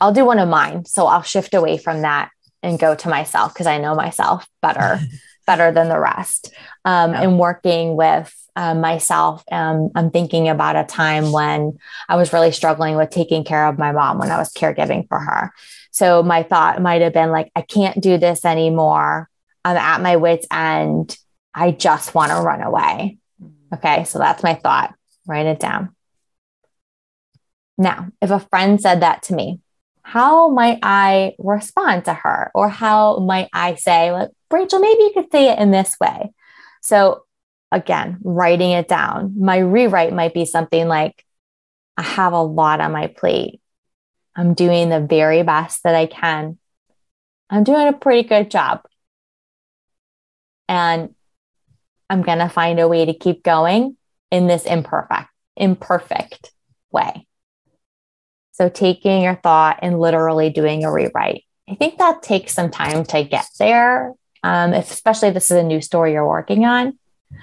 I'll 0.00 0.12
do 0.12 0.24
one 0.24 0.38
of 0.38 0.48
mine. 0.48 0.84
So 0.84 1.06
I'll 1.06 1.22
shift 1.22 1.54
away 1.54 1.76
from 1.76 2.02
that 2.02 2.30
and 2.62 2.78
go 2.78 2.94
to 2.94 3.08
myself 3.08 3.52
because 3.52 3.66
I 3.66 3.78
know 3.78 3.94
myself 3.94 4.48
better. 4.62 5.00
better 5.48 5.72
than 5.72 5.88
the 5.88 5.98
rest. 5.98 6.52
Um, 6.84 7.12
yeah. 7.12 7.22
And 7.22 7.38
working 7.38 7.96
with 7.96 8.28
uh, 8.54 8.74
myself, 8.74 9.42
um, 9.50 9.90
I'm 9.94 10.10
thinking 10.10 10.48
about 10.48 10.76
a 10.76 10.84
time 10.84 11.32
when 11.32 11.78
I 12.08 12.16
was 12.16 12.32
really 12.34 12.52
struggling 12.52 12.96
with 12.96 13.08
taking 13.08 13.44
care 13.44 13.66
of 13.66 13.78
my 13.78 13.92
mom 13.92 14.18
when 14.18 14.30
I 14.30 14.36
was 14.36 14.52
caregiving 14.52 15.08
for 15.08 15.18
her. 15.18 15.52
So 15.90 16.22
my 16.22 16.42
thought 16.42 16.82
might 16.82 17.00
have 17.00 17.14
been 17.14 17.30
like, 17.30 17.50
I 17.56 17.62
can't 17.62 17.98
do 18.00 18.18
this 18.18 18.44
anymore. 18.44 19.28
I'm 19.64 19.76
at 19.76 20.02
my 20.02 20.16
wits' 20.16 20.46
end. 20.52 21.16
I 21.54 21.70
just 21.72 22.14
want 22.14 22.30
to 22.30 22.40
run 22.40 22.62
away. 22.62 23.18
Mm-hmm. 23.42 23.74
Okay. 23.74 24.04
So 24.04 24.18
that's 24.18 24.42
my 24.42 24.54
thought. 24.54 24.94
Write 25.26 25.46
it 25.46 25.58
down. 25.58 25.94
Now, 27.78 28.08
if 28.20 28.30
a 28.30 28.40
friend 28.50 28.80
said 28.80 29.00
that 29.00 29.22
to 29.24 29.34
me, 29.34 29.60
how 30.02 30.48
might 30.48 30.80
I 30.82 31.34
respond 31.38 32.06
to 32.06 32.14
her? 32.14 32.50
Or 32.54 32.68
how 32.68 33.18
might 33.18 33.48
I 33.52 33.74
say, 33.76 34.10
like, 34.10 34.30
Rachel, 34.50 34.80
maybe 34.80 35.02
you 35.02 35.12
could 35.14 35.30
say 35.30 35.50
it 35.50 35.58
in 35.58 35.70
this 35.70 35.96
way. 36.00 36.32
So 36.82 37.24
again, 37.70 38.18
writing 38.22 38.70
it 38.70 38.88
down. 38.88 39.34
My 39.38 39.58
rewrite 39.58 40.12
might 40.12 40.34
be 40.34 40.44
something 40.44 40.88
like, 40.88 41.24
I 41.96 42.02
have 42.02 42.32
a 42.32 42.42
lot 42.42 42.80
on 42.80 42.92
my 42.92 43.08
plate. 43.08 43.60
I'm 44.34 44.54
doing 44.54 44.88
the 44.88 45.00
very 45.00 45.42
best 45.42 45.82
that 45.82 45.94
I 45.94 46.06
can. 46.06 46.58
I'm 47.50 47.64
doing 47.64 47.88
a 47.88 47.92
pretty 47.92 48.28
good 48.28 48.50
job. 48.50 48.82
And 50.68 51.14
I'm 52.08 52.22
going 52.22 52.38
to 52.38 52.48
find 52.48 52.78
a 52.78 52.88
way 52.88 53.04
to 53.06 53.14
keep 53.14 53.42
going 53.42 53.96
in 54.30 54.46
this 54.46 54.64
imperfect, 54.64 55.28
imperfect 55.56 56.52
way. 56.90 57.26
So 58.52 58.68
taking 58.68 59.22
your 59.22 59.36
thought 59.36 59.80
and 59.82 60.00
literally 60.00 60.50
doing 60.50 60.84
a 60.84 60.92
rewrite. 60.92 61.44
I 61.68 61.74
think 61.74 61.98
that 61.98 62.22
takes 62.22 62.54
some 62.54 62.70
time 62.70 63.04
to 63.04 63.24
get 63.24 63.46
there, 63.58 64.14
um, 64.48 64.72
especially 64.72 65.28
if 65.28 65.34
this 65.34 65.50
is 65.50 65.58
a 65.58 65.62
new 65.62 65.80
story 65.80 66.12
you're 66.12 66.26
working 66.26 66.64
on. 66.64 66.98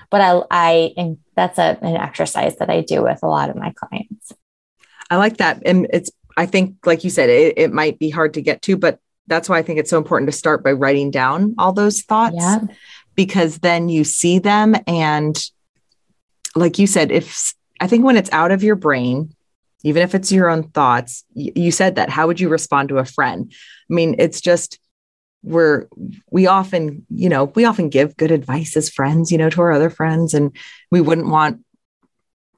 But 0.09 0.21
I, 0.21 0.41
I 0.49 0.93
and 0.97 1.17
that's 1.35 1.59
a, 1.59 1.77
an 1.81 1.95
exercise 1.95 2.55
that 2.57 2.71
I 2.71 2.81
do 2.81 3.03
with 3.03 3.19
a 3.21 3.27
lot 3.27 3.51
of 3.51 3.55
my 3.55 3.71
clients. 3.75 4.33
I 5.11 5.17
like 5.17 5.37
that. 5.37 5.61
And 5.65 5.87
it's, 5.93 6.09
I 6.35 6.47
think, 6.47 6.77
like 6.83 7.03
you 7.03 7.11
said, 7.11 7.29
it, 7.29 7.57
it 7.57 7.71
might 7.71 7.99
be 7.99 8.09
hard 8.09 8.33
to 8.33 8.41
get 8.41 8.63
to, 8.63 8.75
but 8.75 8.99
that's 9.27 9.47
why 9.47 9.59
I 9.59 9.61
think 9.61 9.77
it's 9.77 9.91
so 9.91 9.99
important 9.99 10.31
to 10.31 10.37
start 10.37 10.63
by 10.63 10.71
writing 10.71 11.11
down 11.11 11.53
all 11.59 11.73
those 11.73 12.01
thoughts 12.01 12.37
yeah. 12.39 12.59
because 13.13 13.59
then 13.59 13.87
you 13.87 14.03
see 14.03 14.39
them. 14.39 14.75
And 14.87 15.37
like 16.55 16.79
you 16.79 16.87
said, 16.87 17.11
if 17.11 17.53
I 17.79 17.85
think 17.85 18.03
when 18.03 18.17
it's 18.17 18.31
out 18.31 18.51
of 18.51 18.63
your 18.63 18.75
brain, 18.75 19.35
even 19.83 20.01
if 20.01 20.15
it's 20.15 20.31
your 20.31 20.49
own 20.49 20.69
thoughts, 20.69 21.23
you, 21.35 21.51
you 21.55 21.71
said 21.71 21.97
that, 21.97 22.09
how 22.09 22.25
would 22.25 22.39
you 22.39 22.49
respond 22.49 22.89
to 22.89 22.97
a 22.97 23.05
friend? 23.05 23.53
I 23.91 23.93
mean, 23.93 24.15
it's 24.17 24.41
just, 24.41 24.79
we're 25.45 25.87
we 26.31 26.47
often 26.47 27.05
you 27.09 27.29
know 27.29 27.45
we 27.45 27.65
often 27.65 27.89
give 27.89 28.17
good 28.17 28.31
advice 28.31 28.75
as 28.75 28.89
friends 28.89 29.31
you 29.31 29.37
know 29.37 29.49
to 29.49 29.61
our 29.61 29.71
other 29.71 29.89
friends 29.89 30.33
and 30.33 30.55
we 30.91 30.99
wouldn't 30.99 31.27
want 31.27 31.63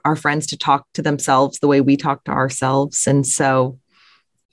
our 0.05 0.15
friends 0.15 0.47
to 0.47 0.57
talk 0.57 0.87
to 0.93 1.01
themselves 1.01 1.59
the 1.59 1.67
way 1.67 1.81
we 1.81 1.97
talk 1.97 2.23
to 2.23 2.31
ourselves. 2.31 3.07
And 3.07 3.27
so 3.27 3.77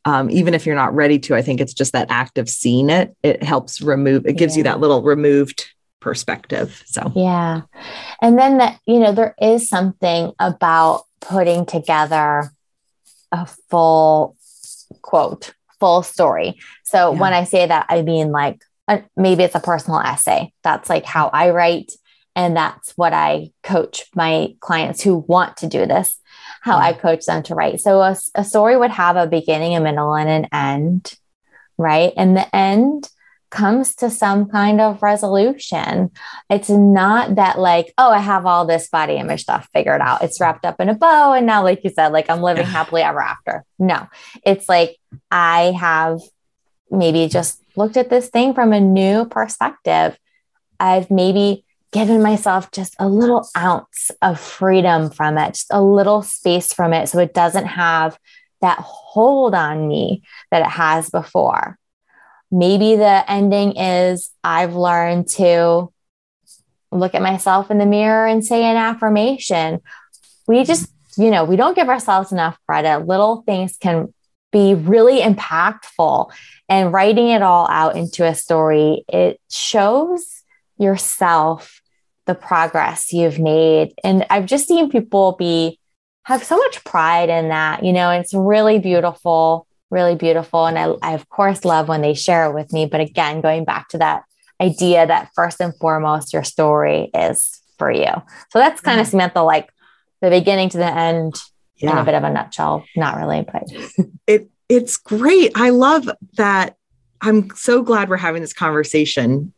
um, 0.04 0.28
even 0.30 0.52
if 0.52 0.66
you're 0.66 0.74
not 0.74 0.94
ready 0.94 1.18
to 1.18 1.34
i 1.34 1.40
think 1.40 1.62
it's 1.62 1.72
just 1.72 1.92
that 1.92 2.10
act 2.10 2.36
of 2.36 2.46
seeing 2.46 2.90
it 2.90 3.16
it 3.22 3.42
helps 3.42 3.80
remove 3.80 4.26
it 4.26 4.36
gives 4.36 4.54
yeah. 4.54 4.58
you 4.58 4.64
that 4.64 4.78
little 4.78 5.02
removed 5.02 5.64
perspective 6.00 6.82
so. 6.84 7.10
Yeah. 7.16 7.62
And 8.20 8.38
then 8.38 8.58
that 8.58 8.78
you 8.86 8.98
know 8.98 9.12
there 9.12 9.34
is 9.40 9.66
something 9.66 10.32
about 10.38 11.04
putting 11.20 11.64
together 11.64 12.50
a 13.32 13.46
full 13.46 14.36
quote 15.00 15.54
full 15.84 16.02
story. 16.02 16.58
So 16.82 17.12
yeah. 17.12 17.20
when 17.20 17.34
I 17.34 17.44
say 17.44 17.66
that, 17.66 17.84
I 17.90 18.00
mean 18.00 18.32
like 18.32 18.62
uh, 18.88 19.00
maybe 19.18 19.42
it's 19.42 19.54
a 19.54 19.60
personal 19.60 20.00
essay. 20.00 20.50
That's 20.62 20.88
like 20.88 21.04
how 21.04 21.28
I 21.28 21.50
write. 21.50 21.92
And 22.34 22.56
that's 22.56 22.92
what 22.96 23.12
I 23.12 23.50
coach 23.62 24.04
my 24.14 24.56
clients 24.60 25.02
who 25.02 25.18
want 25.28 25.58
to 25.58 25.66
do 25.66 25.84
this, 25.84 26.18
how 26.62 26.78
I 26.78 26.94
coach 26.94 27.26
them 27.26 27.42
to 27.44 27.54
write. 27.54 27.80
So 27.80 28.00
a, 28.00 28.16
a 28.34 28.44
story 28.44 28.78
would 28.78 28.90
have 28.90 29.16
a 29.16 29.26
beginning, 29.26 29.76
a 29.76 29.80
middle, 29.80 30.16
and 30.16 30.30
an 30.30 30.48
end, 30.52 31.12
right? 31.76 32.14
And 32.16 32.34
the 32.34 32.56
end 32.56 33.08
comes 33.50 33.94
to 33.96 34.10
some 34.10 34.46
kind 34.48 34.80
of 34.80 35.02
resolution. 35.02 36.10
It's 36.50 36.68
not 36.68 37.36
that 37.36 37.58
like, 37.58 37.92
oh, 37.98 38.10
I 38.10 38.18
have 38.18 38.46
all 38.46 38.66
this 38.66 38.88
body 38.88 39.14
image 39.14 39.42
stuff 39.42 39.68
figured 39.72 40.00
out. 40.00 40.22
It's 40.22 40.40
wrapped 40.40 40.64
up 40.64 40.80
in 40.80 40.88
a 40.88 40.94
bow. 40.94 41.32
And 41.32 41.46
now, 41.46 41.62
like 41.62 41.84
you 41.84 41.90
said, 41.90 42.08
like 42.08 42.28
I'm 42.28 42.42
living 42.42 42.66
happily 42.66 43.02
ever 43.02 43.20
after. 43.20 43.64
No, 43.78 44.08
it's 44.44 44.68
like 44.68 44.98
I 45.30 45.72
have 45.78 46.20
maybe 46.90 47.28
just 47.28 47.62
looked 47.76 47.96
at 47.96 48.10
this 48.10 48.28
thing 48.28 48.54
from 48.54 48.72
a 48.72 48.80
new 48.80 49.24
perspective. 49.26 50.18
I've 50.80 51.10
maybe 51.10 51.64
given 51.92 52.22
myself 52.22 52.72
just 52.72 52.96
a 52.98 53.08
little 53.08 53.48
ounce 53.56 54.10
of 54.20 54.40
freedom 54.40 55.10
from 55.10 55.38
it, 55.38 55.50
just 55.50 55.68
a 55.70 55.80
little 55.80 56.22
space 56.22 56.72
from 56.72 56.92
it. 56.92 57.08
So 57.08 57.20
it 57.20 57.32
doesn't 57.32 57.66
have 57.66 58.18
that 58.60 58.78
hold 58.80 59.54
on 59.54 59.86
me 59.86 60.22
that 60.50 60.62
it 60.62 60.70
has 60.70 61.08
before. 61.10 61.78
Maybe 62.54 62.94
the 62.94 63.28
ending 63.28 63.76
is 63.76 64.30
I've 64.44 64.76
learned 64.76 65.26
to 65.30 65.92
look 66.92 67.16
at 67.16 67.20
myself 67.20 67.68
in 67.68 67.78
the 67.78 67.84
mirror 67.84 68.28
and 68.28 68.44
say 68.44 68.62
an 68.62 68.76
affirmation. 68.76 69.80
We 70.46 70.62
just, 70.62 70.88
you 71.18 71.32
know, 71.32 71.42
we 71.42 71.56
don't 71.56 71.74
give 71.74 71.88
ourselves 71.88 72.30
enough 72.30 72.56
credit. 72.64 73.08
Little 73.08 73.42
things 73.42 73.76
can 73.76 74.14
be 74.52 74.74
really 74.74 75.20
impactful. 75.20 76.30
And 76.68 76.92
writing 76.92 77.28
it 77.30 77.42
all 77.42 77.68
out 77.68 77.96
into 77.96 78.24
a 78.24 78.36
story, 78.36 79.04
it 79.08 79.40
shows 79.50 80.44
yourself 80.78 81.80
the 82.26 82.36
progress 82.36 83.12
you've 83.12 83.40
made. 83.40 83.94
And 84.04 84.24
I've 84.30 84.46
just 84.46 84.68
seen 84.68 84.90
people 84.90 85.32
be 85.32 85.80
have 86.22 86.44
so 86.44 86.56
much 86.56 86.84
pride 86.84 87.30
in 87.30 87.48
that, 87.48 87.84
you 87.84 87.92
know, 87.92 88.10
it's 88.10 88.32
really 88.32 88.78
beautiful 88.78 89.66
really 89.94 90.16
beautiful. 90.16 90.66
And 90.66 90.78
I, 90.78 90.94
I, 91.00 91.14
of 91.14 91.28
course, 91.30 91.64
love 91.64 91.88
when 91.88 92.02
they 92.02 92.12
share 92.12 92.46
it 92.46 92.54
with 92.54 92.72
me. 92.72 92.84
But 92.84 93.00
again, 93.00 93.40
going 93.40 93.64
back 93.64 93.88
to 93.90 93.98
that 93.98 94.24
idea 94.60 95.06
that 95.06 95.30
first 95.34 95.60
and 95.60 95.74
foremost, 95.76 96.32
your 96.32 96.44
story 96.44 97.10
is 97.14 97.62
for 97.78 97.90
you. 97.90 98.10
So 98.50 98.58
that's 98.58 98.80
kind 98.80 98.98
yeah. 98.98 99.02
of 99.02 99.08
Samantha, 99.08 99.42
like 99.42 99.70
the 100.20 100.30
beginning 100.30 100.68
to 100.70 100.78
the 100.78 100.92
end 100.92 101.40
yeah. 101.76 101.92
in 101.92 101.98
a 101.98 102.04
bit 102.04 102.14
of 102.14 102.24
a 102.24 102.30
nutshell. 102.30 102.84
Not 102.96 103.16
really, 103.16 103.46
but 103.50 103.62
it 104.26 104.50
it's 104.68 104.96
great. 104.96 105.52
I 105.54 105.70
love 105.70 106.10
that. 106.36 106.76
I'm 107.20 107.50
so 107.54 107.82
glad 107.82 108.08
we're 108.08 108.16
having 108.16 108.42
this 108.42 108.52
conversation 108.52 109.52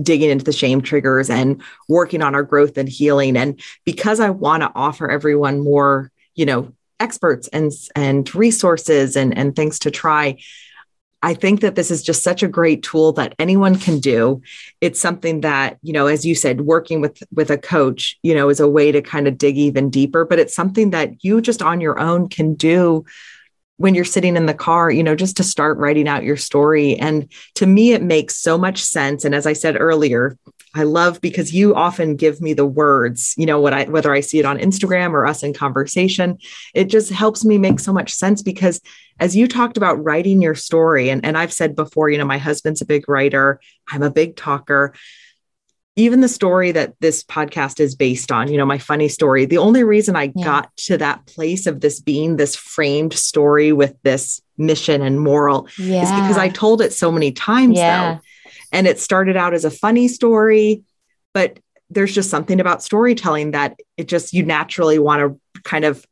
digging 0.00 0.30
into 0.30 0.44
the 0.44 0.52
shame 0.52 0.80
triggers 0.80 1.30
and 1.30 1.62
working 1.88 2.22
on 2.22 2.34
our 2.34 2.42
growth 2.42 2.78
and 2.78 2.88
healing 2.88 3.36
and 3.36 3.60
because 3.84 4.20
i 4.20 4.30
want 4.30 4.62
to 4.62 4.70
offer 4.76 5.10
everyone 5.10 5.58
more 5.58 6.12
you 6.36 6.46
know 6.46 6.72
experts 7.00 7.48
and 7.48 7.72
and 7.94 8.34
resources 8.34 9.16
and 9.16 9.36
and 9.36 9.54
things 9.54 9.78
to 9.80 9.90
try 9.90 10.36
I 11.20 11.34
think 11.34 11.60
that 11.62 11.74
this 11.74 11.90
is 11.90 12.02
just 12.02 12.22
such 12.22 12.42
a 12.42 12.48
great 12.48 12.82
tool 12.84 13.12
that 13.14 13.34
anyone 13.38 13.76
can 13.76 13.98
do. 13.98 14.40
It's 14.80 15.00
something 15.00 15.40
that, 15.40 15.78
you 15.82 15.92
know, 15.92 16.06
as 16.06 16.24
you 16.24 16.34
said, 16.34 16.60
working 16.60 17.00
with 17.00 17.22
with 17.32 17.50
a 17.50 17.58
coach, 17.58 18.18
you 18.22 18.34
know, 18.34 18.48
is 18.48 18.60
a 18.60 18.68
way 18.68 18.92
to 18.92 19.02
kind 19.02 19.26
of 19.26 19.36
dig 19.36 19.56
even 19.58 19.90
deeper, 19.90 20.24
but 20.24 20.38
it's 20.38 20.54
something 20.54 20.90
that 20.90 21.24
you 21.24 21.40
just 21.40 21.60
on 21.60 21.80
your 21.80 21.98
own 21.98 22.28
can 22.28 22.54
do 22.54 23.04
when 23.78 23.94
you're 23.94 24.04
sitting 24.04 24.36
in 24.36 24.46
the 24.46 24.54
car, 24.54 24.90
you 24.90 25.02
know, 25.02 25.14
just 25.14 25.36
to 25.38 25.42
start 25.42 25.78
writing 25.78 26.06
out 26.06 26.24
your 26.24 26.36
story. 26.36 26.96
And 26.96 27.32
to 27.54 27.66
me 27.66 27.92
it 27.92 28.02
makes 28.02 28.36
so 28.36 28.58
much 28.58 28.82
sense 28.82 29.24
and 29.24 29.34
as 29.34 29.46
I 29.46 29.54
said 29.54 29.80
earlier, 29.80 30.36
I 30.74 30.82
love 30.82 31.20
because 31.20 31.52
you 31.52 31.74
often 31.74 32.16
give 32.16 32.40
me 32.40 32.52
the 32.52 32.66
words, 32.66 33.34
you 33.36 33.46
know, 33.46 33.60
what 33.60 33.72
I 33.72 33.84
whether 33.84 34.12
I 34.12 34.20
see 34.20 34.38
it 34.38 34.44
on 34.44 34.58
Instagram 34.58 35.12
or 35.12 35.26
us 35.26 35.42
in 35.42 35.54
conversation, 35.54 36.38
it 36.74 36.84
just 36.84 37.10
helps 37.10 37.44
me 37.44 37.56
make 37.56 37.80
so 37.80 37.92
much 37.92 38.12
sense 38.12 38.42
because 38.42 38.80
as 39.20 39.34
you 39.34 39.48
talked 39.48 39.76
about 39.76 40.02
writing 40.04 40.40
your 40.40 40.54
story, 40.54 41.10
and, 41.10 41.24
and 41.24 41.36
I've 41.36 41.52
said 41.52 41.74
before, 41.74 42.08
you 42.08 42.18
know, 42.18 42.24
my 42.24 42.38
husband's 42.38 42.82
a 42.82 42.86
big 42.86 43.08
writer, 43.08 43.60
I'm 43.90 44.02
a 44.02 44.10
big 44.10 44.36
talker. 44.36 44.94
Even 45.98 46.20
the 46.20 46.28
story 46.28 46.72
that 46.72 46.94
this 47.00 47.22
podcast 47.24 47.80
is 47.80 47.94
based 47.94 48.32
on, 48.32 48.50
you 48.50 48.56
know, 48.56 48.64
my 48.64 48.78
funny 48.78 49.08
story, 49.08 49.44
the 49.44 49.58
only 49.58 49.84
reason 49.84 50.16
I 50.16 50.32
yeah. 50.34 50.44
got 50.44 50.76
to 50.76 50.96
that 50.96 51.26
place 51.26 51.66
of 51.66 51.80
this 51.80 52.00
being 52.00 52.36
this 52.36 52.56
framed 52.56 53.12
story 53.12 53.72
with 53.72 53.94
this 54.02 54.40
mission 54.56 55.02
and 55.02 55.20
moral 55.20 55.68
yeah. 55.76 56.02
is 56.02 56.10
because 56.10 56.38
I 56.38 56.48
told 56.48 56.80
it 56.80 56.92
so 56.92 57.12
many 57.12 57.32
times 57.32 57.76
yeah. 57.76 58.14
though 58.14 58.20
and 58.72 58.86
it 58.86 58.98
started 58.98 59.36
out 59.36 59.54
as 59.54 59.64
a 59.64 59.70
funny 59.70 60.08
story, 60.08 60.82
but 61.32 61.58
there's 61.90 62.14
just 62.14 62.30
something 62.30 62.60
about 62.60 62.82
storytelling 62.82 63.52
that 63.52 63.80
it 63.96 64.08
just 64.08 64.32
you 64.32 64.42
naturally 64.44 64.98
want 64.98 65.20
to 65.54 65.60
kind 65.62 65.84
of 65.84 66.04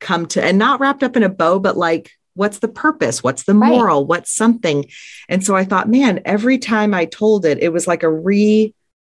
come 0.00 0.26
to 0.26 0.42
and 0.42 0.58
not 0.58 0.80
wrapped 0.80 1.02
up 1.02 1.16
in 1.16 1.22
a 1.22 1.28
bow, 1.28 1.58
but 1.58 1.76
like, 1.76 2.10
what's 2.34 2.60
the 2.60 2.68
purpose? 2.68 3.22
What's 3.22 3.44
the 3.44 3.54
moral? 3.54 4.00
Right. 4.00 4.08
What's 4.08 4.34
something? 4.34 4.86
And 5.28 5.44
so 5.44 5.54
I 5.54 5.64
thought, 5.64 5.88
man, 5.88 6.20
every 6.24 6.58
time 6.58 6.94
I 6.94 7.04
told 7.04 7.44
it, 7.44 7.58
it 7.58 7.72
was 7.72 7.86
like 7.86 8.02
a 8.02 8.10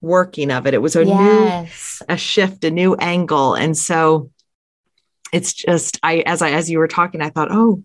reworking 0.05 0.55
of 0.55 0.67
it. 0.67 0.73
It 0.73 0.81
was 0.81 0.95
a 0.95 1.05
yes. 1.05 2.01
new, 2.01 2.13
a 2.13 2.17
shift, 2.17 2.63
a 2.63 2.71
new 2.71 2.95
angle. 2.95 3.55
And 3.55 3.77
so 3.77 4.31
it's 5.33 5.53
just, 5.53 5.99
I, 6.03 6.19
as 6.25 6.41
I, 6.41 6.51
as 6.51 6.69
you 6.69 6.79
were 6.79 6.87
talking, 6.87 7.21
I 7.21 7.29
thought, 7.29 7.49
oh, 7.51 7.83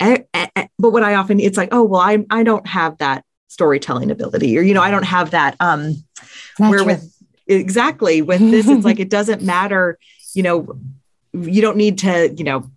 eh, 0.00 0.18
eh, 0.32 0.46
eh. 0.56 0.66
but 0.78 0.90
what 0.90 1.02
I 1.02 1.14
often, 1.14 1.40
it's 1.40 1.56
like, 1.56 1.68
oh, 1.72 1.82
well, 1.82 2.00
I, 2.00 2.24
I 2.30 2.42
don't 2.42 2.66
have 2.66 2.98
that 2.98 3.24
storytelling 3.54 4.10
ability 4.10 4.58
or 4.58 4.62
you 4.62 4.74
know 4.74 4.82
i 4.82 4.90
don't 4.90 5.04
have 5.04 5.30
that 5.30 5.54
um 5.60 5.94
where 6.56 6.80
true. 6.80 6.86
with 6.86 7.16
exactly 7.46 8.20
with 8.20 8.40
this 8.40 8.66
it's 8.66 8.84
like 8.84 8.98
it 8.98 9.08
doesn't 9.08 9.42
matter 9.54 9.96
you 10.34 10.42
know 10.42 10.76
you 11.32 11.62
don't 11.62 11.76
need 11.76 11.98
to 11.98 12.34
you 12.36 12.42
know 12.42 12.68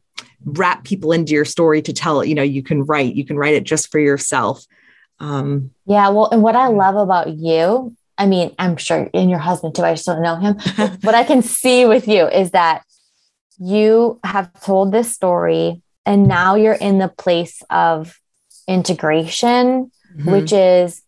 wrap 0.46 0.84
people 0.84 1.12
into 1.12 1.34
your 1.34 1.46
story 1.46 1.82
to 1.82 1.92
tell 1.94 2.22
it 2.22 2.28
you 2.28 2.36
know 2.36 2.44
you 2.44 2.62
can 2.62 2.84
write 2.84 3.16
you 3.16 3.26
can 3.26 3.38
write 3.38 3.56
it 3.56 3.64
just 3.64 3.92
for 3.92 3.98
yourself 3.98 4.68
um 5.20 5.72
yeah 5.88 6.10
well 6.10 6.30
and 6.30 6.44
what 6.44 6.56
i 6.56 6.68
love 6.68 6.96
about 6.96 7.28
you 7.28 7.97
i 8.18 8.26
mean 8.26 8.54
i'm 8.60 8.78
sure 8.78 9.10
in 9.14 9.30
your 9.30 9.40
husband 9.40 9.76
too 9.76 9.84
i 9.84 9.94
just 9.94 10.06
don't 10.06 10.22
know 10.22 10.36
him 10.36 10.56
what 11.02 11.16
i 11.16 11.24
can 11.24 11.42
see 11.42 11.86
with 11.86 12.08
you 12.08 12.28
is 12.28 12.52
that 12.52 12.84
you 13.60 14.20
have 14.24 14.52
told 14.62 14.92
this 14.92 15.14
story 15.14 15.82
and 16.06 16.28
now 16.28 16.56
you're 16.56 16.74
in 16.74 17.00
the 17.00 17.08
place 17.08 17.62
of 17.70 18.20
integration 18.68 19.92
mm-hmm. 20.16 20.32
which 20.32 20.52
is 20.54 21.02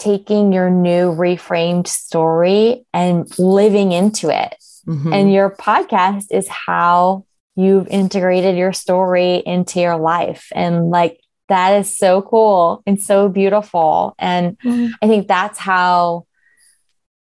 taking 0.00 0.52
your 0.52 0.70
new 0.70 1.12
reframed 1.12 1.86
story 1.86 2.84
and 2.92 3.38
living 3.38 3.92
into 3.92 4.30
it. 4.30 4.56
Mm-hmm. 4.86 5.12
And 5.12 5.32
your 5.32 5.50
podcast 5.50 6.26
is 6.30 6.48
how 6.48 7.26
you've 7.54 7.86
integrated 7.88 8.56
your 8.56 8.72
story 8.72 9.42
into 9.44 9.78
your 9.78 9.98
life. 9.98 10.50
And 10.54 10.90
like 10.90 11.20
that 11.48 11.78
is 11.78 11.96
so 11.96 12.22
cool 12.22 12.82
and 12.86 13.00
so 13.00 13.28
beautiful. 13.28 14.14
And 14.18 14.58
mm-hmm. 14.58 14.92
I 15.02 15.06
think 15.06 15.28
that's 15.28 15.58
how 15.58 16.26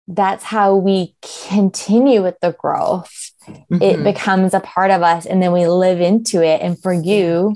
that's 0.09 0.43
how 0.43 0.75
we 0.75 1.13
continue 1.49 2.23
with 2.23 2.35
the 2.41 2.51
growth. 2.53 3.31
Mm-hmm. 3.47 3.81
It 3.81 4.03
becomes 4.03 4.55
a 4.55 4.59
part 4.59 4.89
of 4.89 5.03
us 5.03 5.27
and 5.27 5.41
then 5.41 5.51
we 5.51 5.67
live 5.67 6.01
into 6.01 6.43
it. 6.43 6.61
And 6.61 6.81
for 6.81 6.91
you, 6.91 7.55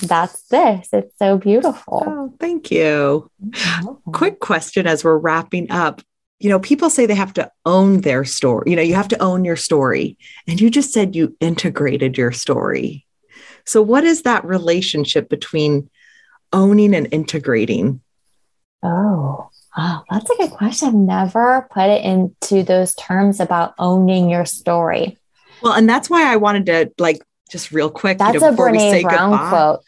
that's 0.00 0.42
this. 0.48 0.88
It's 0.92 1.18
so 1.18 1.36
beautiful. 1.36 2.04
Oh, 2.06 2.34
thank 2.38 2.70
you. 2.70 3.28
Quick 4.12 4.38
question 4.38 4.86
as 4.86 5.02
we're 5.02 5.18
wrapping 5.18 5.70
up. 5.72 6.00
You 6.38 6.48
know, 6.48 6.60
people 6.60 6.90
say 6.90 7.06
they 7.06 7.14
have 7.16 7.34
to 7.34 7.50
own 7.66 8.02
their 8.02 8.24
story. 8.24 8.70
You 8.70 8.76
know, 8.76 8.82
you 8.82 8.94
have 8.94 9.08
to 9.08 9.20
own 9.20 9.44
your 9.44 9.56
story. 9.56 10.16
And 10.46 10.60
you 10.60 10.70
just 10.70 10.92
said 10.92 11.16
you 11.16 11.36
integrated 11.40 12.16
your 12.16 12.30
story. 12.30 13.04
So, 13.66 13.82
what 13.82 14.04
is 14.04 14.22
that 14.22 14.44
relationship 14.44 15.28
between 15.28 15.90
owning 16.52 16.94
and 16.94 17.08
integrating? 17.12 18.00
Oh, 18.82 19.49
oh, 19.76 20.02
that's 20.10 20.30
a 20.30 20.36
good 20.36 20.50
question. 20.50 20.88
I've 20.88 20.94
never 20.94 21.68
put 21.70 21.88
it 21.88 22.04
into 22.04 22.62
those 22.62 22.94
terms 22.94 23.40
about 23.40 23.74
owning 23.78 24.30
your 24.30 24.44
story. 24.44 25.18
Well, 25.62 25.74
and 25.74 25.88
that's 25.88 26.08
why 26.08 26.32
I 26.32 26.36
wanted 26.36 26.66
to 26.66 26.92
like 26.98 27.22
just 27.50 27.72
real 27.72 27.90
quick. 27.90 28.18
That's 28.18 28.34
you 28.34 28.40
know, 28.40 28.48
a 28.48 28.52
Brene 28.52 29.02
Brown 29.02 29.30
goodbye. 29.30 29.48
quote 29.48 29.80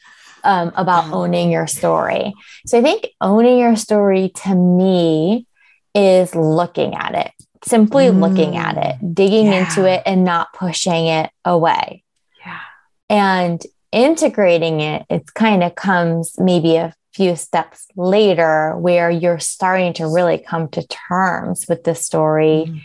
um, 0.45 0.73
about 0.77 1.11
oh. 1.11 1.23
owning 1.23 1.51
your 1.51 1.67
story. 1.67 2.35
So 2.67 2.79
I 2.79 2.83
think 2.83 3.09
owning 3.21 3.59
your 3.59 3.77
story 3.77 4.33
to 4.45 4.55
me 4.55 5.47
is 5.95 6.35
looking 6.35 6.95
at 6.95 7.15
it, 7.15 7.33
simply 7.65 8.07
mm. 8.07 8.21
looking 8.21 8.57
at 8.57 8.77
it, 8.77 9.05
mm. 9.05 9.15
digging 9.15 9.47
yeah. 9.47 9.67
into 9.67 9.89
it, 9.89 10.03
and 10.07 10.25
not 10.25 10.53
pushing 10.53 11.07
it 11.07 11.31
away. 11.45 12.03
Yeah. 12.45 12.61
And 13.09 13.63
integrating 13.93 14.81
it, 14.81 15.07
it 15.11 15.35
kind 15.35 15.63
of 15.63 15.75
comes 15.75 16.39
maybe 16.39 16.77
a 16.77 16.95
few 17.15 17.37
steps 17.37 17.87
later 17.97 18.77
where 18.77 19.11
you're 19.11 19.39
starting 19.39 19.93
to 19.95 20.07
really 20.07 20.39
come 20.39 20.69
to 20.69 20.87
terms 20.87 21.67
with 21.69 21.85
the 21.85 21.95
story. 21.95 22.67
Mm. 22.67 22.81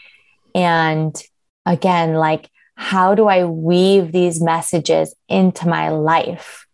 And 0.55 1.23
again, 1.65 2.13
like 2.15 2.49
how 2.75 3.15
do 3.15 3.27
I 3.27 3.45
weave 3.45 4.11
these 4.11 4.39
messages 4.39 5.15
into 5.27 5.67
my 5.67 5.89
life 5.89 6.67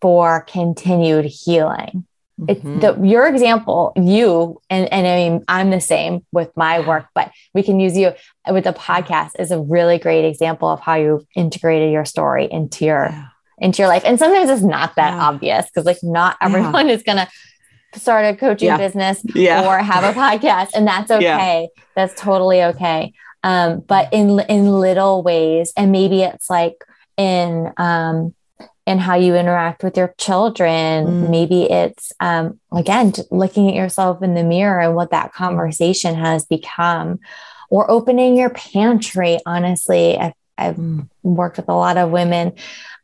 for 0.00 0.42
continued 0.42 1.24
healing? 1.24 2.06
Mm-hmm. 2.38 2.48
It's 2.48 2.62
the, 2.62 3.06
your 3.06 3.26
example, 3.26 3.92
you, 3.96 4.60
and, 4.68 4.92
and 4.92 5.06
I 5.06 5.16
mean, 5.16 5.44
I'm 5.48 5.70
the 5.70 5.80
same 5.80 6.26
with 6.32 6.54
my 6.56 6.80
work, 6.86 7.06
but 7.14 7.30
we 7.54 7.62
can 7.62 7.80
use 7.80 7.96
you 7.96 8.12
with 8.50 8.64
the 8.64 8.72
podcast 8.72 9.32
is 9.38 9.50
a 9.50 9.60
really 9.60 9.98
great 9.98 10.26
example 10.26 10.68
of 10.68 10.80
how 10.80 10.96
you've 10.96 11.24
integrated 11.34 11.92
your 11.92 12.04
story 12.04 12.48
into 12.50 12.84
your, 12.84 13.08
yeah. 13.10 13.28
Into 13.58 13.82
your 13.82 13.88
life. 13.88 14.02
And 14.04 14.18
sometimes 14.18 14.50
it's 14.50 14.62
not 14.62 14.96
that 14.96 15.14
yeah. 15.14 15.24
obvious 15.24 15.66
because 15.66 15.84
like 15.84 16.02
not 16.02 16.36
everyone 16.40 16.88
yeah. 16.88 16.94
is 16.96 17.02
going 17.02 17.18
to 17.18 17.98
start 17.98 18.24
a 18.24 18.36
coaching 18.36 18.76
business 18.76 19.22
or 19.66 19.78
have 19.78 20.04
a 20.04 20.12
podcast 20.18 20.70
and 20.74 20.86
that's 20.86 21.10
okay. 21.10 21.68
That's 21.94 22.18
totally 22.20 22.62
okay 22.62 23.12
um, 23.44 23.80
but 23.80 24.12
in 24.12 24.40
in 24.48 24.72
little 24.72 25.22
ways 25.22 25.72
and 25.76 25.92
maybe 25.92 26.22
it's 26.22 26.48
like 26.48 26.84
in 27.16 27.72
um, 27.76 28.34
in 28.86 28.98
how 28.98 29.16
you 29.16 29.34
interact 29.34 29.82
with 29.82 29.96
your 29.96 30.14
children 30.18 31.06
mm. 31.06 31.30
maybe 31.30 31.64
it's 31.70 32.12
um, 32.20 32.60
again 32.72 33.12
looking 33.30 33.68
at 33.68 33.74
yourself 33.74 34.22
in 34.22 34.34
the 34.34 34.44
mirror 34.44 34.80
and 34.80 34.94
what 34.94 35.10
that 35.10 35.32
conversation 35.32 36.14
has 36.14 36.44
become 36.46 37.18
or 37.70 37.90
opening 37.90 38.36
your 38.36 38.50
pantry 38.50 39.38
honestly 39.46 40.16
i've, 40.18 40.34
I've 40.68 41.06
worked 41.22 41.56
with 41.56 41.68
a 41.68 41.74
lot 41.74 41.96
of 41.96 42.10
women 42.10 42.54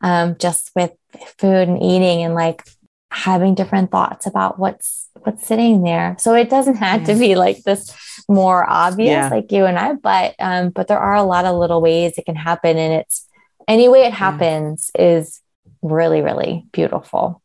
um, 0.01 0.35
just 0.39 0.71
with 0.75 0.91
food 1.37 1.67
and 1.67 1.81
eating 1.81 2.23
and 2.23 2.33
like 2.33 2.63
having 3.11 3.55
different 3.55 3.91
thoughts 3.91 4.25
about 4.25 4.59
what's 4.59 5.07
what's 5.23 5.45
sitting 5.45 5.83
there 5.83 6.15
so 6.19 6.33
it 6.33 6.49
doesn't 6.49 6.75
have 6.75 7.03
to 7.03 7.15
be 7.15 7.35
like 7.35 7.61
this 7.63 7.93
more 8.29 8.69
obvious 8.69 9.09
yeah. 9.09 9.29
like 9.29 9.51
you 9.51 9.65
and 9.65 9.77
I, 9.77 9.93
but 9.93 10.35
um, 10.39 10.69
but 10.69 10.87
there 10.87 10.99
are 10.99 11.15
a 11.15 11.23
lot 11.23 11.45
of 11.45 11.57
little 11.57 11.81
ways 11.81 12.17
it 12.17 12.25
can 12.25 12.35
happen. 12.35 12.77
And 12.77 12.93
it's 12.93 13.27
any 13.67 13.89
way 13.89 14.03
it 14.03 14.13
happens 14.13 14.91
yeah. 14.95 15.17
is 15.17 15.41
really, 15.81 16.21
really 16.21 16.65
beautiful. 16.71 17.41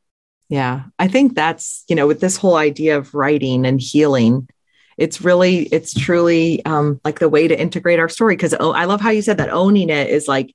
Yeah. 0.51 0.85
I 0.99 1.09
think 1.09 1.35
that's, 1.35 1.85
you 1.89 1.97
know, 1.97 2.07
with 2.07 2.21
this 2.21 2.37
whole 2.37 2.57
idea 2.57 2.99
of 2.99 3.15
writing 3.15 3.65
and 3.65 3.81
healing, 3.81 4.47
it's 4.97 5.21
really, 5.21 5.65
it's 5.67 5.95
truly 5.95 6.65
um, 6.65 7.01
like 7.05 7.19
the 7.19 7.29
way 7.29 7.49
to 7.49 7.59
integrate 7.59 7.99
our 7.99 8.09
story. 8.09 8.37
Cause 8.37 8.55
oh, 8.59 8.73
I 8.73 8.85
love 8.85 9.01
how 9.01 9.11
you 9.11 9.23
said 9.23 9.39
that 9.39 9.51
owning 9.51 9.91
it 9.91 10.11
is 10.11 10.29
like 10.29 10.55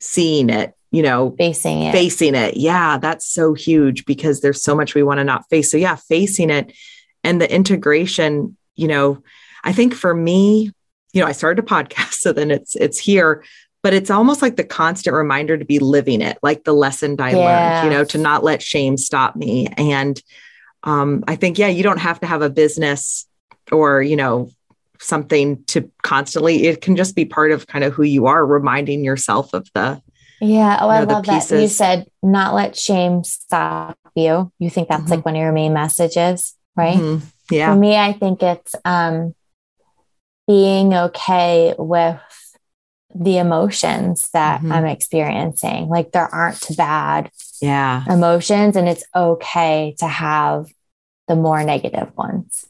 seeing 0.00 0.50
it, 0.50 0.74
you 0.90 1.02
know, 1.02 1.34
facing 1.38 1.82
it, 1.82 1.92
facing 1.92 2.34
it. 2.34 2.56
Yeah. 2.56 2.98
That's 2.98 3.26
so 3.26 3.54
huge 3.54 4.04
because 4.04 4.40
there's 4.40 4.62
so 4.62 4.74
much 4.74 4.94
we 4.94 5.02
want 5.02 5.18
to 5.18 5.24
not 5.24 5.48
face. 5.48 5.70
So 5.70 5.76
yeah, 5.76 5.96
facing 5.96 6.50
it 6.50 6.72
and 7.26 7.40
the 7.40 7.52
integration, 7.52 8.56
you 8.76 8.88
know, 8.88 9.22
I 9.64 9.72
think 9.72 9.94
for 9.94 10.14
me, 10.14 10.70
you 11.12 11.20
know, 11.20 11.26
I 11.26 11.32
started 11.32 11.62
a 11.64 11.66
podcast, 11.66 12.12
so 12.20 12.32
then 12.32 12.50
it's 12.50 12.76
it's 12.76 12.98
here, 12.98 13.44
but 13.82 13.92
it's 13.92 14.10
almost 14.10 14.42
like 14.42 14.56
the 14.56 14.64
constant 14.64 15.14
reminder 15.14 15.56
to 15.56 15.64
be 15.64 15.80
living 15.80 16.22
it, 16.22 16.38
like 16.42 16.64
the 16.64 16.72
lesson 16.72 17.16
I 17.20 17.32
learned, 17.32 17.84
you 17.84 17.90
know, 17.90 18.04
to 18.04 18.18
not 18.18 18.44
let 18.44 18.62
shame 18.62 18.96
stop 18.96 19.34
me. 19.36 19.66
And 19.76 20.20
um, 20.84 21.24
I 21.26 21.36
think, 21.36 21.58
yeah, 21.58 21.68
you 21.68 21.82
don't 21.82 21.98
have 21.98 22.20
to 22.20 22.26
have 22.26 22.42
a 22.42 22.50
business 22.50 23.26
or, 23.72 24.02
you 24.02 24.16
know, 24.16 24.50
something 24.98 25.62
to 25.64 25.90
constantly, 26.02 26.66
it 26.66 26.80
can 26.80 26.96
just 26.96 27.14
be 27.14 27.24
part 27.24 27.52
of 27.52 27.66
kind 27.66 27.84
of 27.84 27.92
who 27.92 28.02
you 28.02 28.26
are, 28.26 28.44
reminding 28.44 29.04
yourself 29.04 29.52
of 29.52 29.68
the, 29.74 30.00
yeah. 30.40 30.78
Oh, 30.80 30.88
I 30.88 31.04
know, 31.04 31.14
love 31.14 31.26
that. 31.26 31.50
You 31.50 31.68
said 31.68 32.10
not 32.22 32.54
let 32.54 32.76
shame 32.76 33.24
stop 33.24 33.98
you. 34.14 34.52
You 34.58 34.70
think 34.70 34.88
that's 34.88 35.04
mm-hmm. 35.04 35.10
like 35.12 35.24
one 35.24 35.34
of 35.34 35.40
your 35.40 35.52
main 35.52 35.72
messages, 35.72 36.54
right? 36.76 36.96
Mm-hmm. 36.96 37.26
Yeah. 37.50 37.72
For 37.72 37.78
me, 37.78 37.96
I 37.96 38.12
think 38.12 38.42
it's 38.42 38.74
um 38.84 39.34
being 40.46 40.94
okay 40.94 41.74
with 41.78 42.20
the 43.14 43.38
emotions 43.38 44.28
that 44.32 44.60
mm-hmm. 44.60 44.72
I'm 44.72 44.84
experiencing. 44.84 45.88
Like 45.88 46.12
there 46.12 46.26
aren't 46.26 46.76
bad 46.76 47.30
yeah. 47.62 48.04
emotions, 48.08 48.76
and 48.76 48.88
it's 48.88 49.04
okay 49.14 49.94
to 50.00 50.06
have 50.06 50.66
the 51.28 51.36
more 51.36 51.64
negative 51.64 52.14
ones. 52.16 52.66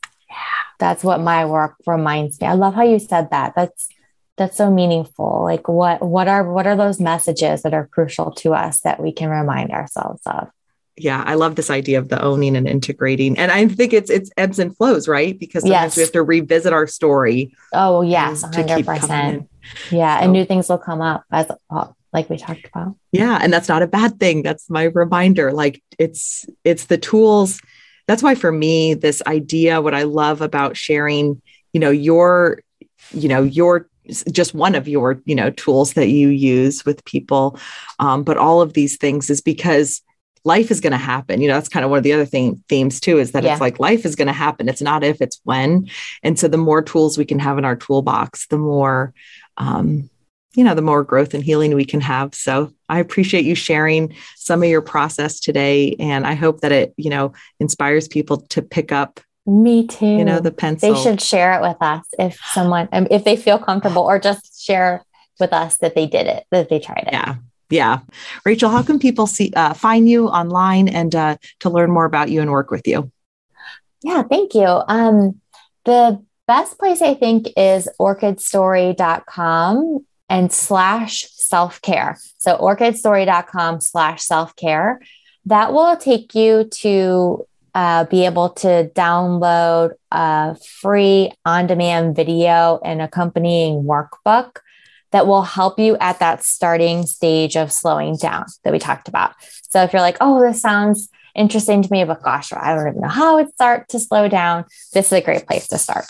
That's 0.78 1.02
what 1.02 1.20
my 1.20 1.44
work 1.46 1.76
reminds 1.86 2.40
me. 2.40 2.46
I 2.46 2.54
love 2.54 2.74
how 2.74 2.82
you 2.82 2.98
said 2.98 3.30
that. 3.30 3.54
That's 3.54 3.88
that's 4.36 4.56
so 4.56 4.70
meaningful. 4.70 5.42
Like 5.44 5.68
what 5.68 6.02
what 6.02 6.28
are 6.28 6.50
what 6.50 6.66
are 6.66 6.76
those 6.76 7.00
messages 7.00 7.62
that 7.62 7.74
are 7.74 7.86
crucial 7.86 8.30
to 8.32 8.54
us 8.54 8.80
that 8.80 9.00
we 9.00 9.12
can 9.12 9.30
remind 9.30 9.70
ourselves 9.70 10.22
of? 10.26 10.50
yeah, 10.98 11.22
I 11.26 11.34
love 11.34 11.56
this 11.56 11.70
idea 11.70 11.98
of 11.98 12.08
the 12.08 12.22
owning 12.22 12.56
and 12.56 12.66
integrating. 12.66 13.38
And 13.38 13.52
I 13.52 13.68
think 13.68 13.92
it's 13.92 14.10
it's 14.10 14.30
ebbs 14.36 14.58
and 14.58 14.74
flows, 14.76 15.06
right? 15.06 15.38
Because 15.38 15.62
sometimes 15.62 15.92
yes. 15.92 15.96
we 15.96 16.02
have 16.02 16.12
to 16.12 16.22
revisit 16.22 16.72
our 16.72 16.86
story. 16.86 17.54
Oh, 17.72 18.00
yes, 18.00 18.42
100%. 18.42 19.46
Yeah, 19.90 20.18
so. 20.18 20.24
and 20.24 20.32
new 20.32 20.44
things 20.44 20.68
will 20.68 20.78
come 20.78 21.02
up 21.02 21.24
as 21.30 21.50
like 22.12 22.30
we 22.30 22.38
talked 22.38 22.66
about. 22.66 22.96
Yeah, 23.12 23.38
and 23.42 23.52
that's 23.52 23.68
not 23.68 23.82
a 23.82 23.86
bad 23.86 24.18
thing. 24.18 24.42
That's 24.42 24.70
my 24.70 24.84
reminder. 24.84 25.52
Like 25.52 25.82
it's 25.98 26.46
it's 26.64 26.86
the 26.86 26.98
tools. 26.98 27.60
That's 28.06 28.22
why 28.22 28.34
for 28.34 28.52
me 28.52 28.94
this 28.94 29.22
idea 29.26 29.80
what 29.80 29.94
I 29.94 30.04
love 30.04 30.40
about 30.40 30.76
sharing, 30.76 31.40
you 31.72 31.80
know, 31.80 31.90
your 31.90 32.60
you 33.12 33.28
know, 33.28 33.42
your 33.42 33.88
just 34.30 34.54
one 34.54 34.74
of 34.74 34.86
your 34.86 35.20
you 35.24 35.34
know 35.34 35.50
tools 35.50 35.94
that 35.94 36.08
you 36.08 36.28
use 36.28 36.84
with 36.86 37.04
people 37.04 37.58
um, 37.98 38.22
but 38.22 38.36
all 38.36 38.60
of 38.60 38.72
these 38.72 38.96
things 38.98 39.30
is 39.30 39.40
because 39.40 40.00
life 40.46 40.70
is 40.70 40.80
going 40.80 40.92
to 40.92 40.96
happen. 40.96 41.40
You 41.40 41.48
know, 41.48 41.54
that's 41.54 41.68
kind 41.68 41.84
of 41.84 41.90
one 41.90 41.98
of 41.98 42.04
the 42.04 42.12
other 42.12 42.24
thing 42.24 42.62
themes 42.68 43.00
too, 43.00 43.18
is 43.18 43.32
that 43.32 43.42
yeah. 43.42 43.52
it's 43.52 43.60
like 43.60 43.80
life 43.80 44.06
is 44.06 44.14
going 44.14 44.28
to 44.28 44.32
happen. 44.32 44.68
It's 44.68 44.80
not 44.80 45.02
if, 45.02 45.20
it's 45.20 45.40
when. 45.42 45.90
And 46.22 46.38
so 46.38 46.46
the 46.46 46.56
more 46.56 46.82
tools 46.82 47.18
we 47.18 47.24
can 47.24 47.40
have 47.40 47.58
in 47.58 47.64
our 47.64 47.74
toolbox, 47.74 48.46
the 48.46 48.56
more, 48.56 49.12
um, 49.56 50.08
you 50.54 50.62
know, 50.62 50.76
the 50.76 50.82
more 50.82 51.02
growth 51.02 51.34
and 51.34 51.42
healing 51.42 51.74
we 51.74 51.84
can 51.84 52.00
have. 52.00 52.34
So 52.34 52.72
I 52.88 53.00
appreciate 53.00 53.44
you 53.44 53.54
sharing 53.54 54.14
some 54.36 54.62
of 54.62 54.68
your 54.68 54.82
process 54.82 55.40
today. 55.40 55.96
And 55.98 56.26
I 56.26 56.34
hope 56.34 56.60
that 56.60 56.72
it, 56.72 56.94
you 56.96 57.10
know, 57.10 57.32
inspires 57.60 58.08
people 58.08 58.38
to 58.38 58.62
pick 58.62 58.92
up 58.92 59.20
me 59.46 59.86
too. 59.86 60.06
You 60.06 60.24
know, 60.24 60.40
the 60.40 60.52
pencil. 60.52 60.92
They 60.92 61.00
should 61.00 61.20
share 61.20 61.54
it 61.54 61.62
with 61.62 61.76
us 61.80 62.04
if 62.18 62.38
someone, 62.52 62.88
um, 62.92 63.06
if 63.10 63.24
they 63.24 63.36
feel 63.36 63.58
comfortable, 63.58 64.02
or 64.02 64.18
just 64.18 64.60
share 64.60 65.04
with 65.38 65.52
us 65.52 65.76
that 65.78 65.94
they 65.94 66.06
did 66.06 66.26
it, 66.26 66.44
that 66.50 66.68
they 66.68 66.80
tried 66.80 67.04
it. 67.06 67.12
Yeah 67.12 67.36
yeah 67.70 68.00
rachel 68.44 68.70
how 68.70 68.82
can 68.82 68.98
people 68.98 69.26
see 69.26 69.52
uh, 69.56 69.74
find 69.74 70.08
you 70.08 70.28
online 70.28 70.88
and 70.88 71.14
uh, 71.14 71.36
to 71.60 71.70
learn 71.70 71.90
more 71.90 72.04
about 72.04 72.30
you 72.30 72.40
and 72.40 72.50
work 72.50 72.70
with 72.70 72.86
you 72.86 73.10
yeah 74.02 74.22
thank 74.22 74.54
you 74.54 74.82
um, 74.88 75.40
the 75.84 76.22
best 76.46 76.78
place 76.78 77.02
i 77.02 77.14
think 77.14 77.48
is 77.56 77.88
orchidstory.com 78.00 80.04
and 80.28 80.52
slash 80.52 81.28
self-care 81.48 82.18
so 82.38 82.56
orchidstory.com 82.58 83.80
slash 83.80 84.22
self-care 84.22 85.00
that 85.46 85.72
will 85.72 85.96
take 85.96 86.34
you 86.34 86.64
to 86.64 87.46
uh, 87.74 88.04
be 88.04 88.24
able 88.24 88.48
to 88.48 88.90
download 88.94 89.92
a 90.10 90.56
free 90.80 91.30
on-demand 91.44 92.16
video 92.16 92.80
and 92.82 93.02
accompanying 93.02 93.84
workbook 93.84 94.60
that 95.12 95.26
will 95.26 95.42
help 95.42 95.78
you 95.78 95.96
at 95.98 96.18
that 96.18 96.42
starting 96.42 97.04
stage 97.04 97.56
of 97.56 97.70
slowing 97.70 98.16
down 98.16 98.46
that 98.64 98.72
we 98.72 98.78
talked 98.78 99.08
about. 99.08 99.34
So 99.68 99.82
if 99.82 99.92
you're 99.92 100.02
like, 100.02 100.16
oh, 100.20 100.40
this 100.40 100.60
sounds 100.60 101.10
interesting 101.34 101.82
to 101.82 101.92
me, 101.92 102.02
but 102.04 102.22
gosh, 102.22 102.52
I 102.52 102.74
don't 102.74 102.88
even 102.88 103.00
know 103.02 103.08
how 103.08 103.38
it 103.38 103.52
start 103.52 103.88
to 103.90 104.00
slow 104.00 104.28
down, 104.28 104.64
this 104.92 105.06
is 105.06 105.12
a 105.12 105.20
great 105.20 105.46
place 105.46 105.68
to 105.68 105.78
start. 105.78 106.06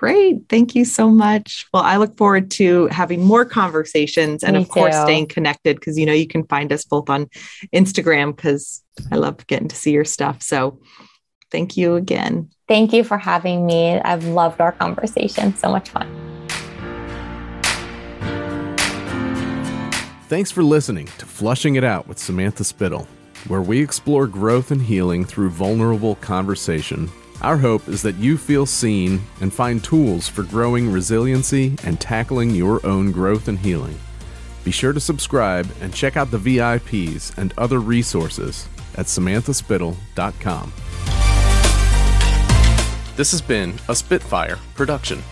Great. 0.00 0.48
Thank 0.48 0.74
you 0.74 0.86
so 0.86 1.10
much. 1.10 1.66
Well, 1.74 1.82
I 1.82 1.98
look 1.98 2.16
forward 2.16 2.50
to 2.52 2.86
having 2.86 3.22
more 3.22 3.44
conversations 3.44 4.42
and, 4.42 4.56
Me 4.56 4.62
of 4.62 4.70
course, 4.70 4.96
too. 4.96 5.02
staying 5.02 5.26
connected 5.26 5.76
because 5.76 5.98
you 5.98 6.06
know 6.06 6.14
you 6.14 6.26
can 6.26 6.46
find 6.46 6.72
us 6.72 6.86
both 6.86 7.10
on 7.10 7.26
Instagram 7.74 8.34
because 8.34 8.82
I 9.12 9.16
love 9.16 9.46
getting 9.46 9.68
to 9.68 9.76
see 9.76 9.90
your 9.90 10.06
stuff. 10.06 10.40
So 10.40 10.80
thank 11.50 11.76
you 11.76 11.96
again. 11.96 12.48
Thank 12.66 12.94
you 12.94 13.04
for 13.04 13.18
having 13.18 13.66
me. 13.66 14.00
I've 14.00 14.24
loved 14.24 14.62
our 14.62 14.72
conversation. 14.72 15.54
So 15.58 15.68
much 15.68 15.90
fun. 15.90 16.08
Thanks 20.28 20.50
for 20.50 20.62
listening 20.62 21.08
to 21.18 21.26
Flushing 21.26 21.74
It 21.74 21.84
Out 21.84 22.08
with 22.08 22.18
Samantha 22.18 22.64
Spittle, 22.64 23.06
where 23.48 23.60
we 23.60 23.82
explore 23.82 24.26
growth 24.26 24.70
and 24.70 24.80
healing 24.80 25.26
through 25.26 25.50
vulnerable 25.50 26.14
conversation. 26.14 27.10
Our 27.42 27.56
hope 27.56 27.88
is 27.88 28.02
that 28.02 28.16
you 28.16 28.36
feel 28.36 28.66
seen 28.66 29.22
and 29.40 29.52
find 29.52 29.82
tools 29.82 30.28
for 30.28 30.42
growing 30.42 30.92
resiliency 30.92 31.74
and 31.84 31.98
tackling 31.98 32.50
your 32.50 32.84
own 32.86 33.12
growth 33.12 33.48
and 33.48 33.58
healing. 33.58 33.98
Be 34.62 34.70
sure 34.70 34.92
to 34.92 35.00
subscribe 35.00 35.66
and 35.80 35.94
check 35.94 36.18
out 36.18 36.30
the 36.30 36.38
VIPs 36.38 37.36
and 37.38 37.54
other 37.56 37.78
resources 37.78 38.68
at 38.94 39.06
samanthaspittle.com. 39.06 40.72
This 43.16 43.30
has 43.30 43.40
been 43.40 43.74
a 43.88 43.94
Spitfire 43.94 44.58
production. 44.74 45.22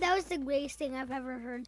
That 0.00 0.14
was 0.16 0.24
the 0.24 0.38
greatest 0.38 0.78
thing 0.78 0.94
I've 0.94 1.10
ever 1.10 1.38
heard. 1.38 1.62